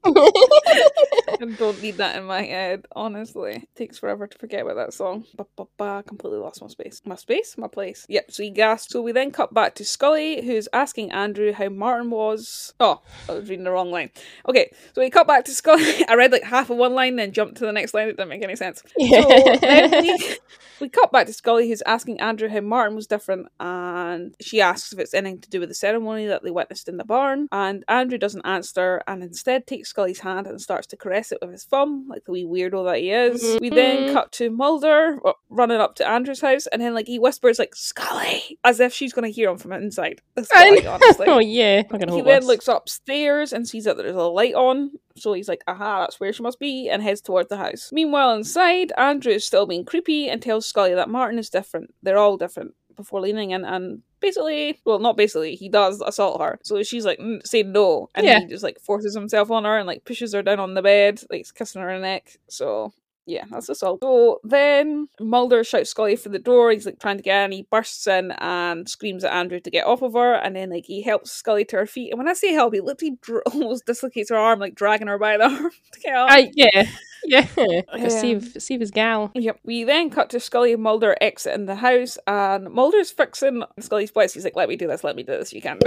I 0.04 1.36
don't 1.58 1.82
need 1.82 1.96
that 1.96 2.16
in 2.16 2.24
my 2.24 2.42
head, 2.42 2.86
honestly. 2.94 3.56
It 3.56 3.68
takes 3.74 3.98
forever 3.98 4.26
to 4.26 4.38
forget 4.38 4.62
about 4.62 4.76
that 4.76 4.94
song. 4.94 5.24
Ba, 5.36 5.46
ba, 5.56 5.64
ba, 5.76 6.04
completely 6.06 6.38
lost 6.38 6.62
my 6.62 6.68
space. 6.68 7.02
My 7.04 7.16
space? 7.16 7.58
My 7.58 7.66
place. 7.66 8.06
Yep, 8.08 8.30
so 8.30 8.42
he 8.42 8.50
gasped. 8.50 8.92
So 8.92 9.02
we 9.02 9.12
then 9.12 9.32
cut 9.32 9.52
back 9.52 9.74
to 9.76 9.84
Scully, 9.84 10.44
who's 10.44 10.68
asking 10.72 11.10
Andrew 11.10 11.52
how 11.52 11.68
Martin 11.68 12.10
was. 12.10 12.74
Oh, 12.78 13.02
I 13.28 13.32
was 13.32 13.48
reading 13.48 13.64
the 13.64 13.72
wrong 13.72 13.90
line. 13.90 14.10
Okay, 14.48 14.70
so 14.94 15.00
we 15.00 15.10
cut 15.10 15.26
back 15.26 15.44
to 15.46 15.52
Scully. 15.52 16.04
I 16.08 16.14
read 16.14 16.32
like 16.32 16.44
half 16.44 16.70
of 16.70 16.76
one 16.76 16.94
line, 16.94 17.16
then 17.16 17.32
jumped 17.32 17.56
to 17.56 17.66
the 17.66 17.72
next 17.72 17.92
line. 17.92 18.08
It 18.08 18.16
didn't 18.16 18.28
make 18.28 18.42
any 18.42 18.56
sense. 18.56 18.82
So 19.08 19.56
then 19.60 20.02
we, 20.02 20.36
we 20.80 20.88
cut 20.88 21.10
back 21.10 21.26
to 21.26 21.32
Scully, 21.32 21.68
who's 21.68 21.82
asking 21.86 22.20
Andrew 22.20 22.48
how 22.48 22.60
Martin 22.60 22.94
was 22.94 23.06
different, 23.06 23.48
and 23.58 24.34
she 24.40 24.60
asks 24.60 24.92
if 24.92 24.98
it's 24.98 25.14
anything 25.14 25.40
to 25.40 25.50
do 25.50 25.60
with 25.60 25.68
the 25.68 25.74
ceremony 25.74 26.26
that 26.26 26.42
they 26.42 26.50
witnessed 26.50 26.88
in 26.88 26.98
the 26.98 27.04
barn. 27.04 27.48
And 27.50 27.84
Andrew 27.88 28.18
doesn't 28.18 28.46
answer, 28.46 29.02
and 29.06 29.22
instead 29.22 29.66
takes 29.66 29.87
Scully's 29.88 30.20
hand 30.20 30.46
and 30.46 30.60
starts 30.60 30.86
to 30.88 30.96
caress 30.96 31.32
it 31.32 31.38
with 31.40 31.50
his 31.50 31.64
thumb, 31.64 32.06
like 32.08 32.24
the 32.24 32.32
wee 32.32 32.44
weirdo 32.44 32.84
that 32.84 32.98
he 32.98 33.10
is. 33.10 33.58
We 33.60 33.70
then 33.70 34.12
cut 34.12 34.32
to 34.32 34.50
Mulder 34.50 35.18
uh, 35.24 35.32
running 35.48 35.78
up 35.78 35.94
to 35.96 36.08
Andrew's 36.08 36.40
house, 36.40 36.66
and 36.68 36.80
then 36.80 36.94
like 36.94 37.06
he 37.06 37.18
whispers 37.18 37.58
like 37.58 37.74
Scully, 37.74 38.58
as 38.64 38.80
if 38.80 38.92
she's 38.92 39.12
gonna 39.12 39.28
hear 39.28 39.50
him 39.50 39.58
from 39.58 39.72
inside. 39.72 40.20
Scully, 40.42 40.86
honestly. 40.86 41.26
oh, 41.26 41.38
yeah. 41.38 41.82
He 42.10 42.22
then 42.22 42.44
looks 42.44 42.68
upstairs 42.68 43.52
and 43.52 43.68
sees 43.68 43.84
that 43.84 43.96
there's 43.96 44.14
a 44.14 44.22
light 44.22 44.54
on, 44.54 44.92
so 45.16 45.32
he's 45.32 45.48
like, 45.48 45.64
aha, 45.66 46.00
that's 46.00 46.20
where 46.20 46.32
she 46.32 46.42
must 46.42 46.58
be, 46.58 46.88
and 46.88 47.02
heads 47.02 47.20
towards 47.20 47.48
the 47.48 47.56
house. 47.56 47.90
Meanwhile, 47.92 48.34
inside, 48.34 48.92
Andrew 48.96 49.32
is 49.32 49.44
still 49.44 49.66
being 49.66 49.84
creepy 49.84 50.28
and 50.28 50.40
tells 50.40 50.66
Scully 50.66 50.94
that 50.94 51.08
Martin 51.08 51.38
is 51.38 51.50
different. 51.50 51.94
They're 52.02 52.18
all 52.18 52.36
different 52.36 52.74
before 52.98 53.22
leaning 53.22 53.52
in 53.52 53.64
and 53.64 54.02
basically, 54.20 54.78
well, 54.84 54.98
not 54.98 55.16
basically, 55.16 55.54
he 55.54 55.70
does 55.70 56.02
assault 56.02 56.40
her. 56.42 56.58
So 56.62 56.82
she's 56.82 57.06
like, 57.06 57.18
mm, 57.18 57.44
say 57.46 57.62
no, 57.62 58.08
and 58.14 58.26
Yeah. 58.26 58.40
he 58.40 58.46
just 58.46 58.62
like 58.62 58.78
forces 58.80 59.14
himself 59.14 59.50
on 59.50 59.64
her 59.64 59.78
and 59.78 59.86
like 59.86 60.04
pushes 60.04 60.34
her 60.34 60.42
down 60.42 60.60
on 60.60 60.74
the 60.74 60.82
bed, 60.82 61.22
like 61.30 61.46
kissing 61.54 61.80
her 61.80 61.98
neck. 61.98 62.36
So 62.48 62.92
yeah, 63.28 63.44
that's 63.50 63.68
assault. 63.68 63.98
So 64.02 64.40
then 64.42 65.08
Mulder 65.20 65.62
shouts 65.62 65.90
Scully 65.90 66.16
for 66.16 66.30
the 66.30 66.38
door. 66.38 66.70
He's 66.72 66.86
like 66.86 66.98
trying 66.98 67.18
to 67.18 67.22
get 67.22 67.44
in. 67.44 67.52
He 67.52 67.66
bursts 67.70 68.06
in 68.06 68.32
and 68.38 68.88
screams 68.88 69.22
at 69.22 69.32
Andrew 69.34 69.60
to 69.60 69.70
get 69.70 69.86
off 69.86 70.00
of 70.00 70.14
her. 70.14 70.34
And 70.34 70.56
then 70.56 70.70
like 70.70 70.86
he 70.86 71.02
helps 71.02 71.30
Scully 71.30 71.64
to 71.66 71.76
her 71.76 71.86
feet. 71.86 72.10
And 72.10 72.18
when 72.18 72.26
I 72.26 72.32
say 72.32 72.52
help, 72.54 72.72
he 72.72 72.80
literally 72.80 73.18
dr- 73.20 73.42
almost 73.52 73.84
dislocates 73.84 74.30
her 74.30 74.36
arm, 74.36 74.58
like 74.60 74.74
dragging 74.74 75.08
her 75.08 75.18
by 75.18 75.36
the 75.36 75.44
arm 75.50 75.70
to 75.92 76.00
get 76.00 76.14
up. 76.14 76.30
I, 76.30 76.50
yeah. 76.54 76.88
Yeah. 77.24 77.46
Like 77.56 77.84
Yeah. 78.00 78.06
a 78.06 78.10
save, 78.10 78.56
save 78.58 78.80
his 78.80 78.90
gal. 78.90 79.30
Yep. 79.34 79.60
We 79.64 79.84
then 79.84 80.08
cut 80.08 80.30
to 80.30 80.40
Scully 80.40 80.72
and 80.72 80.82
Mulder 80.82 81.16
exiting 81.20 81.66
the 81.66 81.74
house, 81.74 82.16
and 82.26 82.70
Mulder's 82.70 83.10
fixing 83.10 83.62
Scully's 83.80 84.10
place. 84.12 84.32
He's 84.32 84.44
like, 84.44 84.56
"Let 84.56 84.68
me 84.68 84.76
do 84.76 84.86
this. 84.86 85.02
Let 85.04 85.16
me 85.16 85.22
do 85.24 85.32
this. 85.32 85.52
You 85.52 85.60
can." 85.60 85.78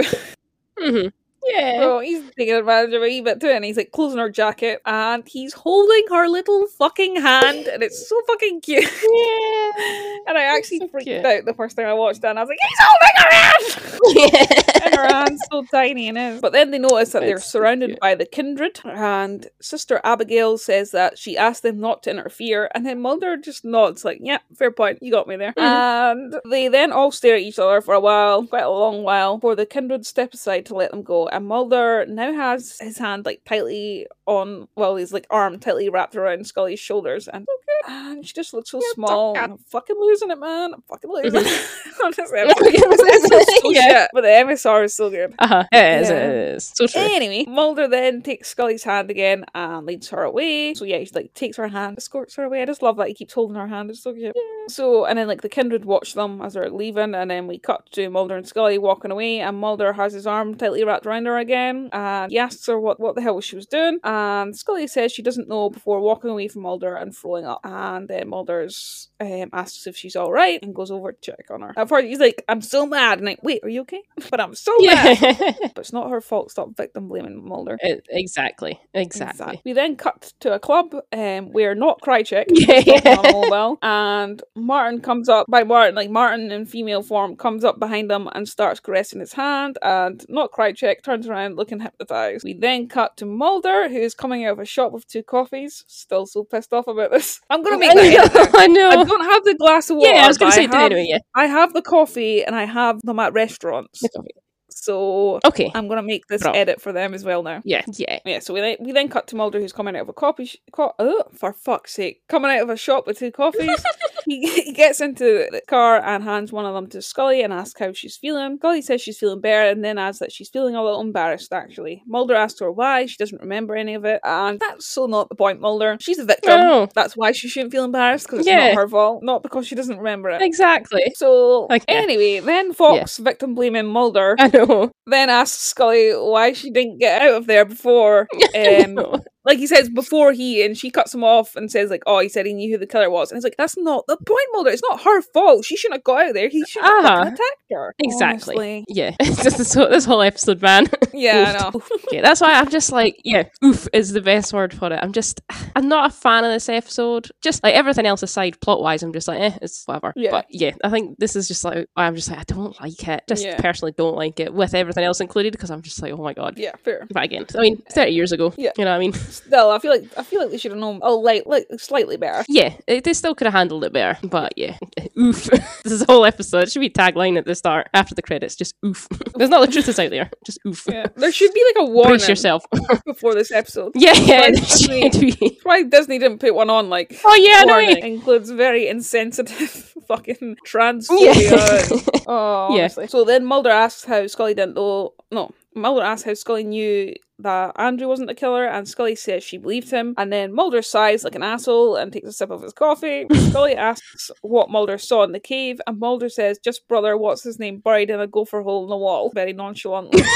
hmm 0.78 1.08
Yeah. 1.44 1.80
So 1.80 1.98
he's 2.00 2.22
taking 2.38 2.54
advantage 2.54 2.94
of 2.94 3.02
it 3.02 3.06
a 3.06 3.08
wee 3.08 3.20
bit 3.20 3.40
too, 3.40 3.48
and 3.48 3.64
he's 3.64 3.76
like 3.76 3.90
closing 3.92 4.18
her 4.18 4.30
jacket, 4.30 4.80
and 4.86 5.26
he's 5.26 5.52
holding 5.52 6.04
her 6.10 6.28
little 6.28 6.66
fucking 6.68 7.16
hand, 7.16 7.66
and 7.66 7.82
it's 7.82 8.08
so 8.08 8.20
fucking 8.28 8.60
cute. 8.60 8.82
yeah. 9.12 9.70
And 10.24 10.38
I 10.38 10.44
actually 10.56 10.78
So 10.78 10.88
freaked 10.88 11.06
cute. 11.08 11.24
out 11.26 11.44
the 11.44 11.54
first 11.54 11.76
time 11.76 11.86
I 11.86 11.94
watched 11.94 12.18
it, 12.22 12.26
and 12.26 12.38
I 12.38 12.42
was 12.42 12.48
like, 12.48 12.58
"He's 12.62 12.78
holding 12.80 13.16
her 13.16 13.30
hand!" 13.34 13.88
Yeah. 14.72 14.80
and 14.84 14.94
her 14.94 15.06
hand's 15.06 15.42
so 15.50 15.64
tiny 15.70 16.08
and 16.08 16.16
is. 16.18 16.40
But 16.40 16.52
then 16.52 16.70
they 16.70 16.78
notice 16.78 17.10
that 17.12 17.20
they're 17.22 17.38
so 17.38 17.58
surrounded 17.58 17.88
cute. 17.90 18.00
by 18.00 18.14
the 18.14 18.24
kindred, 18.26 18.80
and 18.84 19.46
Sister 19.60 20.00
Abigail 20.04 20.58
says 20.58 20.90
that 20.92 21.18
she 21.18 21.36
asked 21.36 21.62
them 21.64 21.80
not 21.80 22.02
to 22.04 22.10
interfere, 22.10 22.70
and 22.74 22.86
then 22.86 23.00
Mulder 23.00 23.36
just 23.36 23.64
nods, 23.64 24.04
like, 24.04 24.18
"Yeah, 24.22 24.38
fair 24.56 24.70
point, 24.70 24.98
you 25.02 25.10
got 25.10 25.26
me 25.26 25.36
there." 25.36 25.52
Mm-hmm. 25.52 26.12
And 26.12 26.34
they 26.50 26.68
then 26.68 26.92
all 26.92 27.10
stare 27.10 27.34
at 27.34 27.40
each 27.42 27.58
other 27.58 27.80
for 27.80 27.94
a 27.94 28.00
while, 28.00 28.46
quite 28.46 28.62
a 28.64 28.70
long 28.70 29.02
while, 29.02 29.36
before 29.38 29.56
the 29.56 29.66
kindred 29.66 30.06
step 30.06 30.32
aside 30.34 30.66
to 30.66 30.74
let 30.74 30.90
them 30.92 31.02
go. 31.02 31.28
And 31.32 31.46
Mulder 31.46 32.04
now 32.06 32.32
has 32.32 32.78
his 32.78 32.98
hand 32.98 33.24
like 33.24 33.42
tightly 33.44 34.06
on, 34.26 34.68
well, 34.76 34.96
his 34.96 35.12
like 35.12 35.26
arm 35.30 35.58
tightly 35.58 35.88
wrapped 35.88 36.14
around 36.14 36.46
Scully's 36.46 36.80
shoulders, 36.80 37.26
and 37.26 37.46
and 37.88 38.26
she 38.26 38.32
just 38.32 38.52
looks 38.54 38.70
so 38.70 38.78
Yeah, 38.78 38.92
small. 38.94 39.36
and 39.36 39.52
I'm 39.52 39.58
fucking 39.58 39.96
losing 39.98 40.30
it, 40.30 40.38
man. 40.38 40.74
I'm 40.74 40.82
fucking 40.82 41.10
losing 41.10 41.40
it. 41.44 41.68
Honestly, 42.02 42.24
I'm 42.40 42.48
fucking- 42.48 42.72
this 42.72 43.00
episode's 43.00 43.60
so 43.62 43.70
Yeah. 43.72 44.06
but 44.12 44.22
the 44.22 44.28
MSR 44.28 44.84
is 44.84 44.94
so 44.94 45.10
good. 45.10 45.34
Uh-huh. 45.38 45.64
It 45.72 46.02
is, 46.02 46.10
Yeah. 46.10 46.16
it 46.16 46.54
is. 46.56 46.72
So 46.74 46.86
true. 46.86 47.00
Anyway, 47.02 47.44
Mulder 47.48 47.88
then 47.88 48.22
takes 48.22 48.48
Scully's 48.48 48.84
hand 48.84 49.10
again 49.10 49.44
and 49.54 49.86
leads 49.86 50.08
her 50.10 50.22
away. 50.22 50.74
So 50.74 50.84
yeah, 50.84 50.98
he 50.98 51.08
like 51.14 51.34
takes 51.34 51.56
her 51.56 51.68
hand, 51.68 51.96
escorts 51.98 52.34
her 52.36 52.44
away. 52.44 52.62
I 52.62 52.66
just 52.66 52.82
love 52.82 52.96
that 52.96 53.08
he 53.08 53.14
keeps 53.14 53.32
holding 53.34 53.56
her 53.56 53.66
hand. 53.68 53.90
It's 53.90 54.00
so 54.02 54.12
cute. 54.12 54.34
So 54.68 55.04
and 55.06 55.18
then 55.18 55.26
like 55.28 55.42
the 55.42 55.48
kindred 55.48 55.84
watch 55.84 56.14
them 56.14 56.40
as 56.40 56.54
they're 56.54 56.70
leaving, 56.70 57.14
and 57.14 57.30
then 57.30 57.46
we 57.46 57.58
cut 57.58 57.90
to 57.92 58.08
Mulder 58.10 58.36
and 58.36 58.46
Scully 58.46 58.78
walking 58.78 59.10
away, 59.10 59.40
and 59.40 59.56
Mulder 59.56 59.92
has 59.92 60.12
his 60.12 60.26
arm 60.26 60.54
tightly 60.54 60.84
wrapped 60.84 61.04
around 61.06 61.26
her 61.26 61.36
again, 61.38 61.88
and 61.92 62.30
he 62.30 62.38
asks 62.38 62.66
her 62.66 62.78
what 62.78 63.00
what 63.00 63.14
the 63.16 63.20
hell 63.22 63.40
she 63.40 63.56
was 63.56 63.66
doing, 63.66 63.98
and 64.04 64.56
Scully 64.56 64.86
says 64.86 65.10
she 65.12 65.22
doesn't 65.22 65.48
know 65.48 65.68
before 65.68 66.00
walking 66.00 66.30
away 66.30 66.46
from 66.48 66.62
Mulder 66.62 66.94
and 66.94 67.14
throwing 67.16 67.44
up, 67.44 67.60
and 67.72 68.08
then 68.08 68.28
Mulder's 68.28 69.08
um, 69.22 69.50
asks 69.52 69.86
if 69.86 69.96
she's 69.96 70.16
all 70.16 70.32
right 70.32 70.60
and 70.62 70.74
goes 70.74 70.90
over 70.90 71.12
to 71.12 71.20
check 71.20 71.46
on 71.50 71.62
her. 71.62 71.72
At 71.76 71.88
first 71.88 72.06
he's 72.06 72.18
like, 72.20 72.44
"I'm 72.48 72.60
so 72.60 72.86
mad," 72.86 73.18
and 73.18 73.26
like, 73.26 73.42
"Wait, 73.42 73.60
are 73.62 73.68
you 73.68 73.82
okay?" 73.82 74.02
But 74.30 74.40
I'm 74.40 74.54
so 74.54 74.76
mad. 74.80 75.18
But 75.74 75.78
it's 75.78 75.92
not 75.92 76.10
her 76.10 76.20
fault. 76.20 76.50
Stop 76.50 76.76
victim 76.76 77.08
blaming 77.08 77.46
Mulder. 77.46 77.78
It- 77.80 78.06
exactly. 78.10 78.80
Exactly. 78.94 79.60
We 79.64 79.72
then 79.72 79.96
cut 79.96 80.32
to 80.40 80.52
a 80.54 80.58
club 80.58 80.94
um, 81.12 81.52
where 81.52 81.74
not 81.74 82.00
Krychek 82.00 82.46
Yeah. 82.50 83.16
on 83.16 83.78
and 83.82 84.42
Martin 84.54 85.00
comes 85.00 85.28
up 85.28 85.46
by 85.48 85.64
Martin, 85.64 85.94
like 85.94 86.10
Martin 86.10 86.50
in 86.50 86.66
female 86.66 87.02
form, 87.02 87.36
comes 87.36 87.64
up 87.64 87.78
behind 87.78 88.10
him 88.10 88.28
and 88.34 88.48
starts 88.48 88.80
caressing 88.80 89.20
his 89.20 89.32
hand, 89.34 89.78
and 89.82 90.24
not 90.28 90.50
Krychek 90.52 91.02
turns 91.02 91.26
around 91.26 91.56
looking 91.56 91.80
hypnotized. 91.80 92.44
We 92.44 92.54
then 92.54 92.88
cut 92.88 93.16
to 93.18 93.26
Mulder, 93.26 93.88
who 93.88 93.96
is 93.98 94.14
coming 94.14 94.44
out 94.44 94.52
of 94.52 94.58
a 94.58 94.64
shop 94.64 94.92
with 94.92 95.06
two 95.06 95.22
coffees. 95.22 95.84
Still 95.86 96.26
so 96.26 96.44
pissed 96.44 96.72
off 96.72 96.86
about 96.86 97.10
this. 97.10 97.40
I'm 97.50 97.62
gonna 97.62 97.78
make 97.78 97.90
I 97.90 97.94
that 97.94 98.52
know. 98.52 98.58
I 98.60 98.66
know. 98.66 99.11
Don't 99.18 99.30
have 99.30 99.44
the 99.44 99.54
glass 99.54 99.90
of 99.90 99.96
water. 99.96 100.14
Yeah, 100.14 100.24
I 100.24 100.28
was 100.28 100.38
going 100.38 100.52
to 100.52 100.56
say 100.56 100.64
it 100.64 100.72
have, 100.72 100.92
anyway. 100.92 101.06
Yeah. 101.08 101.18
I 101.34 101.46
have 101.46 101.72
the 101.72 101.82
coffee 101.82 102.44
and 102.44 102.54
I 102.56 102.64
have 102.64 103.00
them 103.02 103.18
at 103.18 103.32
restaurants. 103.32 104.00
The 104.00 104.08
coffee. 104.08 104.30
So 104.76 105.40
Okay. 105.44 105.70
I'm 105.74 105.88
gonna 105.88 106.02
make 106.02 106.26
this 106.28 106.42
Bro. 106.42 106.52
edit 106.52 106.80
for 106.80 106.92
them 106.92 107.14
as 107.14 107.24
well 107.24 107.42
now. 107.42 107.60
Yeah. 107.64 107.82
Yeah. 107.92 108.18
Yeah, 108.24 108.38
so 108.40 108.54
we 108.54 108.60
then, 108.60 108.76
we 108.80 108.92
then 108.92 109.08
cut 109.08 109.26
to 109.28 109.36
Mulder, 109.36 109.58
who's 109.60 109.72
coming 109.72 109.96
out 109.96 110.02
of 110.02 110.08
a 110.08 110.12
coffee. 110.12 110.46
Sh- 110.46 110.56
co- 110.72 110.94
oh, 110.98 111.24
for 111.34 111.52
fuck's 111.52 111.92
sake, 111.94 112.22
coming 112.28 112.50
out 112.50 112.62
of 112.62 112.70
a 112.70 112.76
shop 112.76 113.06
with 113.06 113.18
two 113.18 113.30
coffees. 113.30 113.82
he, 114.26 114.46
he 114.62 114.72
gets 114.72 115.00
into 115.00 115.46
the 115.50 115.60
car 115.68 115.96
and 116.02 116.22
hands 116.24 116.52
one 116.52 116.64
of 116.66 116.74
them 116.74 116.86
to 116.88 117.02
Scully 117.02 117.42
and 117.42 117.52
asks 117.52 117.78
how 117.78 117.92
she's 117.92 118.16
feeling. 118.16 118.56
Scully 118.58 118.82
says 118.82 119.00
she's 119.00 119.18
feeling 119.18 119.40
better 119.40 119.68
and 119.70 119.84
then 119.84 119.98
adds 119.98 120.18
that 120.20 120.32
she's 120.32 120.48
feeling 120.48 120.74
a 120.74 120.82
little 120.84 121.00
embarrassed. 121.00 121.52
Actually, 121.52 122.02
Mulder 122.06 122.34
asks 122.34 122.60
her 122.60 122.70
why. 122.70 123.06
She 123.06 123.16
doesn't 123.16 123.40
remember 123.40 123.74
any 123.76 123.94
of 123.94 124.04
it, 124.04 124.20
and 124.24 124.60
that's 124.60 124.86
so 124.86 125.06
not 125.06 125.28
the 125.28 125.34
point. 125.34 125.60
Mulder, 125.60 125.96
she's 126.00 126.18
a 126.18 126.24
victim. 126.24 126.60
No. 126.60 126.88
That's 126.94 127.16
why 127.16 127.32
she 127.32 127.48
shouldn't 127.48 127.72
feel 127.72 127.84
embarrassed 127.84 128.26
because 128.26 128.40
it's 128.40 128.48
Yeah. 128.48 128.68
not 128.68 128.76
her 128.76 128.88
fault, 128.88 129.22
not 129.22 129.42
because 129.42 129.66
she 129.66 129.74
doesn't 129.74 129.98
remember 129.98 130.30
it. 130.30 130.42
Exactly. 130.42 131.12
So 131.16 131.66
Okay. 131.70 131.84
anyway, 131.88 132.40
then 132.40 132.72
Fox, 132.72 133.18
victim 133.18 133.54
blaming 133.54 133.86
Mulder, 133.86 134.36
I 134.38 134.48
know. 134.48 134.61
then 135.06 135.30
asks 135.30 135.58
Scully 135.62 136.12
why 136.12 136.52
she 136.52 136.70
didn't 136.70 136.98
get 136.98 137.22
out 137.22 137.34
of 137.34 137.46
there 137.46 137.64
before. 137.64 138.28
Um. 138.54 139.22
Like 139.44 139.58
he 139.58 139.66
says 139.66 139.88
before 139.88 140.32
he 140.32 140.64
and 140.64 140.76
she 140.76 140.90
cuts 140.90 141.14
him 141.14 141.24
off 141.24 141.56
and 141.56 141.70
says 141.70 141.90
like, 141.90 142.02
"Oh, 142.06 142.20
he 142.20 142.28
said 142.28 142.46
he 142.46 142.52
knew 142.54 142.72
who 142.72 142.78
the 142.78 142.86
killer 142.86 143.10
was," 143.10 143.30
and 143.30 143.36
it's 143.36 143.44
like 143.44 143.56
that's 143.58 143.76
not 143.76 144.04
the 144.06 144.16
point, 144.16 144.46
Mulder. 144.52 144.70
It's 144.70 144.82
not 144.82 145.02
her 145.02 145.20
fault. 145.22 145.64
She 145.64 145.76
shouldn't 145.76 145.98
have 145.98 146.04
got 146.04 146.28
out 146.28 146.34
there. 146.34 146.48
He 146.48 146.64
should 146.64 146.82
have 146.82 147.04
Uh-huh. 147.04 147.20
attacked 147.22 147.40
her. 147.70 147.94
Exactly. 147.98 148.54
Honestly. 148.56 148.84
Yeah. 148.88 149.14
It's 149.20 149.42
just 149.42 149.58
this 149.58 149.74
whole, 149.74 149.88
this 149.88 150.04
whole 150.04 150.22
episode, 150.22 150.60
man. 150.62 150.86
Yeah, 151.12 151.54
I 151.58 151.70
know. 151.70 151.82
Okay, 152.06 152.20
that's 152.20 152.40
why 152.40 152.52
I'm 152.54 152.68
just 152.68 152.92
like, 152.92 153.16
yeah, 153.24 153.44
oof 153.64 153.88
is 153.92 154.12
the 154.12 154.20
best 154.20 154.52
word 154.52 154.74
for 154.74 154.92
it. 154.92 154.98
I'm 155.02 155.12
just, 155.12 155.40
I'm 155.76 155.88
not 155.88 156.10
a 156.10 156.12
fan 156.14 156.44
of 156.44 156.50
this 156.52 156.68
episode. 156.68 157.28
Just 157.42 157.62
like 157.62 157.74
everything 157.74 158.06
else 158.06 158.22
aside, 158.22 158.60
plot 158.60 158.82
wise, 158.82 159.02
I'm 159.02 159.12
just 159.12 159.28
like, 159.28 159.40
eh, 159.40 159.58
it's 159.62 159.84
whatever. 159.86 160.12
Yeah. 160.16 160.30
But 160.30 160.46
yeah, 160.50 160.72
I 160.84 160.90
think 160.90 161.18
this 161.18 161.34
is 161.36 161.48
just 161.48 161.64
like, 161.64 161.86
I'm 161.96 162.14
just 162.14 162.28
like, 162.30 162.38
I 162.40 162.44
don't 162.44 162.78
like 162.80 163.08
it. 163.08 163.22
Just 163.28 163.44
Yeah. 163.44 163.58
personally 163.60 163.92
don't 163.96 164.16
like 164.16 164.40
it 164.40 164.52
with 164.52 164.74
everything 164.74 165.04
else 165.04 165.20
included 165.20 165.52
because 165.52 165.70
I'm 165.70 165.82
just 165.82 166.00
like, 166.02 166.12
oh 166.12 166.22
my 166.22 166.34
god. 166.34 166.58
yeah, 166.58 166.72
fair. 166.84 167.06
But 167.10 167.24
again, 167.24 167.46
I 167.56 167.60
mean, 167.60 167.82
30 167.90 168.10
years 168.12 168.32
ago. 168.32 168.52
Yeah. 168.58 168.72
You 168.76 168.84
know 168.84 168.90
what 168.90 168.96
I 168.96 169.00
mean? 169.00 169.12
Still, 169.32 169.70
I 169.70 169.78
feel 169.78 169.90
like 169.90 170.04
I 170.16 170.22
feel 170.22 170.40
like 170.40 170.50
they 170.50 170.58
should 170.58 170.72
have 170.72 170.80
known 170.80 171.00
oh, 171.02 171.14
a 171.14 171.20
light, 171.20 171.46
like 171.46 171.66
slightly 171.78 172.16
better. 172.16 172.44
Yeah, 172.48 172.74
it, 172.86 173.04
they 173.04 173.12
still 173.14 173.34
could 173.34 173.46
have 173.46 173.54
handled 173.54 173.84
it 173.84 173.92
better. 173.92 174.18
But 174.26 174.52
yeah, 174.56 174.76
oof. 175.18 175.44
this 175.84 175.92
is 175.92 176.02
a 176.02 176.04
whole 176.06 176.24
episode. 176.24 176.64
It 176.64 176.72
should 176.72 176.80
be 176.80 176.90
tagline 176.90 177.38
at 177.38 177.44
the 177.44 177.54
start 177.54 177.88
after 177.94 178.14
the 178.14 178.22
credits. 178.22 178.54
Just 178.56 178.74
oof. 178.84 179.08
There's 179.36 179.50
not 179.50 179.64
the 179.66 179.72
truth 179.72 179.88
is 179.88 179.98
out 179.98 180.10
there. 180.10 180.30
Just 180.44 180.58
oof. 180.66 180.84
Yeah, 180.88 181.06
there 181.16 181.32
should 181.32 181.52
be 181.52 181.64
like 181.74 181.88
a 181.88 181.90
warning 181.90 182.18
Brace 182.18 182.28
yourself. 182.28 182.64
before 183.06 183.34
this 183.34 183.50
episode. 183.50 183.92
yeah, 183.94 184.12
yeah. 184.14 184.40
Right, 184.42 184.54
there 184.54 184.64
should 184.64 185.20
be. 185.20 185.30
That's 185.32 185.64
why 185.64 185.82
Disney 185.82 186.18
didn't 186.18 186.38
put 186.38 186.54
one 186.54 186.70
on. 186.70 186.90
Like, 186.90 187.20
Oh 187.24 187.34
yeah, 187.34 187.64
warning 187.64 187.98
includes 187.98 188.50
very 188.50 188.88
insensitive 188.88 189.92
fucking 190.06 190.56
transphobia. 190.66 191.34
Yeah. 191.34 192.22
oh, 192.26 192.74
Yeah. 192.74 192.82
honestly. 192.82 193.06
So 193.06 193.24
then 193.24 193.44
Mulder 193.44 193.70
asks 193.70 194.04
how 194.04 194.26
Scully 194.26 194.54
didn't 194.54 194.74
know. 194.74 195.14
No, 195.30 195.52
Mulder 195.74 196.02
asks 196.04 196.24
how 196.24 196.34
Scully 196.34 196.64
knew 196.64 197.14
that 197.42 197.72
Andrew 197.76 198.08
wasn't 198.08 198.28
the 198.28 198.34
killer, 198.34 198.66
and 198.66 198.88
Scully 198.88 199.14
says 199.14 199.44
she 199.44 199.58
believed 199.58 199.90
him. 199.90 200.14
And 200.16 200.32
then 200.32 200.52
Mulder 200.52 200.82
sighs 200.82 201.24
like 201.24 201.34
an 201.34 201.42
asshole 201.42 201.96
and 201.96 202.12
takes 202.12 202.28
a 202.28 202.32
sip 202.32 202.50
of 202.50 202.62
his 202.62 202.72
coffee. 202.72 203.26
Scully 203.50 203.74
asks 203.76 204.30
what 204.42 204.70
Mulder 204.70 204.98
saw 204.98 205.22
in 205.24 205.32
the 205.32 205.40
cave, 205.40 205.80
and 205.86 205.98
Mulder 205.98 206.28
says, 206.28 206.58
"Just 206.58 206.86
brother, 206.88 207.16
what's 207.16 207.42
his 207.42 207.58
name, 207.58 207.78
buried 207.78 208.10
in 208.10 208.20
a 208.20 208.26
gopher 208.26 208.62
hole 208.62 208.84
in 208.84 208.90
the 208.90 208.96
wall." 208.96 209.30
Very 209.34 209.52
nonchalantly. 209.52 210.22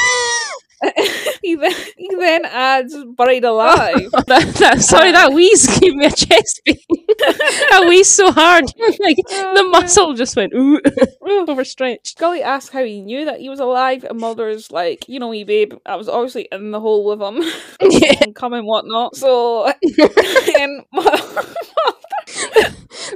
he 1.56 1.68
then 1.68 1.72
he 1.96 2.14
then 2.18 2.44
adds, 2.44 2.96
"Buried 3.16 3.44
alive." 3.44 4.08
Oh, 4.14 4.22
that, 4.26 4.54
that, 4.58 4.80
sorry, 4.80 5.12
that 5.12 5.28
um, 5.28 5.34
wheeze 5.34 5.78
gave 5.78 5.94
me 5.94 6.06
a 6.06 6.10
chest 6.10 6.60
pain. 6.64 6.76
that 7.18 7.84
wheeze 7.88 8.08
so 8.08 8.30
hard, 8.32 8.64
like 9.00 9.16
oh, 9.30 9.54
the 9.54 9.60
Oh, 9.62 9.70
muscle 9.70 10.14
just 10.14 10.36
went 10.36 10.52
ooh, 10.54 10.80
overstretched. 11.22 12.08
Scully 12.08 12.42
asks 12.42 12.72
how 12.72 12.84
he 12.84 13.00
knew 13.00 13.24
that 13.24 13.40
he 13.40 13.48
was 13.48 13.60
alive, 13.60 14.04
and 14.04 14.18
Mulder's 14.18 14.70
like, 14.70 15.08
you 15.08 15.18
know 15.18 15.30
me, 15.30 15.44
babe, 15.44 15.74
I 15.86 15.96
was 15.96 16.08
obviously 16.08 16.48
in 16.52 16.70
the 16.70 16.80
hole 16.80 17.04
with 17.04 17.20
him, 17.20 17.42
Yeah. 17.80 18.14
and 18.22 18.34
come 18.34 18.52
and 18.52 18.66
whatnot. 18.66 19.16
So, 19.16 19.66
and 19.66 20.84
The 20.92 21.56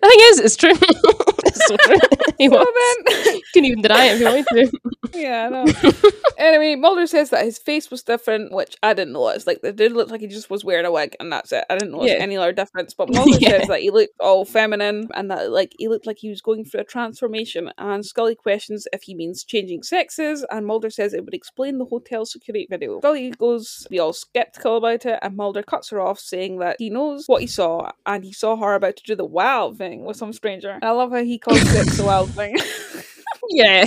thing 0.09 0.19
is, 0.31 0.41
it's 0.41 0.57
true. 0.57 0.73
True. 1.53 1.97
he 2.39 2.49
so 2.49 2.59
then, 2.59 3.35
You 3.35 3.43
can 3.53 3.65
even 3.65 3.83
deny 3.83 4.07
it 4.07 4.15
if 4.15 4.21
you 4.21 4.27
want 4.27 4.47
to. 4.49 4.71
yeah, 5.15 5.47
I 5.47 5.49
know. 5.51 5.93
anyway, 6.39 6.75
Mulder 6.77 7.07
says 7.07 7.31
that 7.31 7.45
his 7.45 7.59
face 7.59 7.91
was 7.91 8.03
different, 8.03 8.53
which 8.53 8.77
I 8.83 8.95
didn't 8.95 9.13
notice. 9.13 9.47
Like, 9.47 9.61
it 9.63 9.77
did 9.77 9.93
look 9.93 10.11
like 10.11 10.21
he 10.21 10.27
just 10.27 10.51
was 10.51 10.65
wearing 10.65 10.87
a 10.87 10.93
wig, 10.93 11.17
and 11.21 11.33
that's 11.33 11.53
it. 11.53 11.65
I 11.69 11.75
didn't 11.75 11.93
notice 11.93 12.13
Yeah. 12.13 12.23
any 12.23 12.37
other 12.37 12.53
difference. 12.53 12.95
But 12.95 13.11
Mulder 13.13 13.39
Yeah. 13.41 13.49
says 13.59 13.69
that 13.69 13.81
he 13.81 13.91
looked 13.91 14.15
all 14.21 14.45
feminine, 14.45 15.09
and 15.15 15.31
that 15.31 15.51
like 15.51 15.73
he 15.79 15.89
looked 15.89 16.07
like 16.07 16.19
he 16.19 16.31
was 16.31 16.41
going 16.41 16.65
through 16.65 16.81
a 16.81 16.85
transformation. 16.85 17.71
And 17.79 18.05
Scully 18.05 18.35
questions 18.35 18.87
if 18.93 19.03
he 19.03 19.15
means 19.15 19.45
changing 19.45 19.83
sexes, 19.83 20.45
and 20.51 20.67
Mulder 20.67 20.91
says 20.91 21.13
it 21.15 21.25
would 21.25 21.35
explain 21.35 21.79
the 21.79 21.85
hotel 21.85 22.25
security 22.25 22.67
video. 22.71 23.01
Scully 23.01 23.31
goes 23.31 23.87
be 23.91 23.99
all 23.99 24.13
skeptical 24.13 24.77
about 24.77 25.07
it, 25.07 25.19
and 25.23 25.37
Mulder 25.37 25.63
cuts 25.63 25.91
her 25.91 26.01
off, 26.01 26.19
saying 26.21 26.59
that 26.59 26.77
he 26.79 26.91
knows 26.91 27.25
what 27.27 27.41
he 27.43 27.47
saw, 27.47 27.91
and 28.07 28.25
he 28.25 28.33
saw 28.33 28.57
her 28.57 28.75
about 28.75 28.97
to 28.97 29.03
do 29.05 29.15
the 29.17 29.25
wild 29.25 29.79
thing 29.79 30.05
with 30.05 30.17
some 30.17 30.33
stranger. 30.33 30.71
And 30.71 30.85
I 30.85 30.91
love 30.91 31.11
how 31.11 31.23
he 31.25 31.39
sex 31.67 31.99
thing. 32.27 32.57
Yeah, 33.53 33.87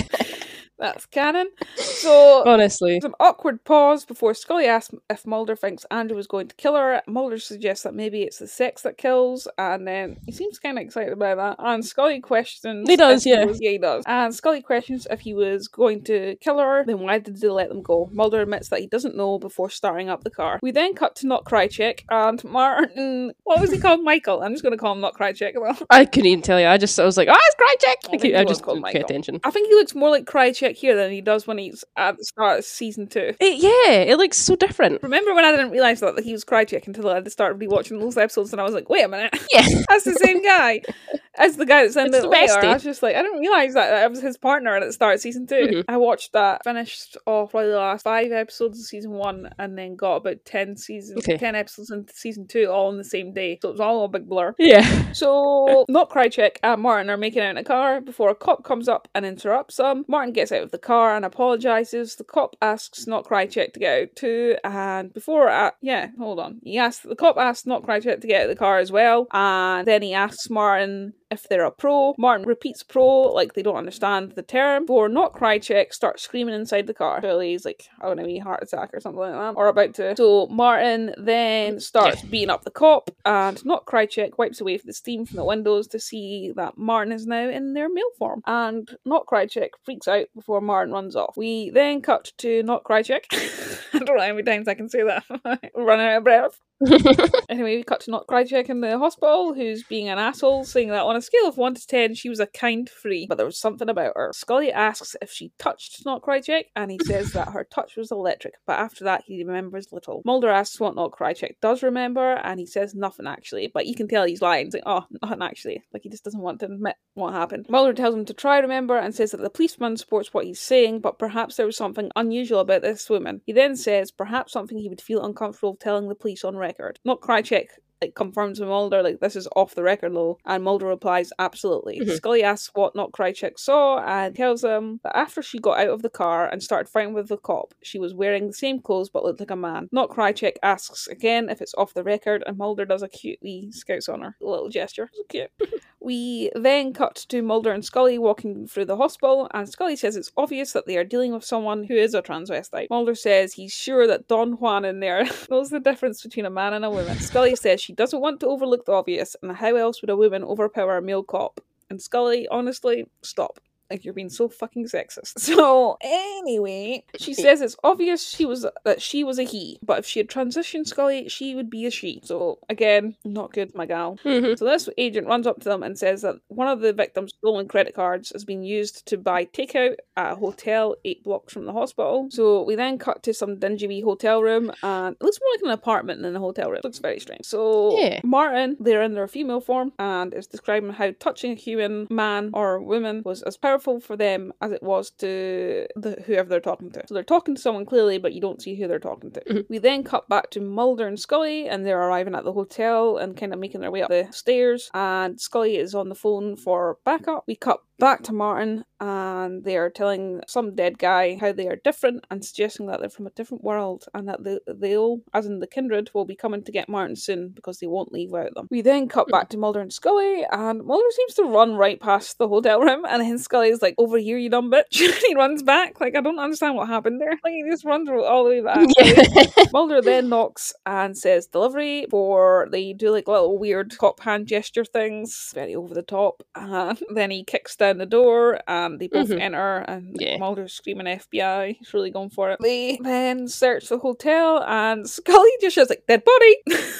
That's 0.84 1.06
canon. 1.06 1.48
So 1.76 2.42
honestly. 2.46 3.00
an 3.02 3.14
awkward 3.18 3.64
pause 3.64 4.04
before 4.04 4.34
Scully 4.34 4.66
asks 4.66 4.94
if 5.08 5.26
Mulder 5.26 5.56
thinks 5.56 5.86
Andrew 5.90 6.16
was 6.16 6.26
going 6.26 6.48
to 6.48 6.54
kill 6.56 6.74
her. 6.76 7.00
Mulder 7.06 7.38
suggests 7.38 7.84
that 7.84 7.94
maybe 7.94 8.22
it's 8.22 8.38
the 8.38 8.46
sex 8.46 8.82
that 8.82 8.98
kills, 8.98 9.48
and 9.56 9.88
then 9.88 10.18
he 10.26 10.32
seems 10.32 10.58
kind 10.58 10.78
of 10.78 10.84
excited 10.84 11.12
about 11.14 11.36
that. 11.38 11.56
And 11.64 11.84
Scully 11.84 12.20
questions. 12.20 12.86
He 12.88 12.96
does, 12.96 13.24
yeah. 13.24 13.44
was- 13.46 13.58
yeah, 13.60 13.70
he 13.70 13.78
does. 13.78 14.04
And 14.06 14.34
Scully 14.34 14.60
questions 14.60 15.06
if 15.10 15.20
he 15.20 15.32
was 15.32 15.66
going 15.68 16.04
to 16.04 16.36
kill 16.42 16.58
her, 16.58 16.84
then 16.84 16.98
why 17.00 17.18
did 17.20 17.40
they 17.40 17.48
let 17.48 17.70
them 17.70 17.80
go? 17.82 18.10
Mulder 18.12 18.42
admits 18.42 18.68
that 18.68 18.80
he 18.80 18.86
doesn't 18.86 19.16
know 19.16 19.38
before 19.38 19.70
starting 19.70 20.10
up 20.10 20.24
the 20.24 20.30
car. 20.30 20.58
We 20.62 20.70
then 20.72 20.94
cut 20.94 21.16
to 21.16 21.26
Not 21.26 21.44
Krychek, 21.44 22.00
and 22.10 22.42
Martin. 22.44 23.32
What 23.44 23.60
was 23.60 23.72
he 23.72 23.78
called? 23.78 24.02
Michael. 24.02 24.42
I'm 24.42 24.52
just 24.52 24.62
going 24.62 24.72
to 24.72 24.78
call 24.78 24.92
him 24.92 25.00
Not 25.00 25.14
Krychek. 25.16 25.54
I 25.90 26.04
couldn't 26.04 26.26
even 26.26 26.42
tell 26.42 26.60
you. 26.60 26.66
I 26.66 26.76
just 26.76 26.98
I 27.00 27.04
was 27.04 27.16
like, 27.16 27.28
oh, 27.30 27.36
it's 27.38 27.56
Krychek. 27.56 28.12
I 28.12 28.16
I, 28.16 28.26
he 28.26 28.36
I 28.36 28.44
just 28.44 28.62
called 28.62 28.76
didn't 28.76 28.86
pay 28.92 28.98
Michael. 28.98 29.04
attention. 29.06 29.40
I 29.44 29.50
think 29.50 29.68
he 29.68 29.74
looks 29.74 29.94
more 29.94 30.10
like 30.10 30.24
Krychek 30.24 30.73
here 30.74 30.96
than 30.96 31.10
he 31.10 31.20
does 31.20 31.46
when 31.46 31.58
he's 31.58 31.84
at 31.96 32.16
the 32.18 32.24
start 32.24 32.58
of 32.60 32.64
season 32.64 33.06
two. 33.06 33.34
It, 33.40 33.58
yeah, 33.62 34.00
it 34.00 34.18
looks 34.18 34.36
so 34.36 34.56
different. 34.56 35.02
Remember 35.02 35.34
when 35.34 35.44
I 35.44 35.50
didn't 35.50 35.70
realize 35.70 36.00
that, 36.00 36.16
that 36.16 36.24
he 36.24 36.32
was 36.32 36.44
Krychek 36.44 36.86
until 36.86 37.08
I 37.08 37.22
started 37.24 37.60
rewatching 37.60 38.00
those 38.00 38.16
episodes, 38.16 38.52
and 38.52 38.60
I 38.60 38.64
was 38.64 38.74
like, 38.74 38.88
"Wait 38.88 39.04
a 39.04 39.08
minute, 39.08 39.34
Yeah. 39.52 39.66
that's 39.88 40.04
the 40.04 40.14
same 40.14 40.42
guy 40.42 40.82
as 41.38 41.56
the 41.56 41.66
guy 41.66 41.82
that's 41.82 41.96
in 41.96 42.06
It's 42.06 42.16
it 42.16 42.22
the 42.22 42.28
later." 42.28 42.64
I 42.64 42.74
was 42.74 42.82
just 42.82 43.02
like, 43.02 43.16
I 43.16 43.22
didn't 43.22 43.40
realize 43.40 43.74
that 43.74 43.92
I 43.92 44.06
was 44.06 44.20
his 44.20 44.36
partner 44.36 44.76
at 44.76 44.84
the 44.84 44.92
start 44.92 45.14
of 45.16 45.20
season 45.20 45.46
2 45.46 45.54
Mhm. 45.54 45.84
I 45.88 45.96
watched 45.96 46.32
that, 46.32 46.62
finished 46.64 47.16
off 47.26 47.50
probably 47.50 47.70
the 47.70 47.76
last 47.78 48.02
five 48.02 48.32
episodes 48.32 48.78
of 48.80 48.86
season 48.86 49.12
one, 49.12 49.50
and 49.58 49.76
then 49.78 49.96
got 49.96 50.16
about 50.16 50.44
ten 50.44 50.76
seasons, 50.76 51.18
Okay. 51.18 51.36
ten 51.38 51.54
episodes 51.54 51.90
into 51.90 52.12
season 52.14 52.46
two, 52.46 52.66
all 52.70 52.88
on 52.88 52.98
the 52.98 53.04
same 53.04 53.32
day. 53.32 53.58
So 53.62 53.68
it 53.68 53.72
was 53.72 53.80
all 53.80 54.04
a 54.04 54.08
big 54.08 54.28
blur. 54.28 54.54
Yeah. 54.58 54.82
So, 55.14 55.84
not 55.88 56.10
Krychek 56.10 56.56
and 56.64 56.82
Martin 56.82 57.08
are 57.08 57.16
making 57.16 57.42
out 57.42 57.50
in 57.50 57.56
a 57.56 57.62
car 57.64 58.00
before 58.00 58.30
a 58.30 58.34
cop 58.34 58.64
comes 58.64 58.88
up 58.88 59.06
and 59.14 59.24
interrupts 59.24 59.76
them. 59.76 60.04
Martin 60.08 60.32
gets 60.32 60.50
out 60.50 60.62
of 60.62 60.70
the 60.72 60.78
car 60.78 61.14
and 61.14 61.24
apologizes. 61.24 62.16
The 62.16 62.24
cop 62.24 62.56
asks 62.60 63.06
Not 63.06 63.24
Krychek 63.24 63.72
to 63.74 63.78
get 63.80 64.02
out 64.02 64.16
too, 64.16 64.56
and 64.64 65.12
before, 65.14 65.48
uh, 65.48 65.70
yeah, 65.80 66.08
hold 66.18 66.40
on. 66.40 66.60
He 66.64 66.78
asks 66.78 67.04
the 67.04 67.14
cop 67.14 67.36
asks 67.38 67.64
Not 67.66 67.84
Krychek 67.84 68.20
to 68.20 68.26
get 68.26 68.40
out 68.42 68.50
of 68.50 68.56
the 68.56 68.58
car 68.58 68.78
as 68.78 68.90
well, 68.90 69.26
and 69.32 69.86
then 69.86 70.02
he 70.02 70.14
asks 70.14 70.50
Martin 70.50 71.12
if 71.30 71.48
they're 71.48 71.64
a 71.64 71.70
pro. 71.70 72.14
Martin 72.18 72.46
repeats 72.46 72.82
pro 72.82 73.22
like 73.22 73.54
they 73.54 73.62
don't 73.62 73.76
understand 73.76 74.32
the 74.32 74.42
term. 74.42 74.86
For 74.86 75.08
Not 75.08 75.32
Krychek 75.32 75.92
starts 75.92 76.22
screaming 76.22 76.54
inside 76.54 76.86
the 76.86 76.94
car. 76.94 77.20
Clearly 77.20 77.50
he's 77.50 77.64
like 77.64 77.88
having 78.00 78.18
a 78.18 78.24
wee 78.24 78.38
heart 78.38 78.62
attack 78.62 78.90
or 78.92 79.00
something 79.00 79.20
like 79.20 79.32
that, 79.32 79.54
or 79.56 79.68
about 79.68 79.94
to. 79.94 80.14
So 80.16 80.46
Martin 80.48 81.14
then 81.16 81.80
starts 81.80 82.22
beating 82.22 82.50
up 82.50 82.64
the 82.64 82.70
cop, 82.70 83.10
and 83.24 83.64
Not 83.64 83.86
Krychek 83.86 84.38
wipes 84.38 84.60
away 84.60 84.74
the 84.84 84.92
steam 84.92 85.24
from 85.24 85.36
the 85.36 85.44
windows 85.44 85.86
to 85.88 85.98
see 85.98 86.52
that 86.56 86.76
Martin 86.76 87.12
is 87.12 87.26
now 87.26 87.48
in 87.48 87.74
their 87.74 87.88
male 87.88 88.04
form. 88.18 88.42
And 88.46 88.88
Not 89.04 89.26
Krychek 89.26 89.70
freaks 89.82 90.08
out 90.08 90.26
before 90.34 90.60
Martin 90.60 90.92
runs 90.92 91.16
off. 91.16 91.36
We 91.36 91.70
then 91.70 92.02
cut 92.02 92.32
to 92.38 92.62
Not 92.62 92.84
Krychek. 92.84 93.24
I 93.94 93.98
don't 93.98 94.16
know 94.16 94.22
how 94.22 94.32
many 94.32 94.42
times 94.42 94.68
I 94.68 94.74
can 94.74 94.88
say 94.88 95.02
that. 95.02 95.24
running 95.74 96.06
out 96.06 96.18
of 96.18 96.24
breath. 96.24 96.60
anyway, 97.48 97.76
we 97.76 97.82
cut 97.82 98.00
to 98.00 98.10
Not 98.10 98.26
Krychek 98.26 98.68
in 98.68 98.80
the 98.80 98.98
hospital, 98.98 99.54
who's 99.54 99.82
being 99.84 100.08
an 100.08 100.18
asshole, 100.18 100.64
saying 100.64 100.88
that 100.88 101.02
on 101.02 101.16
a 101.16 101.22
scale 101.22 101.46
of 101.46 101.56
1 101.56 101.74
to 101.74 101.86
10, 101.86 102.14
she 102.14 102.28
was 102.28 102.40
a 102.40 102.46
kind 102.46 102.88
free, 102.88 103.26
but 103.28 103.36
there 103.36 103.46
was 103.46 103.58
something 103.58 103.88
about 103.88 104.12
her. 104.16 104.30
Scully 104.34 104.72
asks 104.72 105.16
if 105.22 105.30
she 105.30 105.52
touched 105.58 106.04
Not 106.04 106.22
Krychek, 106.22 106.64
and 106.76 106.90
he 106.90 106.98
says 107.04 107.32
that 107.32 107.50
her 107.50 107.64
touch 107.64 107.96
was 107.96 108.10
electric, 108.10 108.54
but 108.66 108.78
after 108.78 109.04
that, 109.04 109.22
he 109.26 109.44
remembers 109.44 109.92
little. 109.92 110.22
Mulder 110.24 110.50
asks 110.50 110.80
what 110.80 110.94
Not 110.94 111.12
Krychek 111.12 111.56
does 111.62 111.82
remember, 111.82 112.34
and 112.34 112.60
he 112.60 112.66
says 112.66 112.94
nothing 112.94 113.26
actually, 113.26 113.70
but 113.72 113.86
you 113.86 113.94
can 113.94 114.08
tell 114.08 114.24
he's 114.24 114.42
lying. 114.42 114.66
He's 114.66 114.74
like, 114.74 114.82
oh, 114.86 115.06
nothing 115.22 115.42
actually. 115.42 115.82
Like, 115.92 116.02
he 116.02 116.08
just 116.08 116.24
doesn't 116.24 116.40
want 116.40 116.60
to 116.60 116.66
admit 116.66 116.96
what 117.14 117.32
happened. 117.32 117.66
Mulder 117.68 117.94
tells 117.94 118.14
him 118.14 118.24
to 118.26 118.34
try 118.34 118.58
remember 118.58 118.96
and 118.96 119.14
says 119.14 119.30
that 119.30 119.40
the 119.40 119.50
policeman 119.50 119.96
supports 119.96 120.34
what 120.34 120.44
he's 120.44 120.60
saying, 120.60 121.00
but 121.00 121.18
perhaps 121.18 121.56
there 121.56 121.66
was 121.66 121.76
something 121.76 122.10
unusual 122.16 122.60
about 122.60 122.82
this 122.82 123.08
woman. 123.08 123.40
He 123.46 123.52
then 123.52 123.76
says 123.76 124.10
perhaps 124.10 124.52
something 124.52 124.78
he 124.78 124.88
would 124.88 125.00
feel 125.00 125.24
uncomfortable 125.24 125.76
telling 125.80 126.08
the 126.08 126.14
police 126.14 126.44
on 126.44 126.56
record. 126.56 126.73
Not 127.04 127.20
Krychek 127.20 127.66
like 128.02 128.14
confirms 128.14 128.60
with 128.60 128.68
Mulder, 128.68 129.02
like 129.02 129.20
this 129.20 129.36
is 129.36 129.48
off 129.56 129.74
the 129.74 129.82
record 129.82 130.14
though, 130.14 130.38
and 130.44 130.62
Mulder 130.62 130.86
replies, 130.86 131.32
absolutely. 131.38 132.00
Mhm. 132.00 132.16
Scully 132.16 132.42
asks 132.42 132.70
what 132.74 132.94
Not 132.94 133.12
Krychek 133.12 133.58
saw 133.58 133.98
and 134.00 134.34
tells 134.34 134.64
him 134.64 135.00
that 135.04 135.16
after 135.16 135.42
she 135.42 135.58
got 135.58 135.78
out 135.78 135.88
of 135.88 136.02
the 136.02 136.10
car 136.10 136.46
and 136.46 136.62
started 136.62 136.88
fighting 136.90 137.14
with 137.14 137.28
the 137.28 137.36
cop, 137.36 137.74
she 137.82 137.98
was 137.98 138.14
wearing 138.14 138.46
the 138.46 138.52
same 138.52 138.80
clothes 138.80 139.08
but 139.08 139.24
looked 139.24 139.40
like 139.40 139.50
a 139.50 139.56
man. 139.56 139.88
Not 139.92 140.10
Krychek 140.10 140.56
asks 140.62 141.06
again 141.06 141.48
if 141.48 141.60
it's 141.60 141.74
off 141.76 141.94
the 141.94 142.04
record, 142.04 142.42
and 142.46 142.58
Mulder 142.58 142.84
does 142.84 143.02
a 143.02 143.08
cute 143.08 143.38
wee 143.42 143.70
scouts 143.70 144.08
on 144.08 144.20
her. 144.22 144.36
A 144.40 144.44
little 144.46 144.68
gesture. 144.68 145.10
So 145.12 145.22
cute. 145.28 145.50
We 146.00 146.50
then 146.54 146.92
cut 146.92 147.14
to 147.30 147.40
Mulder 147.40 147.72
and 147.72 147.82
Scully 147.82 148.18
walking 148.18 148.66
through 148.66 148.84
the 148.84 148.98
hospital, 148.98 149.48
and 149.54 149.66
Scully 149.66 149.96
says 149.96 150.16
it's 150.16 150.30
obvious 150.36 150.72
that 150.72 150.84
they 150.86 150.98
are 150.98 151.04
dealing 151.04 151.32
with 151.32 151.46
someone 151.46 151.84
who 151.84 151.94
is 151.94 152.12
a 152.12 152.20
transvestite. 152.20 152.90
Mulder 152.90 153.14
says 153.14 153.54
he's 153.54 153.72
sure 153.72 154.06
that 154.06 154.28
Don 154.28 154.52
Juan 154.58 154.84
in 154.84 155.00
there 155.00 155.24
knows 155.50 155.70
the 155.70 155.80
difference 155.80 156.22
between 156.22 156.44
a 156.44 156.50
man 156.50 156.74
and 156.74 156.84
a 156.84 156.90
woman. 156.90 157.18
Scully 157.20 157.56
says 157.56 157.80
she 157.80 157.93
doesn't 157.96 158.20
want 158.20 158.40
to 158.40 158.46
overlook 158.46 158.86
the 158.86 158.92
obvious, 158.92 159.36
and 159.42 159.56
how 159.56 159.76
else 159.76 160.00
would 160.02 160.10
a 160.10 160.16
woman 160.16 160.44
overpower 160.44 160.96
a 160.96 161.02
male 161.02 161.22
cop? 161.22 161.60
And 161.90 162.00
Scully, 162.00 162.48
honestly, 162.48 163.06
stop. 163.22 163.60
Like 163.94 164.04
you're 164.04 164.12
being 164.14 164.28
so 164.28 164.48
fucking 164.48 164.86
sexist. 164.86 165.38
So 165.54 165.96
anyway, 166.00 167.04
she 167.18 167.32
says 167.32 167.60
it's 167.60 167.76
obvious 167.84 168.28
she 168.28 168.44
was 168.44 168.66
that 168.84 169.00
she 169.00 169.22
was 169.24 169.38
a 169.38 169.44
he, 169.44 169.78
but 169.82 170.00
if 170.00 170.06
she 170.06 170.18
had 170.18 170.28
transitioned 170.28 170.86
Scully, 170.88 171.28
she 171.28 171.54
would 171.54 171.70
be 171.70 171.86
a 171.86 171.90
she. 171.90 172.20
So 172.24 172.58
again, 172.68 173.16
not 173.24 173.52
good, 173.52 173.72
my 173.74 173.86
gal. 173.86 174.18
Mhm. 174.24 174.58
So 174.58 174.64
this 174.64 174.88
agent 174.98 175.26
runs 175.28 175.46
up 175.46 175.60
to 175.60 175.68
them 175.68 175.82
and 175.84 175.96
says 175.98 176.22
that 176.22 176.36
one 176.48 176.66
of 176.68 176.80
the 176.80 176.92
victim's 176.92 177.32
stolen 177.38 177.68
credit 177.68 177.94
cards 177.94 178.30
has 178.30 178.44
been 178.44 178.64
used 178.64 179.06
to 179.06 179.16
buy 179.16 179.44
takeout 179.44 179.96
at 180.16 180.32
a 180.32 180.34
hotel 180.34 180.96
eight 181.04 181.22
blocks 181.22 181.52
from 181.52 181.66
the 181.66 181.72
hospital. 181.72 182.26
So 182.30 182.62
we 182.62 182.74
then 182.74 182.98
cut 182.98 183.22
to 183.24 183.32
some 183.34 183.58
dingy 183.60 183.86
wee 183.86 184.00
hotel 184.00 184.42
room 184.42 184.72
and 184.82 185.14
it 185.14 185.22
looks 185.24 185.38
more 185.40 185.50
like 185.54 185.62
an 185.62 185.70
apartment 185.78 186.22
than 186.22 186.34
a 186.34 186.40
hotel 186.40 186.68
room. 186.70 186.78
It 186.78 186.84
looks 186.84 186.98
very 186.98 187.20
strange. 187.20 187.44
So 187.44 187.96
Yeah. 188.00 188.20
Martin, 188.24 188.76
they're 188.80 189.02
in 189.02 189.14
their 189.14 189.28
female 189.28 189.60
form 189.60 189.92
and 190.00 190.34
is 190.34 190.48
describing 190.48 190.90
how 190.90 191.12
touching 191.20 191.52
a 191.52 191.54
human 191.54 192.06
man 192.10 192.50
or 192.54 192.80
woman 192.80 193.22
was 193.24 193.42
as 193.42 193.56
powerful 193.56 193.83
for 193.84 194.16
them 194.16 194.52
as 194.60 194.72
it 194.72 194.82
was 194.82 195.10
to 195.10 195.86
the 195.96 196.22
whoever 196.26 196.48
they're 196.48 196.60
talking 196.60 196.90
to. 196.92 197.02
So 197.06 197.14
they're 197.14 197.22
talking 197.22 197.54
to 197.54 197.60
someone 197.60 197.86
clearly, 197.86 198.18
but 198.18 198.32
you 198.32 198.40
don't 198.40 198.62
see 198.62 198.74
who 198.74 198.88
they're 198.88 198.98
talking 198.98 199.30
to. 199.32 199.40
Mhm. 199.40 199.66
We 199.68 199.78
then 199.78 200.02
cut 200.04 200.28
back 200.28 200.50
to 200.50 200.60
Mulder 200.60 201.06
and 201.06 201.18
Scully, 201.18 201.68
and 201.68 201.84
they're 201.84 202.00
arriving 202.00 202.34
at 202.34 202.44
the 202.44 202.52
hotel 202.52 203.16
and 203.18 203.36
kind 203.36 203.52
of 203.52 203.58
making 203.58 203.80
their 203.80 203.90
way 203.90 204.02
up 204.02 204.10
the 204.10 204.28
stairs. 204.32 204.90
And 204.94 205.40
Scully 205.40 205.76
is 205.76 205.94
on 205.94 206.08
the 206.08 206.14
phone 206.14 206.56
for 206.56 206.98
backup. 207.04 207.44
We 207.46 207.56
cut 207.56 207.80
back 207.98 208.22
to 208.24 208.32
Martin, 208.32 208.84
and 209.00 209.62
they 209.64 209.76
are 209.76 209.88
telling 209.90 210.40
some 210.48 210.74
dead 210.74 210.98
guy 210.98 211.36
how 211.36 211.52
they 211.52 211.68
are 211.68 211.76
different 211.76 212.24
and 212.30 212.44
suggesting 212.44 212.86
that 212.86 212.98
they're 213.00 213.08
from 213.08 213.26
a 213.26 213.30
different 213.30 213.62
world 213.62 214.06
and 214.14 214.28
that 214.28 214.42
they, 214.42 214.58
they'll, 214.66 215.20
as 215.32 215.46
in 215.46 215.60
the 215.60 215.66
kindred, 215.66 216.10
will 216.12 216.24
be 216.24 216.34
coming 216.34 216.64
to 216.64 216.72
get 216.72 216.88
Martin 216.88 217.14
soon 217.14 217.50
because 217.50 217.78
they 217.78 217.86
won't 217.86 218.12
leave 218.12 218.32
without 218.32 218.54
them. 218.54 218.66
We 218.70 218.80
then 218.80 219.08
cut 219.08 219.28
back 219.28 219.48
to 219.50 219.58
Mulder 219.58 219.80
and 219.80 219.92
Scully, 219.92 220.44
and 220.50 220.82
Mulder 220.82 221.06
seems 221.10 221.34
to 221.34 221.44
run 221.44 221.76
right 221.76 222.00
past 222.00 222.38
the 222.38 222.48
hotel 222.48 222.80
room, 222.80 223.04
and 223.08 223.22
then 223.22 223.38
Scully's 223.64 223.82
like, 223.82 223.94
Over 223.98 224.18
here, 224.18 224.36
you 224.38 224.50
dumb 224.50 224.70
bitch. 224.70 224.84
he 225.26 225.34
runs 225.34 225.62
back. 225.62 226.00
Like, 226.00 226.14
I 226.16 226.20
don't 226.20 226.38
understand 226.38 226.76
what 226.76 226.88
happened 226.88 227.20
there. 227.20 227.38
Like, 227.42 227.52
he 227.52 227.64
just 227.68 227.84
runs 227.84 228.08
all 228.08 228.44
the 228.44 228.50
way 228.50 228.60
back. 228.60 228.86
Yeah. 228.98 229.64
Mulder 229.72 230.00
then 230.02 230.28
knocks 230.28 230.72
and 230.86 231.16
says 231.16 231.46
delivery, 231.46 232.06
or 232.12 232.68
they 232.70 232.92
do 232.92 233.10
like 233.10 233.26
little 233.28 233.58
weird 233.58 233.96
cop 233.98 234.20
hand 234.20 234.46
gesture 234.46 234.84
things, 234.84 235.52
very 235.54 235.74
over 235.74 235.94
the 235.94 236.02
top. 236.02 236.42
And 236.54 236.98
then 237.14 237.30
he 237.30 237.44
kicks 237.44 237.76
down 237.76 237.98
the 237.98 238.06
door, 238.06 238.60
and 238.68 238.98
they 239.00 239.08
both 239.08 239.28
Mhm. 239.28 239.40
enter, 239.40 239.76
and 239.88 240.16
Yeah. 240.20 240.36
Mulder's 240.38 240.74
screaming 240.74 241.06
FBI. 241.06 241.76
He's 241.78 241.94
really 241.94 242.10
going 242.10 242.30
for 242.30 242.50
it. 242.50 242.58
They 242.60 242.98
then 243.02 243.48
search 243.48 243.88
the 243.88 243.98
hotel, 243.98 244.62
and 244.66 245.08
Scully 245.08 245.50
just 245.60 245.74
shouts 245.76 245.90
like 245.90 246.04
"dead 246.06 246.22
body." 246.24 246.56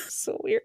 so 0.09 0.39
weird. 0.43 0.63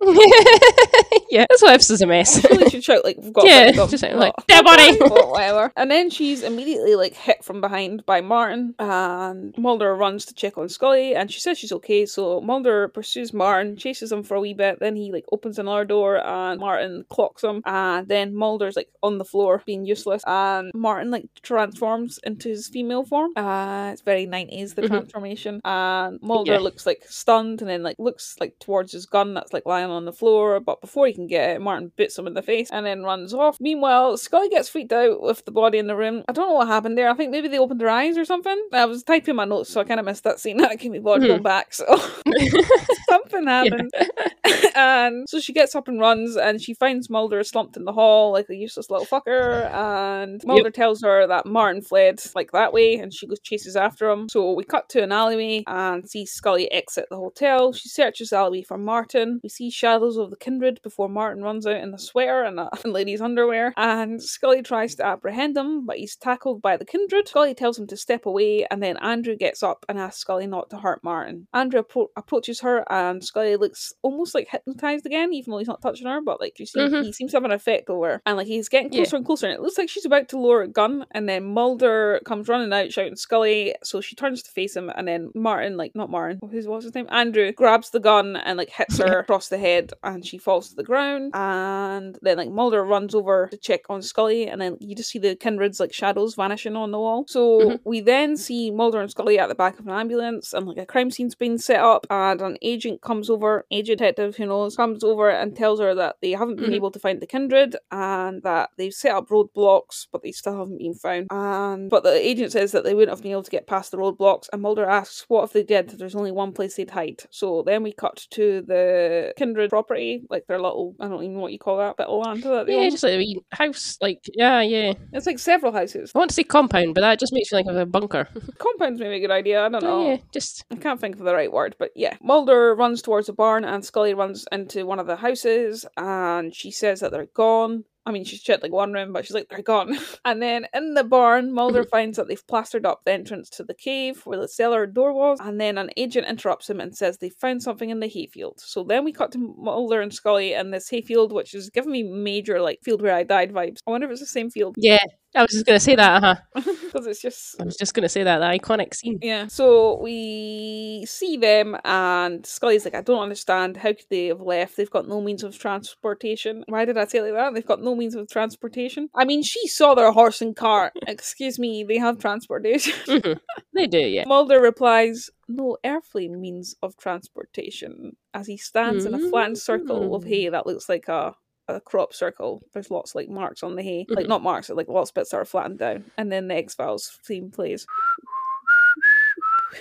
yeah, 1.29 1.45
this 1.49 1.61
wife's 1.61 1.89
is 1.89 2.01
a 2.01 2.07
mess. 2.07 2.41
Scully 2.41 2.69
should 2.69 2.83
shout 2.83 3.03
like 3.03 3.17
"we've 3.21 3.33
got 3.33 3.45
Yeah, 3.45 3.71
just 3.71 4.03
like, 4.03 4.33
"Dead 4.47 4.63
body." 4.63 4.97
whatever. 4.99 5.71
And 5.75 5.88
then 5.91 6.09
she's 6.09 6.43
immediately 6.43 6.95
like 6.95 7.13
hit 7.13 7.43
from 7.43 7.61
behind 7.61 8.05
by 8.05 8.21
Martin, 8.21 8.75
and 8.79 9.55
Mulder 9.57 9.95
runs 9.95 10.25
to 10.25 10.33
check 10.33 10.57
on 10.57 10.69
Scully, 10.69 11.15
and 11.15 11.31
she 11.31 11.39
says 11.39 11.57
she's 11.57 11.71
okay. 11.73 12.05
So 12.05 12.41
Mulder 12.41 12.87
pursues 12.89 13.33
Martin, 13.33 13.75
chases 13.77 14.11
him 14.11 14.23
for 14.23 14.35
a 14.35 14.39
wee 14.41 14.53
bit. 14.53 14.79
Then 14.79 14.95
he 14.95 15.11
like 15.11 15.25
opens 15.31 15.59
another 15.59 15.85
door, 15.85 16.25
and 16.25 16.59
Martin 16.59 17.05
clocks 17.09 17.43
him. 17.43 17.61
And 17.65 18.07
then 18.07 18.35
Mulder's 18.35 18.75
like 18.75 18.89
on 19.03 19.17
the 19.17 19.25
floor 19.25 19.61
being 19.65 19.85
useless, 19.85 20.23
and 20.27 20.71
Martin 20.73 21.11
like 21.11 21.25
transforms 21.41 22.19
into 22.23 22.49
his 22.49 22.67
female 22.67 23.03
form. 23.05 23.31
Uh, 23.35 23.89
it's 23.93 24.01
very 24.01 24.25
nineties 24.25 24.73
the 24.75 24.81
Mhm. 24.83 24.87
transformation, 24.87 25.61
and 25.65 26.19
Mulder 26.21 26.53
Yeah. 26.53 26.59
looks 26.59 26.85
like 26.85 27.03
stunned, 27.07 27.61
and 27.61 27.69
then 27.69 27.83
like 27.83 27.97
looks 27.99 28.35
like 28.39 28.57
towards 28.59 28.91
his 28.91 29.05
gun 29.05 29.33
that's 29.33 29.53
like 29.53 29.65
lying 29.65 29.89
on 29.89 30.05
the 30.05 30.13
floor. 30.13 30.59
But 30.59 30.81
before 30.81 31.07
he 31.07 31.13
can 31.13 31.27
get 31.27 31.55
it, 31.55 31.61
Martin 31.61 31.91
bits 31.95 32.17
him 32.17 32.27
in 32.27 32.33
the 32.33 32.41
face 32.41 32.69
and 32.71 32.85
then 32.85 33.03
runs 33.03 33.33
off. 33.33 33.57
Meanwhile, 33.59 34.17
Scully 34.17 34.49
gets 34.49 34.69
freaked 34.69 34.93
out 34.93 35.21
with 35.21 35.45
the 35.45 35.51
body 35.51 35.78
in 35.79 35.87
the 35.87 35.95
room. 35.95 36.23
I 36.27 36.31
don't 36.31 36.49
know 36.49 36.55
what 36.55 36.67
happened 36.67 36.97
there. 36.97 37.09
I 37.09 37.13
think 37.13 37.31
maybe 37.31 37.47
they 37.47 37.59
opened 37.59 37.81
their 37.81 37.89
eyes 37.89 38.17
or 38.17 38.25
something. 38.25 38.57
I 38.73 38.85
was 38.85 39.03
typing 39.03 39.35
my 39.35 39.45
notes, 39.45 39.69
so 39.69 39.81
I 39.81 39.83
kind 39.83 39.99
of 39.99 40.05
missed 40.05 40.23
that 40.23 40.39
scene. 40.39 40.63
I 40.63 40.75
can 40.75 40.91
be 40.91 40.99
bothered 40.99 41.27
going 41.27 41.43
back. 41.43 41.73
So 41.73 41.85
something 43.09 43.47
happened. 43.47 43.91
and 44.75 45.27
so 45.29 45.39
she 45.39 45.53
gets 45.53 45.75
up 45.75 45.87
and 45.87 45.99
runs, 45.99 46.35
and 46.35 46.61
she 46.61 46.73
finds 46.73 47.09
Mulder 47.09 47.43
slumped 47.43 47.77
in 47.77 47.85
the 47.85 47.93
hall 47.93 48.31
like 48.31 48.49
a 48.49 48.55
useless 48.55 48.89
little 48.89 49.05
fucker. 49.05 49.71
And 49.73 50.41
Mulder 50.45 50.71
tells 50.71 51.01
her 51.01 51.27
that 51.27 51.45
Martin 51.45 51.81
fled 51.81 52.21
like 52.35 52.51
that 52.51 52.73
way, 52.73 52.95
and 52.95 53.13
she 53.13 53.27
goes 53.27 53.39
chases 53.39 53.75
after 53.75 54.09
him. 54.09 54.29
So 54.29 54.53
we 54.53 54.63
cut 54.63 54.89
to 54.89 55.03
an 55.03 55.11
alleyway 55.11 55.63
and 55.67 56.09
see 56.09 56.25
Scully 56.25 56.71
exit 56.71 57.07
the 57.09 57.17
hotel. 57.17 57.73
She 57.73 57.89
searches 57.89 58.29
the 58.29 58.37
alleyway 58.37 58.63
for 58.63 58.77
Martin. 58.77 59.39
We 59.43 59.49
see 59.49 59.69
shadows 59.69 60.17
of 60.17 60.29
the 60.29 60.37
kindred 60.37 60.81
before 60.83 61.09
Martin 61.09 61.43
runs 61.43 61.65
out 61.65 61.77
in 61.77 61.91
the 61.91 61.99
sweater 61.99 62.43
and 62.43 62.59
a 62.59 62.69
lady's 62.85 63.21
underwear. 63.21 63.73
And 63.77 64.21
Scully 64.21 64.61
tries 64.61 64.95
to 64.95 65.05
apprehend 65.05 65.57
him, 65.57 65.68
but 65.85 65.97
he's 65.97 66.15
tackled 66.15 66.61
by 66.61 66.77
the 66.77 66.85
kindred. 66.85 67.27
Scully 67.27 67.53
tells 67.53 67.77
him 67.79 67.87
to 67.87 67.97
step 67.97 68.25
away, 68.25 68.65
and 68.69 68.81
then 68.81 68.97
Andrew 68.97 69.35
gets 69.35 69.63
up 69.63 69.85
and 69.89 69.99
asks 69.99 70.21
Scully 70.21 70.47
not 70.47 70.69
to 70.69 70.77
hurt 70.77 71.03
Martin. 71.03 71.47
Andrew 71.53 71.81
appro- 71.83 72.07
approaches 72.15 72.59
her, 72.61 72.83
and 72.91 73.23
Scully 73.23 73.55
looks 73.55 73.93
almost 74.01 74.33
like 74.35 74.47
hypnotized 74.49 75.05
again, 75.05 75.33
even 75.33 75.51
though 75.51 75.57
he's 75.57 75.67
not 75.67 75.81
touching 75.81 76.07
her. 76.07 76.21
But 76.21 76.39
like, 76.41 76.59
you 76.59 76.65
see, 76.65 76.79
Mhm. 76.79 77.03
he 77.05 77.13
seems 77.13 77.31
to 77.31 77.37
have 77.37 77.45
an 77.45 77.51
effect 77.51 77.89
over 77.89 78.07
her, 78.13 78.21
and 78.25 78.37
like 78.37 78.47
he's 78.47 78.69
getting 78.69 78.91
Yeah. 78.91 78.99
closer 79.03 79.15
and 79.17 79.25
closer. 79.25 79.47
And 79.47 79.55
it 79.55 79.61
looks 79.61 79.77
like 79.77 79.89
she's 79.89 80.05
about 80.05 80.29
to 80.29 80.37
lower 80.39 80.61
a 80.61 80.67
gun, 80.67 81.05
and 81.11 81.27
then 81.29 81.43
Mulder 81.43 82.21
comes 82.25 82.47
running 82.47 82.73
out 82.73 82.91
shouting 82.91 83.15
Scully. 83.15 83.75
So 83.83 84.01
she 84.01 84.15
turns 84.15 84.43
to 84.43 84.51
face 84.51 84.75
him, 84.75 84.91
and 84.95 85.07
then 85.07 85.31
Martin, 85.35 85.77
like 85.77 85.95
not 85.95 86.09
Martin, 86.09 86.39
who's 86.49 86.67
what's 86.67 86.85
his 86.85 86.95
name, 86.95 87.07
Andrew, 87.09 87.51
grabs 87.51 87.89
the 87.91 87.99
gun 87.99 88.35
and 88.35 88.57
like 88.57 88.69
hits 88.69 88.97
her 88.99 89.19
across 89.19 89.49
the 89.49 89.57
head, 89.57 89.91
and 90.03 90.25
she 90.25 90.37
falls 90.37 90.69
to 90.69 90.75
the 90.75 90.83
ground. 90.83 91.31
And 91.33 92.17
then 92.21 92.37
like 92.37 92.49
Mulder 92.49 92.83
runs 92.83 93.13
over 93.15 93.47
to 93.51 93.57
check 93.57 93.81
on 93.89 94.01
Scully, 94.01 94.47
and 94.47 94.61
then 94.61 94.77
you 94.79 94.95
just 94.95 95.09
see 95.09 95.19
the 95.19 95.35
kindred 95.35 95.58
kindred's 95.59 95.79
like 95.79 95.91
shadows 95.93 96.35
vanishing 96.35 96.75
on 96.77 96.91
the 96.91 96.99
wall. 96.99 97.25
So 97.27 97.59
Mhm. 97.59 97.79
we 97.83 97.99
then 97.99 98.37
see 98.37 98.71
Mulder 98.71 99.01
and 99.01 99.11
Scully 99.11 99.37
at 99.37 99.49
the 99.49 99.55
back 99.55 99.77
of 99.77 99.85
an 99.85 99.91
ambulance, 99.91 100.53
and 100.53 100.65
like 100.67 100.77
a 100.77 100.85
crime 100.85 101.11
scene's 101.11 101.35
been 101.35 101.57
set 101.57 101.81
up, 101.81 102.07
and 102.09 102.41
an 102.41 102.57
agent 102.61 103.01
comes 103.01 103.29
over, 103.29 103.65
agent 103.71 103.99
detective 103.99 104.37
who 104.37 104.45
knows, 104.45 104.75
comes 104.77 105.03
over 105.03 105.29
and 105.29 105.55
tells 105.57 105.79
her 105.81 105.93
that 105.95 106.15
they 106.21 106.31
haven't 106.31 106.55
been 106.57 106.69
Mhm. 106.71 106.75
able 106.75 106.91
to 106.91 106.99
find 106.99 107.19
the 107.21 107.27
kindred, 107.27 107.75
and 107.91 108.41
that 108.43 108.69
they've 108.77 108.93
set 108.93 109.13
up 109.15 109.27
roadblocks, 109.27 110.07
but 110.11 110.21
they 110.23 110.31
still 110.31 110.57
haven't 110.57 110.77
been 110.77 110.93
found. 110.93 111.27
And 111.31 111.89
but 111.89 112.03
the 112.03 112.13
agent 112.15 112.51
says 112.53 112.71
that 112.71 112.83
they 112.85 112.93
wouldn't 112.93 113.09
have 113.15 113.21
been 113.23 113.31
able 113.33 113.43
to 113.43 113.51
get 113.51 113.67
past 113.67 113.91
the 113.91 113.97
roadblocks, 113.97 114.47
and 114.53 114.61
Mulder 114.61 114.85
asks, 114.85 115.25
"What 115.27 115.43
if 115.43 115.51
they 115.53 115.63
did? 115.63 115.89
There's 115.89 116.15
only 116.15 116.31
one 116.31 116.53
place 116.53 116.75
they'd 116.75 116.89
hide." 116.91 117.23
So 117.31 117.63
then 117.63 117.83
we 117.83 117.91
cut 117.91 118.25
to 118.31 118.61
the 118.61 119.33
kindred 119.35 119.69
property, 119.71 120.23
like 120.29 120.45
their 120.47 120.61
little, 120.61 120.95
I 121.01 121.07
don't 121.09 121.23
even 121.23 121.33
know 121.35 121.41
what 121.41 121.51
you 121.51 121.59
call 121.59 121.77
that 121.79 121.97
bit 121.97 122.07
of 122.07 122.23
land 122.25 122.43
that 122.43 122.67
they 122.67 122.73
Yeah, 122.73 122.83
own. 122.85 122.91
just 122.91 123.03
like 123.03 123.13
a 123.13 123.55
house. 123.55 123.97
Like, 124.01 124.21
yeah, 124.33 124.61
yeah. 124.61 124.93
It's 125.13 125.25
like 125.25 125.39
several 125.49 125.71
houses. 125.71 126.11
I 126.13 126.19
want 126.19 126.29
to 126.29 126.35
say 126.35 126.43
compound, 126.43 126.93
but 126.93 127.01
that 127.01 127.19
just 127.19 127.33
makes 127.33 127.51
me 127.51 127.57
think 127.57 127.69
of 127.69 127.75
a 127.75 127.85
bunker. 127.85 128.27
Compound's 128.59 128.99
maybe 128.99 129.15
a 129.15 129.19
good 129.19 129.31
idea. 129.31 129.65
I 129.65 129.69
don't 129.69 129.83
oh, 129.83 129.87
know. 129.87 130.05
Oh, 130.05 130.11
yeah, 130.11 130.17
just 130.31 130.63
I 130.69 130.75
can't 130.75 131.01
think 131.01 131.15
of 131.15 131.25
the 131.25 131.33
right 131.33 131.51
word, 131.51 131.75
but 131.79 131.89
yeah. 131.95 132.17
Mulder 132.21 132.75
runs 132.75 133.01
towards 133.01 133.27
the 133.27 133.33
barn 133.33 133.65
and 133.65 133.83
Scully 133.83 134.13
runs 134.13 134.45
into 134.51 134.85
one 134.85 134.99
of 134.99 135.07
the 135.07 135.15
houses 135.15 135.87
and 135.97 136.53
she 136.53 136.69
says 136.69 136.99
that 136.99 137.11
they're 137.11 137.25
gone. 137.25 137.85
I 138.05 138.11
mean, 138.11 138.23
she's 138.23 138.41
checked 138.41 138.63
like 138.63 138.71
one 138.71 138.93
room, 138.93 139.13
but 139.13 139.25
she's 139.25 139.35
like, 139.35 139.47
they're 139.49 139.61
gone. 139.61 139.97
and 140.25 140.41
then 140.41 140.67
in 140.73 140.93
the 140.93 141.03
barn, 141.03 141.53
Mulder 141.53 141.83
finds 141.91 142.17
that 142.17 142.27
they've 142.27 142.47
plastered 142.47 142.85
up 142.85 143.01
the 143.05 143.11
entrance 143.11 143.49
to 143.51 143.63
the 143.63 143.73
cave 143.73 144.21
where 144.25 144.39
the 144.39 144.47
cellar 144.47 144.85
door 144.85 145.13
was. 145.13 145.39
And 145.41 145.59
then 145.59 145.77
an 145.77 145.91
agent 145.97 146.27
interrupts 146.27 146.69
him 146.69 146.79
and 146.79 146.95
says 146.95 147.17
they 147.17 147.29
found 147.29 147.61
something 147.61 147.89
in 147.89 147.99
the 147.99 148.07
hayfield. 148.07 148.59
So 148.59 148.83
then 148.83 149.03
we 149.03 149.13
cut 149.13 149.31
to 149.33 149.55
Mulder 149.57 150.01
and 150.01 150.13
Scully 150.13 150.53
in 150.53 150.71
this 150.71 150.89
hayfield, 150.89 151.31
which 151.31 151.53
is 151.53 151.69
giving 151.69 151.91
me 151.91 152.03
major 152.03 152.61
like 152.61 152.79
field 152.83 153.01
where 153.01 153.15
I 153.15 153.23
died 153.23 153.51
vibes. 153.51 153.79
I 153.85 153.91
wonder 153.91 154.07
if 154.07 154.11
it's 154.11 154.21
the 154.21 154.27
same 154.27 154.49
field 154.49 154.75
yeah. 154.77 155.03
I 155.35 155.43
was 155.43 155.51
just 155.51 155.65
gonna 155.65 155.79
say 155.79 155.95
that. 155.95 156.09
Uh 156.55 156.61
huh. 156.61 156.73
because 156.85 157.05
it's 157.05 157.21
just 157.21 157.55
I 157.61 157.63
was 157.63 157.77
just 157.77 157.93
gonna 157.93 158.09
say 158.09 158.23
that. 158.23 158.39
The 158.39 158.45
iconic 158.45 158.95
scene. 158.95 159.19
Yeah. 159.21 159.47
So 159.47 159.99
we 160.01 161.05
see 161.07 161.37
them, 161.37 161.77
and 161.85 162.43
Scully's 162.45 162.83
like, 162.83 162.95
I 162.95 163.01
don't 163.01 163.21
understand. 163.21 163.77
How 163.77 163.93
could 163.93 164.07
they 164.09 164.27
have 164.27 164.41
left? 164.41 164.75
They've 164.75 164.89
got 164.89 165.07
no 165.07 165.21
means 165.21 165.43
of 165.43 165.57
transportation. 165.57 166.63
Why 166.67 166.85
did 166.85 166.97
I 166.97 167.05
say 167.05 167.19
it 167.19 167.23
like 167.23 167.33
that? 167.33 167.53
They've 167.53 167.65
got 167.65 167.81
no 167.83 167.88
means 167.95 168.15
of 168.15 168.27
transportation. 168.29 169.09
I 169.15 169.25
mean, 169.25 169.43
she 169.43 169.67
saw 169.67 169.93
their 169.95 170.11
horse 170.11 170.41
and 170.41 170.55
car. 170.55 170.91
Excuse 171.07 171.59
me, 171.59 171.83
they 171.83 171.97
have 171.97 172.17
transportation. 172.19 172.93
hmm 173.21 173.33
They 173.73 173.87
do, 173.87 173.99
yeah. 173.99 174.25
Mulder 174.27 174.61
replies, 174.61 175.29
No 175.47 175.77
earthly 175.85 176.27
means 176.29 176.75
of 176.81 176.95
transportation, 176.97 178.15
as 178.33 178.47
he 178.47 178.57
stands 178.57 179.05
in 179.05 179.13
a 179.13 179.19
flattened 179.29 179.57
circle 179.57 180.15
of 180.15 180.23
Mm. 180.23 180.27
hay 180.27 180.49
that 180.49 180.65
looks 180.67 180.89
like 180.89 181.07
a 181.07 181.35
a 181.67 181.79
crop 181.79 182.15
circle. 182.15 182.63
There's 182.73 182.89
lots 182.89 183.13
like 183.13 183.29
marks 183.29 183.61
on 183.61 183.75
the 183.75 183.83
hay, 183.83 184.07
like 184.09 184.25
Mhm. 184.25 184.29
not 184.29 184.41
marks, 184.41 184.71
like 184.71 184.87
lots 184.87 185.11
of 185.11 185.13
bits 185.13 185.29
that 185.29 185.37
are 185.37 185.45
flattened 185.45 185.77
down, 185.77 186.05
and 186.17 186.31
then 186.31 186.47
the 186.47 186.55
X 186.55 186.73
Files 186.73 187.19
theme 187.27 187.51
plays. 187.51 187.85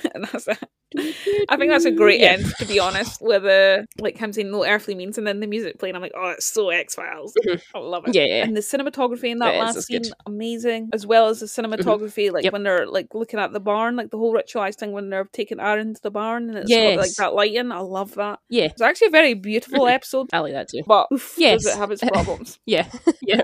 and 0.14 0.24
that's 0.24 0.48
it. 0.48 0.58
I 0.96 1.56
think 1.56 1.70
that's 1.70 1.84
a 1.84 1.90
great 1.90 2.20
Yeah. 2.20 2.32
end, 2.32 2.46
to 2.58 2.64
be 2.66 2.78
honest, 2.78 3.20
with 3.20 3.44
uh, 3.44 3.82
like 4.00 4.16
him 4.16 4.32
saying 4.32 4.50
no 4.50 4.64
earthly 4.64 4.94
means 4.94 5.18
and 5.18 5.26
then 5.26 5.40
the 5.40 5.46
music 5.46 5.78
playing. 5.78 5.94
I'm 5.96 6.02
like, 6.02 6.12
oh, 6.16 6.30
it's 6.30 6.46
so 6.46 6.70
X 6.70 6.94
Files. 6.94 7.34
Mhm. 7.46 7.60
I 7.74 7.78
love 7.78 8.08
it. 8.08 8.14
Yeah, 8.14 8.24
yeah. 8.24 8.44
And 8.44 8.56
the 8.56 8.60
cinematography 8.60 9.30
in 9.30 9.38
that 9.40 9.54
It 9.54 9.56
is, 9.58 9.60
last 9.60 9.76
it's 9.76 9.86
scene, 9.86 10.02
good. 10.02 10.12
amazing. 10.26 10.90
As 10.92 11.06
well 11.06 11.28
as 11.28 11.40
the 11.40 11.46
cinematography, 11.46 12.32
like 12.32 12.44
Yep. 12.44 12.52
when 12.52 12.62
they're 12.62 12.86
like 12.86 13.14
looking 13.14 13.38
at 13.38 13.52
the 13.52 13.60
barn, 13.60 13.96
like 13.96 14.10
the 14.10 14.18
whole 14.18 14.32
ritualized 14.34 14.76
thing 14.76 14.92
when 14.92 15.10
they're 15.10 15.28
taking 15.32 15.60
Aaron 15.60 15.94
to 15.94 16.02
the 16.02 16.10
barn 16.10 16.48
and 16.48 16.58
it's 16.58 16.70
got 16.70 16.96
like 16.96 17.14
that 17.16 17.34
lighting. 17.34 17.70
I 17.72 17.80
love 17.80 18.14
that. 18.14 18.38
Yeah. 18.48 18.64
It's 18.64 18.80
actually 18.82 19.08
a 19.08 19.10
very 19.10 19.34
beautiful 19.34 19.86
episode. 19.88 20.28
I 20.32 20.38
like 20.40 20.52
that 20.54 20.68
too. 20.68 20.82
But 20.86 21.08
oof, 21.12 21.34
Yes. 21.36 21.64
does 21.64 21.74
it 21.74 21.78
have 21.78 21.90
its 21.90 22.02
problems? 22.02 22.58
Yeah. 22.66 22.86
yeah. 23.22 23.42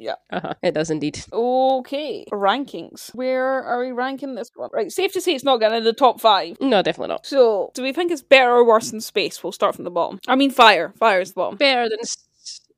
Yeah. 0.00 0.14
Uh-huh. 0.30 0.54
It 0.62 0.72
does 0.74 0.90
indeed. 0.90 1.22
Okay. 1.32 2.24
Rankings. 2.32 3.14
Where 3.14 3.62
are 3.62 3.80
we 3.80 3.92
ranking 3.92 4.34
this 4.34 4.50
one? 4.54 4.70
Right. 4.72 4.90
Safe 4.90 5.12
to 5.12 5.20
say 5.20 5.34
it's 5.34 5.44
not 5.44 5.60
getting 5.60 5.78
in 5.78 5.84
the 5.84 5.92
top 5.92 6.20
five. 6.20 6.56
No, 6.60 6.82
definitely 6.82 7.08
not. 7.08 7.26
So, 7.26 7.70
do 7.74 7.82
we 7.82 7.92
think 7.92 8.10
it's 8.10 8.22
better 8.22 8.50
or 8.50 8.66
worse 8.66 8.90
than 8.90 9.00
space? 9.00 9.42
We'll 9.42 9.52
start 9.52 9.74
from 9.74 9.84
the 9.84 9.90
bottom. 9.90 10.20
I 10.26 10.36
mean, 10.36 10.50
fire. 10.50 10.94
Fire 10.98 11.20
is 11.20 11.30
the 11.30 11.36
bottom. 11.36 11.58
Better 11.58 11.88
than 11.88 11.98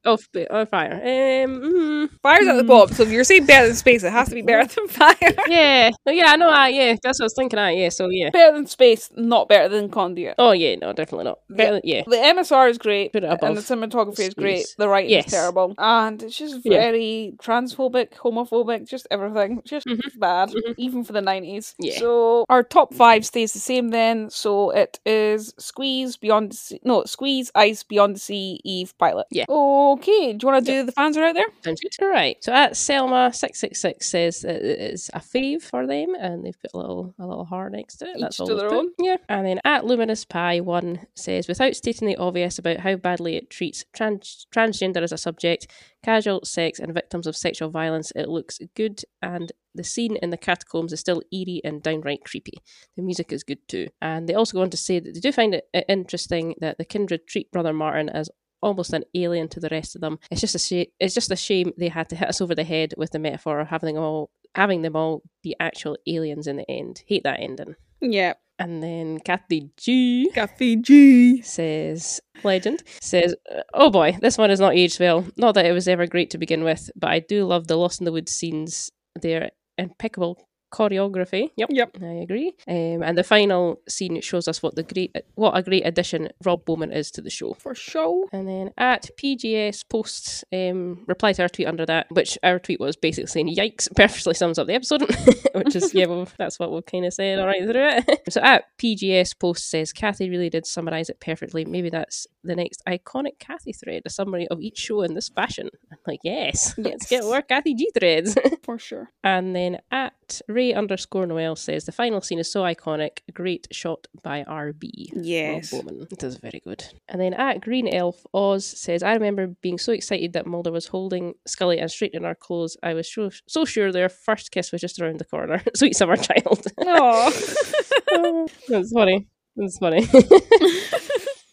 oh, 0.04 0.18
oh 0.50 0.66
fire. 0.66 0.94
Um, 0.94 1.60
mm, 1.60 2.10
Fire's 2.22 2.46
at 2.46 2.54
the 2.56 2.62
Hmm. 2.62 2.66
bottom. 2.68 2.94
So 2.94 3.02
if 3.04 3.10
you're 3.10 3.24
saying 3.24 3.46
better 3.46 3.66
than 3.66 3.76
space, 3.76 4.02
it 4.02 4.12
has 4.12 4.28
to 4.28 4.34
be 4.34 4.42
better 4.42 4.66
than 4.72 4.88
fire. 4.88 5.14
yeah. 5.48 5.90
Oh, 6.06 6.10
yeah. 6.10 6.34
know. 6.36 6.50
Uh, 6.50 6.66
yeah. 6.66 6.96
That's 7.02 7.18
what 7.20 7.24
I 7.24 7.26
was 7.26 7.34
thinking. 7.34 7.58
Uh, 7.58 7.68
yeah. 7.68 7.88
So 7.88 8.08
yeah. 8.08 8.30
better 8.30 8.54
than 8.56 8.66
space, 8.66 9.10
not 9.16 9.48
better 9.48 9.68
than 9.68 9.88
conduit. 9.90 10.34
Oh 10.38 10.52
yeah. 10.52 10.76
No, 10.76 10.92
definitely 10.92 11.24
not. 11.24 11.38
Better. 11.50 11.80
Yeah. 11.84 12.02
The 12.06 12.16
MSR 12.16 12.70
is 12.70 12.78
great, 12.78 13.12
Put 13.12 13.24
it 13.24 13.38
and 13.42 13.56
the 13.56 13.60
cinematography 13.60 14.20
is 14.28 14.34
great. 14.34 14.66
The 14.78 14.88
writing 14.88 15.10
Yes. 15.10 15.26
is 15.26 15.32
terrible, 15.32 15.74
and 15.78 16.22
it's 16.22 16.36
just 16.36 16.60
Yeah. 16.64 16.78
very 16.80 17.34
transphobic, 17.42 18.12
homophobic, 18.14 18.88
just 18.88 19.06
everything. 19.10 19.62
Just 19.64 19.86
Mhm. 19.86 20.00
bad, 20.18 20.50
Mhm. 20.50 20.74
even 20.78 21.04
for 21.04 21.12
the 21.12 21.20
nineties. 21.20 21.74
Yeah. 21.78 21.98
So 21.98 22.44
our 22.48 22.62
top 22.62 22.94
five 22.94 23.24
stays 23.26 23.52
the 23.52 23.58
same 23.58 23.90
then. 23.90 24.30
So 24.30 24.70
it 24.70 24.98
is 25.06 25.54
Squeeze, 25.58 26.16
Beyond 26.16 26.52
the 26.52 26.56
Sea. 26.56 26.80
No, 26.84 27.04
Squeeze, 27.04 27.50
Ice, 27.54 27.82
Beyond 27.82 28.16
the 28.16 28.20
Sea, 28.20 28.60
Eve, 28.64 28.96
Pilot. 28.98 29.26
Yeah. 29.30 29.44
Okay. 29.92 30.32
Do 30.32 30.46
you 30.46 30.52
want 30.52 30.64
to 30.64 30.72
do 30.72 30.84
the 30.84 30.92
fans 30.92 31.16
are 31.16 31.24
out 31.24 31.34
there? 31.34 31.46
Sounds 31.62 31.80
good. 31.80 31.92
All 32.00 32.08
right. 32.08 32.36
So 32.42 32.52
at 32.52 32.76
Selma 32.76 33.32
six 33.32 33.60
six 33.60 33.80
six 33.80 34.08
says 34.08 34.40
that 34.40 34.62
it 34.62 34.80
is 34.92 35.10
a 35.12 35.20
fave 35.20 35.62
for 35.62 35.86
them, 35.86 36.14
and 36.18 36.44
they've 36.44 36.60
put 36.60 36.72
a 36.74 36.78
little 36.78 37.14
a 37.18 37.26
little 37.26 37.44
heart 37.44 37.72
next 37.72 37.96
to 37.96 38.06
it. 38.06 38.16
Each 38.16 38.20
That's 38.20 38.40
all 38.40 38.46
to 38.46 38.54
they've 38.54 38.68
their 38.68 38.74
own. 38.74 38.90
Yeah. 38.98 39.16
And 39.28 39.46
then 39.46 39.60
at 39.64 39.84
Luminous 39.84 40.24
Pie 40.24 40.60
one 40.60 41.06
says, 41.14 41.48
without 41.48 41.76
stating 41.76 42.08
the 42.08 42.16
obvious 42.16 42.58
about 42.58 42.78
how 42.78 42.96
badly 42.96 43.36
it 43.36 43.50
treats 43.50 43.84
trans- 43.92 44.46
transgender 44.54 45.02
as 45.02 45.12
a 45.12 45.18
subject, 45.18 45.66
casual 46.02 46.44
sex, 46.44 46.78
and 46.78 46.94
victims 46.94 47.26
of 47.26 47.36
sexual 47.36 47.70
violence, 47.70 48.12
it 48.14 48.28
looks 48.28 48.58
good, 48.74 49.02
and 49.20 49.52
the 49.74 49.84
scene 49.84 50.16
in 50.16 50.30
the 50.30 50.36
catacombs 50.36 50.92
is 50.92 51.00
still 51.00 51.22
eerie 51.32 51.62
and 51.64 51.82
downright 51.82 52.24
creepy. 52.24 52.58
The 52.96 53.02
music 53.02 53.32
is 53.32 53.42
good 53.42 53.66
too. 53.68 53.88
And 54.02 54.28
they 54.28 54.34
also 54.34 54.58
go 54.58 54.62
on 54.62 54.68
to 54.70 54.76
say 54.76 55.00
that 55.00 55.14
they 55.14 55.20
do 55.20 55.32
find 55.32 55.54
it 55.54 55.66
interesting 55.88 56.54
that 56.60 56.76
the 56.76 56.84
kindred 56.84 57.26
treat 57.26 57.50
Brother 57.50 57.72
Martin 57.72 58.10
as 58.10 58.28
almost 58.62 58.92
an 58.92 59.04
alien 59.14 59.48
to 59.48 59.60
the 59.60 59.68
rest 59.70 59.94
of 59.94 60.00
them. 60.00 60.18
It's 60.30 60.40
just 60.40 60.54
a 60.54 60.58
shame. 60.58 60.86
It's 61.00 61.14
just 61.14 61.30
a 61.30 61.36
shame 61.36 61.72
they 61.76 61.88
had 61.88 62.08
to 62.10 62.16
hit 62.16 62.28
us 62.28 62.40
over 62.40 62.54
the 62.54 62.64
head 62.64 62.94
with 62.96 63.10
the 63.10 63.18
metaphor 63.18 63.60
of 63.60 63.68
having 63.68 63.94
them 63.94 64.04
all 64.04 64.30
having 64.54 64.82
them 64.82 64.96
all 64.96 65.22
be 65.42 65.54
actual 65.60 65.96
aliens 66.06 66.46
in 66.46 66.56
the 66.56 66.70
end. 66.70 67.02
Hate 67.06 67.24
that 67.24 67.40
ending. 67.40 67.74
Yeah. 68.00 68.34
And 68.58 68.82
then 68.82 69.18
Kathy 69.20 69.70
G 69.76 70.30
Cafe 70.34 70.76
G. 70.76 71.42
says 71.42 72.20
legend 72.44 72.82
says 73.00 73.34
uh, 73.54 73.62
oh 73.74 73.90
boy 73.90 74.16
this 74.20 74.38
one 74.38 74.50
is 74.50 74.60
not 74.60 74.74
aged 74.74 74.98
well 75.00 75.24
not 75.36 75.54
that 75.54 75.66
it 75.66 75.72
was 75.72 75.88
ever 75.88 76.06
great 76.06 76.30
to 76.30 76.38
begin 76.38 76.64
with 76.64 76.90
but 76.96 77.10
i 77.10 77.18
do 77.18 77.44
love 77.44 77.66
the 77.66 77.76
lost 77.76 78.00
in 78.00 78.04
the 78.04 78.12
woods 78.12 78.32
scenes 78.32 78.90
They're 79.20 79.50
impeccable 79.78 80.48
choreography 80.72 81.50
yep 81.56 81.68
Yep. 81.70 81.98
i 82.02 82.06
agree 82.26 82.52
um, 82.68 83.02
and 83.02 83.16
the 83.18 83.22
final 83.24 83.80
scene 83.88 84.20
shows 84.20 84.48
us 84.48 84.62
what 84.62 84.74
the 84.74 84.82
great 84.82 85.14
what 85.34 85.56
a 85.56 85.62
great 85.62 85.86
addition 85.86 86.28
rob 86.44 86.64
bowman 86.64 86.92
is 86.92 87.10
to 87.12 87.20
the 87.22 87.30
show 87.30 87.54
For 87.54 87.74
show. 87.74 88.28
and 88.32 88.48
then 88.48 88.70
at 88.78 89.10
PGS 89.20 89.88
posts 89.88 90.44
um, 90.52 91.04
reply 91.06 91.32
to 91.34 91.42
our 91.42 91.48
tweet 91.48 91.68
under 91.68 91.84
that, 91.86 92.06
which 92.10 92.38
our 92.42 92.58
tweet 92.58 92.80
was 92.80 92.96
basically 92.96 93.26
saying 93.28 93.54
"Yikes!" 93.54 93.88
perfectly 93.96 94.34
sums 94.34 94.58
up 94.58 94.66
the 94.66 94.74
episode, 94.74 95.02
which 95.54 95.76
is 95.76 95.92
yeah, 95.94 96.06
well, 96.06 96.26
that's 96.38 96.58
what 96.58 96.72
we've 96.72 96.84
kind 96.86 97.04
of 97.04 97.12
said 97.12 97.38
all 97.38 97.46
right 97.46 97.62
through 97.62 97.88
it. 97.88 98.22
so 98.32 98.40
at 98.40 98.64
PGS 98.78 99.38
post 99.38 99.68
says 99.70 99.92
Kathy 99.92 100.30
really 100.30 100.50
did 100.50 100.66
summarize 100.66 101.08
it 101.10 101.20
perfectly. 101.20 101.64
Maybe 101.64 101.90
that's 101.90 102.26
the 102.44 102.56
next 102.56 102.82
iconic 102.88 103.38
Kathy 103.38 103.72
thread, 103.72 104.02
a 104.06 104.10
summary 104.10 104.46
of 104.48 104.60
each 104.60 104.78
show 104.78 105.02
in 105.02 105.14
this 105.14 105.28
fashion. 105.28 105.68
I'm 105.90 105.98
like, 106.06 106.20
yes, 106.24 106.74
let's 106.78 107.06
get 107.06 107.16
Yes. 107.22 107.24
more 107.24 107.42
Kathy 107.42 107.74
G 107.74 107.90
threads. 107.96 108.36
For 108.64 108.78
sure. 108.78 109.10
And 109.22 109.54
then 109.54 109.78
at 109.90 110.40
Ray 110.48 110.61
underscore 110.70 111.26
Noel 111.26 111.56
says 111.56 111.84
the 111.84 111.92
final 111.92 112.20
scene 112.20 112.38
is 112.38 112.50
so 112.50 112.62
iconic, 112.62 113.18
great 113.32 113.66
shot 113.72 114.06
by 114.22 114.44
RB. 114.44 115.10
Yes. 115.14 115.70
Bowman. 115.70 116.06
It 116.10 116.22
is 116.22 116.36
very 116.36 116.60
good. 116.64 116.84
And 117.08 117.20
then 117.20 117.34
at 117.34 117.60
Green 117.60 117.88
Elf 117.88 118.24
Oz 118.32 118.64
says, 118.64 119.02
I 119.02 119.14
remember 119.14 119.48
being 119.62 119.78
so 119.78 119.92
excited 119.92 120.32
that 120.34 120.46
Mulder 120.46 120.70
was 120.70 120.86
holding 120.86 121.34
Scully 121.46 121.78
and 121.78 121.90
straightening 121.90 122.24
our 122.24 122.34
clothes. 122.34 122.76
I 122.82 122.94
was 122.94 123.12
so, 123.12 123.30
so 123.46 123.64
sure 123.64 123.90
their 123.90 124.08
first 124.08 124.52
kiss 124.52 124.72
was 124.72 124.80
just 124.80 125.00
around 125.00 125.18
the 125.18 125.24
corner. 125.24 125.62
Sweet 125.74 125.96
summer 125.96 126.16
child. 126.16 126.66
Aww. 126.78 128.50
That's 128.68 128.92
funny. 128.92 129.26
That's 129.56 129.78
funny. 129.78 130.06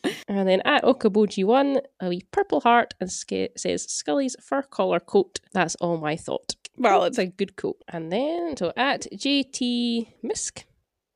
and 0.28 0.48
then 0.48 0.62
at 0.66 0.84
Okaboji1, 0.84 1.82
a 2.00 2.10
wee 2.10 2.24
purple 2.32 2.62
heart 2.62 2.94
and 3.00 3.12
ska- 3.12 3.50
says 3.58 3.84
Scully's 3.92 4.36
fur 4.42 4.62
collar 4.62 5.00
coat. 5.00 5.40
That's 5.54 5.76
all 5.76 5.98
my 5.98 6.16
thought. 6.16 6.56
Valid. 6.80 7.12
It's 7.12 7.20
a 7.20 7.28
good 7.28 7.56
quote. 7.56 7.82
And 7.88 8.12
then, 8.12 8.56
so 8.58 8.74
at 8.76 9.08
JT 9.14 10.08
Misk, 10.24 10.64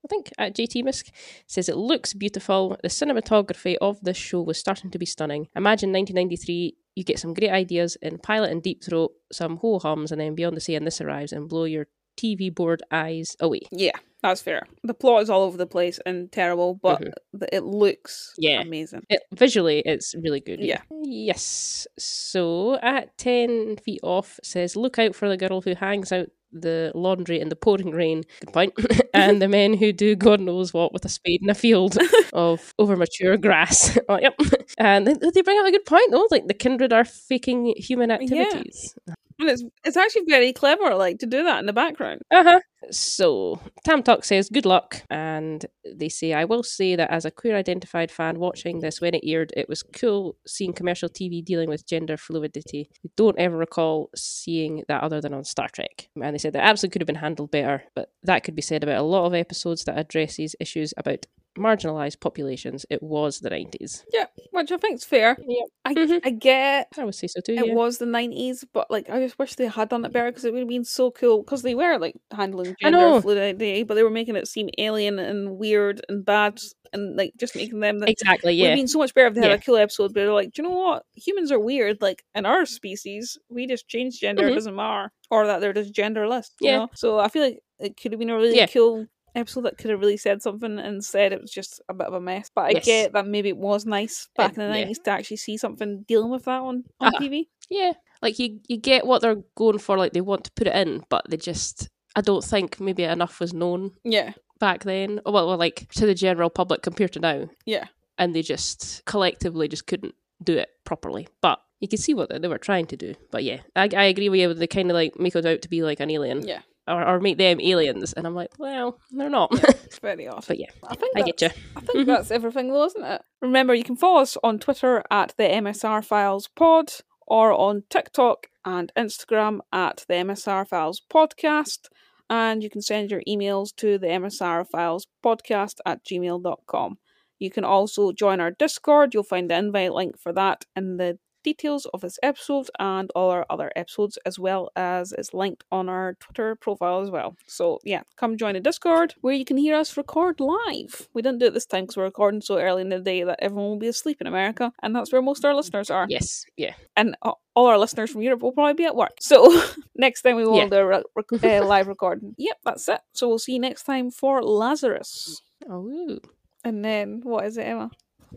I 0.04 0.08
think 0.10 0.32
at 0.38 0.56
JT 0.56 0.84
Misk 0.84 1.10
says 1.48 1.70
it 1.70 1.78
looks 1.78 2.14
beautiful. 2.14 2.78
The 2.84 2.90
cinematography 2.90 3.78
of 3.82 4.02
this 4.02 4.18
show 4.18 4.42
was 4.42 4.58
starting 4.58 4.92
to 4.92 5.00
be 5.00 5.06
stunning. 5.06 5.48
Imagine 5.56 5.92
1993, 5.92 6.76
you 6.96 7.04
get 7.04 7.20
some 7.20 7.34
great 7.34 7.52
ideas 7.52 7.98
in 8.02 8.20
Pilot 8.20 8.52
and 8.52 8.62
Deep 8.62 8.84
Throat, 8.84 9.12
some 9.32 9.58
ho 9.58 9.80
hums, 9.80 10.12
and 10.12 10.20
then 10.20 10.36
Beyond 10.36 10.58
the 10.58 10.62
Sea 10.62 10.76
and 10.76 10.86
this 10.86 11.02
arrives 11.02 11.32
and 11.32 11.48
blow 11.48 11.64
your 11.64 11.88
TV 12.18 12.54
board 12.54 12.84
eyes 12.92 13.36
away. 13.40 13.62
Yeah. 13.72 13.98
That's 14.24 14.42
fair. 14.42 14.64
The 14.84 14.94
plot 14.94 15.22
is 15.22 15.30
all 15.30 15.44
over 15.44 15.58
the 15.58 15.68
place 15.68 16.00
and 16.06 16.32
terrible, 16.32 16.76
but 16.82 17.02
Mhm. 17.02 17.14
it 17.52 17.64
looks 17.66 18.34
Yeah. 18.38 18.62
amazing. 18.62 19.02
It, 19.10 19.22
visually, 19.34 19.84
it's 19.86 20.16
really 20.16 20.40
good. 20.40 20.62
Yeah. 20.62 20.82
Yes. 21.04 21.86
So 22.00 22.76
at 22.82 23.18
10 23.18 23.76
feet 23.78 24.00
off 24.02 24.40
says, 24.42 24.76
look 24.78 24.98
out 24.98 25.14
for 25.14 25.28
the 25.30 25.38
girl 25.38 25.60
who 25.62 25.76
hangs 25.76 26.12
out 26.14 26.30
the 26.56 26.92
laundry 26.96 27.40
in 27.42 27.50
the 27.50 27.56
pouring 27.56 27.92
rain. 27.92 28.24
Good 28.42 28.54
point. 28.54 28.74
and 29.14 29.42
the 29.42 29.48
men 29.50 29.74
who 29.74 29.92
do 29.92 30.16
God 30.16 30.40
knows 30.40 30.74
what 30.74 30.94
with 30.94 31.04
a 31.04 31.10
spade 31.10 31.42
in 31.42 31.50
a 31.50 31.56
field 31.56 31.98
of 32.34 32.74
over 32.80 32.96
mature 32.96 33.36
grass. 33.38 33.98
oh, 34.10 34.20
yep. 34.20 34.36
And 34.78 35.06
they, 35.08 35.16
they 35.34 35.42
bring 35.42 35.60
up 35.60 35.66
a 35.66 35.72
good 35.72 35.86
point 35.86 36.12
though. 36.12 36.28
Like 36.32 36.48
the 36.48 36.54
kindred 36.54 36.94
are 36.94 37.04
faking 37.06 37.74
human 37.78 38.10
activities. 38.12 38.96
And 39.40 39.50
it's 39.50 39.64
it's 39.84 39.98
actually 39.98 40.24
very 40.28 40.54
clever, 40.54 40.96
like 40.96 41.20
to 41.20 41.26
do 41.26 41.44
that 41.44 41.60
in 41.60 41.66
the 41.66 41.74
background. 41.74 42.22
Uh 42.32 42.44
huh. 42.44 42.60
So 42.92 43.60
Tam 43.86 44.04
Talk 44.04 44.26
says, 44.26 44.50
"Good 44.50 44.66
luck," 44.66 45.04
and 45.10 45.66
they 45.86 46.10
say, 46.10 46.34
"I 46.34 46.46
will 46.46 46.64
say 46.64 46.96
that 46.96 47.12
as 47.12 47.26
a 47.26 47.32
queer 47.32 47.56
identified 47.56 48.12
fan 48.12 48.40
watching 48.40 48.80
this 48.80 49.00
when 49.00 49.14
it 49.14 49.24
aired, 49.26 49.54
it 49.56 49.70
was 49.70 49.84
cool 49.84 50.36
seeing 50.46 50.74
commercial 50.74 51.10
TV 51.10 51.42
dealing 51.42 51.70
with 51.70 51.88
gender 51.88 52.18
fluidity. 52.18 52.90
I 53.06 53.10
don't 53.16 53.40
ever 53.40 53.58
recall 53.58 54.10
seeing 54.16 54.84
that 54.88 55.04
other 55.04 55.22
than 55.22 55.34
on 55.34 55.44
Star 55.46 55.70
Trek." 55.70 56.10
And 56.22 56.34
they 56.34 56.40
said 56.40 56.54
that 56.54 56.64
absolutely 56.66 56.94
could 56.94 57.02
have 57.02 57.08
been 57.08 57.16
handled 57.16 57.52
better, 57.52 57.84
but 57.96 58.12
that 58.24 58.44
could 58.44 58.56
be 58.56 58.62
said 58.62 58.84
about 58.84 58.98
a 58.98 59.04
lot 59.04 59.26
of 59.26 59.34
episodes 59.34 59.84
that 59.86 59.98
address 59.98 60.36
these 60.36 60.56
issues 60.60 60.94
about 60.98 61.26
marginalized 61.58 62.20
populations. 62.20 62.86
It 62.90 63.02
was 63.04 63.40
the 63.40 63.50
nineties. 63.50 64.04
Yeah, 64.14 64.26
which 64.52 64.72
I 64.72 64.78
think's 64.78 65.04
fair. 65.06 65.38
Yep. 65.48 65.68
I 65.86 65.94
Mhm. 65.94 66.22
I 66.26 66.30
get 66.32 66.88
I 66.98 67.04
would 67.06 67.16
say 67.16 67.28
so 67.28 67.42
too. 67.42 67.54
it 67.54 67.68
yeah. 67.68 67.74
was 67.74 67.98
the 68.00 68.06
nineties, 68.06 68.66
but 68.74 68.90
like 68.90 69.10
I 69.10 69.20
just 69.20 69.38
wish 69.40 69.56
they 69.56 69.68
had 69.68 69.90
done 69.90 70.04
it 70.06 70.12
better 70.14 70.32
because 70.32 70.46
it 70.46 70.54
would 70.54 70.60
have 70.60 70.68
been 70.70 70.84
so 70.86 71.12
cool. 71.12 71.44
Because 71.44 71.62
they 71.62 71.76
were 71.76 71.98
like 72.00 72.16
handling 72.32 72.76
gender 72.82 73.22
fluidity, 73.22 73.84
but 73.84 73.96
they 73.96 74.04
were 74.04 74.10
making 74.10 74.36
it 74.36 74.48
seem 74.48 74.70
alien 74.78 75.20
and 75.20 75.58
weird 75.58 76.02
and 76.10 76.26
bad, 76.26 76.60
and 76.94 77.16
like 77.18 77.34
just 77.40 77.56
making 77.56 77.80
them. 77.82 78.00
The, 78.00 78.10
Exactly. 78.10 78.54
Yeah 78.56 78.64
would 78.66 78.70
have 78.72 78.78
been 78.78 78.88
so 78.88 79.00
much 79.00 79.14
better 79.14 79.28
if 79.28 79.34
they 79.36 79.42
had 79.42 79.50
Yeah. 79.52 79.56
a 79.56 79.60
cool 79.62 79.78
episode. 79.78 80.08
But 80.14 80.22
they're 80.22 80.34
like, 80.34 80.54
do 80.54 80.62
you 80.64 80.70
know 80.70 80.76
what? 80.76 81.06
Humans 81.16 81.52
are 81.52 81.60
weird. 81.60 82.02
Like 82.02 82.24
in 82.34 82.46
our 82.46 82.66
species, 82.66 83.38
we 83.50 83.68
just 83.68 83.88
change 83.88 84.20
gender. 84.20 84.48
It 84.48 84.52
Mhm. 84.52 84.56
doesn't 84.56 84.76
matter, 84.76 85.12
or 85.30 85.46
that 85.48 85.62
they're 85.62 85.74
just 85.74 85.94
genderless. 85.94 86.48
You 86.62 86.70
Yeah. 86.70 86.78
know? 86.80 86.90
So 86.96 87.20
I 87.20 87.28
feel 87.28 87.44
like 87.44 87.60
it 87.80 87.98
could 87.98 88.12
have 88.14 88.20
been 88.20 88.30
a 88.30 88.36
really 88.38 88.56
Yeah. 88.58 88.68
cool 88.68 89.06
episode 89.36 89.62
that 89.62 89.78
could 89.78 89.92
have 89.92 90.00
really 90.00 90.18
said 90.18 90.42
something. 90.42 90.78
and 90.80 90.96
Instead, 90.96 91.34
it 91.34 91.42
was 91.42 91.52
just 91.52 91.82
a 91.90 91.94
bit 91.94 92.08
of 92.08 92.14
a 92.14 92.22
mess. 92.22 92.50
But 92.54 92.66
I 92.66 92.70
Yes. 92.72 92.86
get 92.86 93.14
that 93.14 93.28
maybe 93.28 93.50
it 93.50 93.58
was 93.58 93.86
nice 93.86 94.28
back 94.36 94.52
in 94.52 94.60
the 94.60 94.64
yeah. 94.66 94.70
nineties 94.82 95.00
to 95.00 95.12
actually 95.12 95.38
see 95.38 95.58
something 95.58 96.04
dealing 96.08 96.30
with 96.32 96.46
that 96.46 96.62
on 96.62 96.84
on 97.00 97.08
Uh-huh. 97.08 97.20
TV. 97.20 97.48
Yeah, 97.70 97.94
like 98.22 98.38
you, 98.40 98.60
you 98.68 98.78
get 98.78 99.06
what 99.06 99.22
they're 99.22 99.42
going 99.56 99.80
for. 99.80 99.98
Like 99.98 100.14
they 100.14 100.22
want 100.22 100.44
to 100.46 100.52
put 100.56 100.68
it 100.68 100.76
in, 100.76 101.04
but 101.10 101.26
they 101.30 101.38
just, 101.38 101.88
I 102.16 102.22
don't 102.22 102.44
think 102.44 102.80
maybe 102.80 103.04
enough 103.04 103.40
was 103.40 103.54
known 103.54 103.92
Yeah, 104.04 104.34
back 104.60 104.84
then. 104.84 105.22
Oh, 105.26 105.32
Well, 105.32 105.48
well, 105.48 105.58
like 105.58 105.88
to 105.96 106.06
the 106.06 106.14
general 106.14 106.50
public 106.50 106.82
compared 106.82 107.14
to 107.14 107.20
now, 107.20 107.50
yeah, 107.66 107.86
and 108.18 108.36
they 108.36 108.42
just 108.42 109.04
collectively 109.06 109.68
just 109.68 109.88
couldn't 109.88 110.14
do 110.44 110.58
it 110.58 110.70
properly. 110.84 111.28
But 111.42 111.60
you 111.80 111.88
can 111.88 111.98
see 112.00 112.14
what 112.14 112.30
they 112.30 112.38
they 112.38 112.48
were 112.50 112.58
trying 112.58 112.86
to 112.88 112.98
do. 112.98 113.16
But 113.32 113.44
yeah, 113.44 113.62
I, 113.76 113.90
I 113.96 114.04
agree 114.06 114.30
with 114.30 114.40
you. 114.42 114.54
They 114.54 114.68
kind 114.68 114.92
of 114.92 114.96
like 114.96 115.18
make 115.20 115.36
it 115.36 115.46
out 115.46 115.62
to 115.64 115.70
be 115.70 115.82
like 115.84 116.00
an 116.02 116.12
alien, 116.12 116.46
yeah. 116.46 116.62
Or, 116.88 117.04
or 117.08 117.20
make 117.20 117.38
them 117.38 117.60
aliens, 117.62 118.14
and 118.14 118.26
I'm 118.28 118.36
like, 118.36 118.52
well, 118.60 119.00
they're 119.12 119.30
not. 119.30 119.52
It's 119.86 120.00
very 120.00 120.28
odd. 120.28 120.44
but 120.48 120.58
yeah, 120.60 120.72
I 120.88 120.96
think 120.96 121.16
I 121.18 121.22
get 121.22 121.42
you. 121.42 121.50
I 121.76 121.80
think 121.82 122.00
Mhm. 122.00 122.06
that's 122.08 122.32
everything, 122.32 122.70
though, 122.74 122.86
isn't 122.86 123.04
it? 123.04 123.22
Remember, 123.42 123.74
you 123.76 123.84
can 123.84 123.96
follow 123.96 124.22
us 124.22 124.38
on 124.44 124.58
Twitter 124.60 125.04
at 125.12 125.34
the 125.38 125.44
MSR 125.44 126.04
Files 126.04 126.48
Pod 126.56 126.92
or 127.28 127.54
on 127.54 127.84
TikTok 127.92 128.48
and 128.66 128.92
Instagram 128.98 129.60
at 129.72 130.04
the 130.08 130.16
MSR 130.16 130.68
Files 130.68 131.00
Podcast. 131.14 131.90
And 132.30 132.64
you 132.64 132.70
can 132.72 132.82
send 132.82 133.12
your 133.12 133.22
emails 133.28 133.76
to 133.76 133.98
the 134.00 134.08
MSR 134.08 134.66
Files 134.68 135.06
Podcast 135.24 135.76
at 135.86 136.04
gmail.com. 136.04 136.98
You 137.40 137.52
can 137.52 137.64
also 137.64 138.12
join 138.14 138.40
our 138.40 138.52
Discord. 138.52 139.14
You'll 139.14 139.24
find 139.24 139.50
the 139.50 139.56
invite 139.58 139.94
link 139.94 140.18
for 140.20 140.34
that 140.34 140.66
in 140.76 140.98
the 140.98 141.20
details 141.44 141.86
of 141.94 142.02
this 142.02 142.18
episode 142.24 142.70
and 142.80 143.12
all 143.16 143.30
our 143.32 143.46
other 143.50 143.72
episodes, 143.76 144.18
as 144.26 144.40
well 144.40 144.72
as 144.76 145.12
it's 145.12 145.34
linked 145.34 145.64
on 145.72 145.90
our 145.90 146.16
Twitter 146.20 146.56
profile 146.56 147.02
as 147.02 147.10
well. 147.12 147.36
So, 147.48 147.80
yeah, 147.84 148.02
come 148.16 148.38
join 148.38 148.54
the 148.54 148.60
Discord 148.60 149.14
where 149.22 149.34
you 149.34 149.46
can 149.46 149.58
hear 149.58 149.76
us 149.76 149.96
record 149.98 150.40
live. 150.40 151.08
We 151.14 151.22
didn't 151.22 151.40
do 151.40 151.48
it 151.48 151.54
this 151.54 151.66
time 151.66 151.84
because 151.84 151.98
we're 151.98 152.04
recording 152.06 152.42
so 152.42 152.58
early 152.60 152.82
in 152.82 152.90
the 152.90 153.00
day 153.00 153.24
that 153.24 153.40
everyone 153.42 153.70
will 153.70 153.78
be 153.80 153.88
asleep 153.88 154.22
in 154.22 154.28
America, 154.28 154.72
and 154.82 154.96
that's 154.96 155.12
where 155.12 155.22
most 155.22 155.40
of 155.44 155.46
our 155.50 155.56
listeners 155.56 155.90
are. 155.90 156.06
Yes, 156.10 156.46
yeah, 156.58 156.74
And 156.96 157.16
a- 157.24 157.34
all 157.56 157.68
our 157.68 157.78
listeners 157.78 158.10
from 158.12 158.22
Europe 158.24 158.42
will 158.42 158.52
probably 158.52 158.74
be 158.74 158.86
at 158.86 158.96
work. 158.96 159.18
So, 159.20 159.62
next 159.96 160.22
time 160.24 160.36
we 160.38 160.46
will 160.46 160.58
Yeah. 160.58 160.68
do 160.70 160.76
a 160.78 160.86
re- 160.86 161.04
rec- 161.16 161.44
uh, 161.44 161.66
live 161.68 161.88
recording. 161.88 162.34
Yep, 162.38 162.58
that's 162.66 162.88
it. 162.90 163.02
So, 163.14 163.28
we'll 163.28 163.40
see 163.40 163.54
you 163.54 163.60
next 163.60 163.84
time 163.84 164.10
for 164.12 164.42
Lazarus. 164.44 165.42
oh. 165.70 166.20
And 166.66 166.84
then, 166.86 167.20
what 167.24 167.46
is 167.46 167.58
it, 167.58 167.64
Emma? 167.64 167.92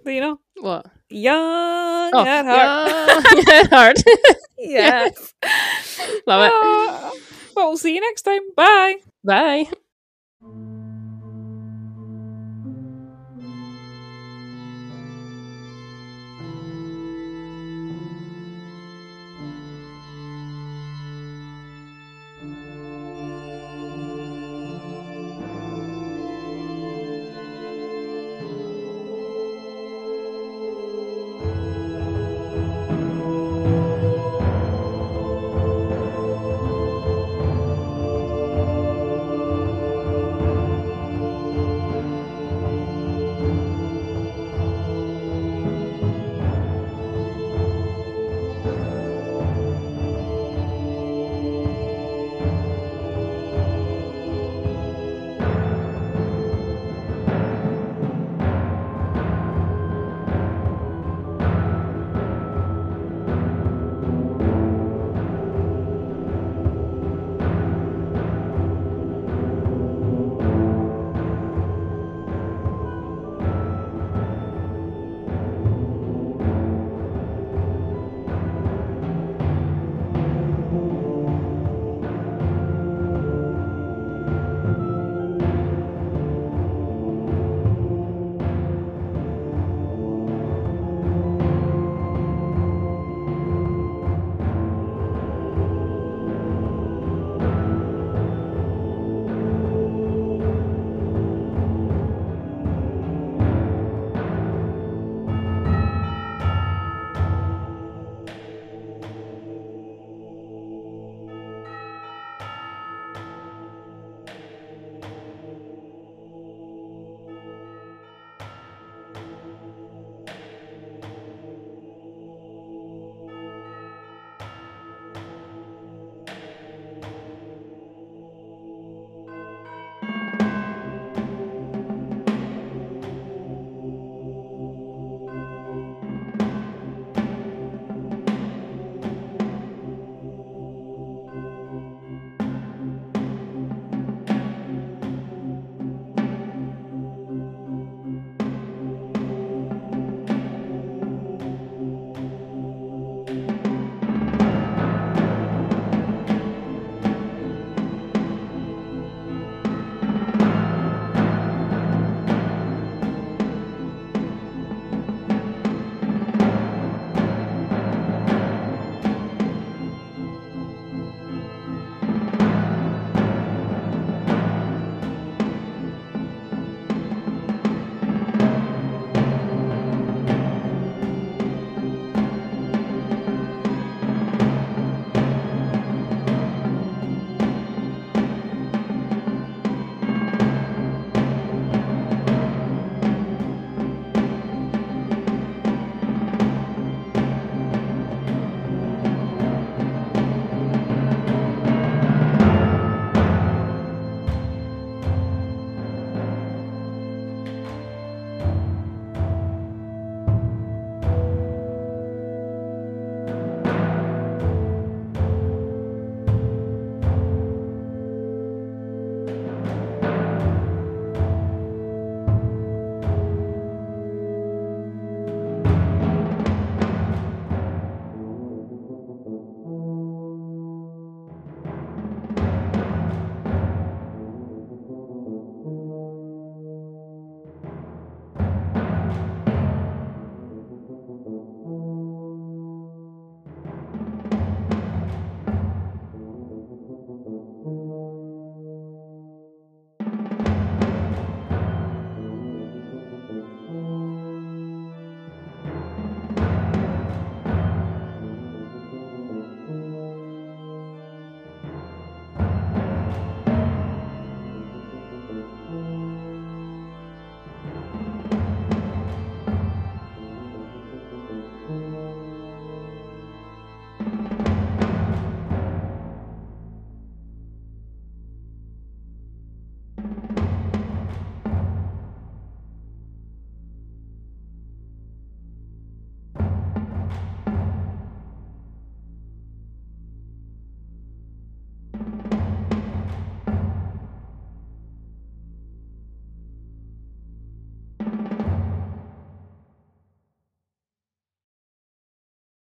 Do 0.05 0.11
you 0.11 0.21
know? 0.21 0.41
what? 0.61 0.87
Young 1.11 2.11
Oh, 2.15 2.25
at 2.27 2.45
heart. 2.45 3.25
yeah, 3.47 3.65
hard. 3.71 3.97
Yes. 4.59 5.35
Love 6.27 6.43
it. 6.47 6.53
Ah, 6.55 7.13
well, 7.55 7.69
we'll 7.69 7.77
see 7.77 7.95
you 7.95 8.01
next 8.01 8.23
time. 8.23 8.43
Bye. 8.57 8.97
Bye. 9.25 9.71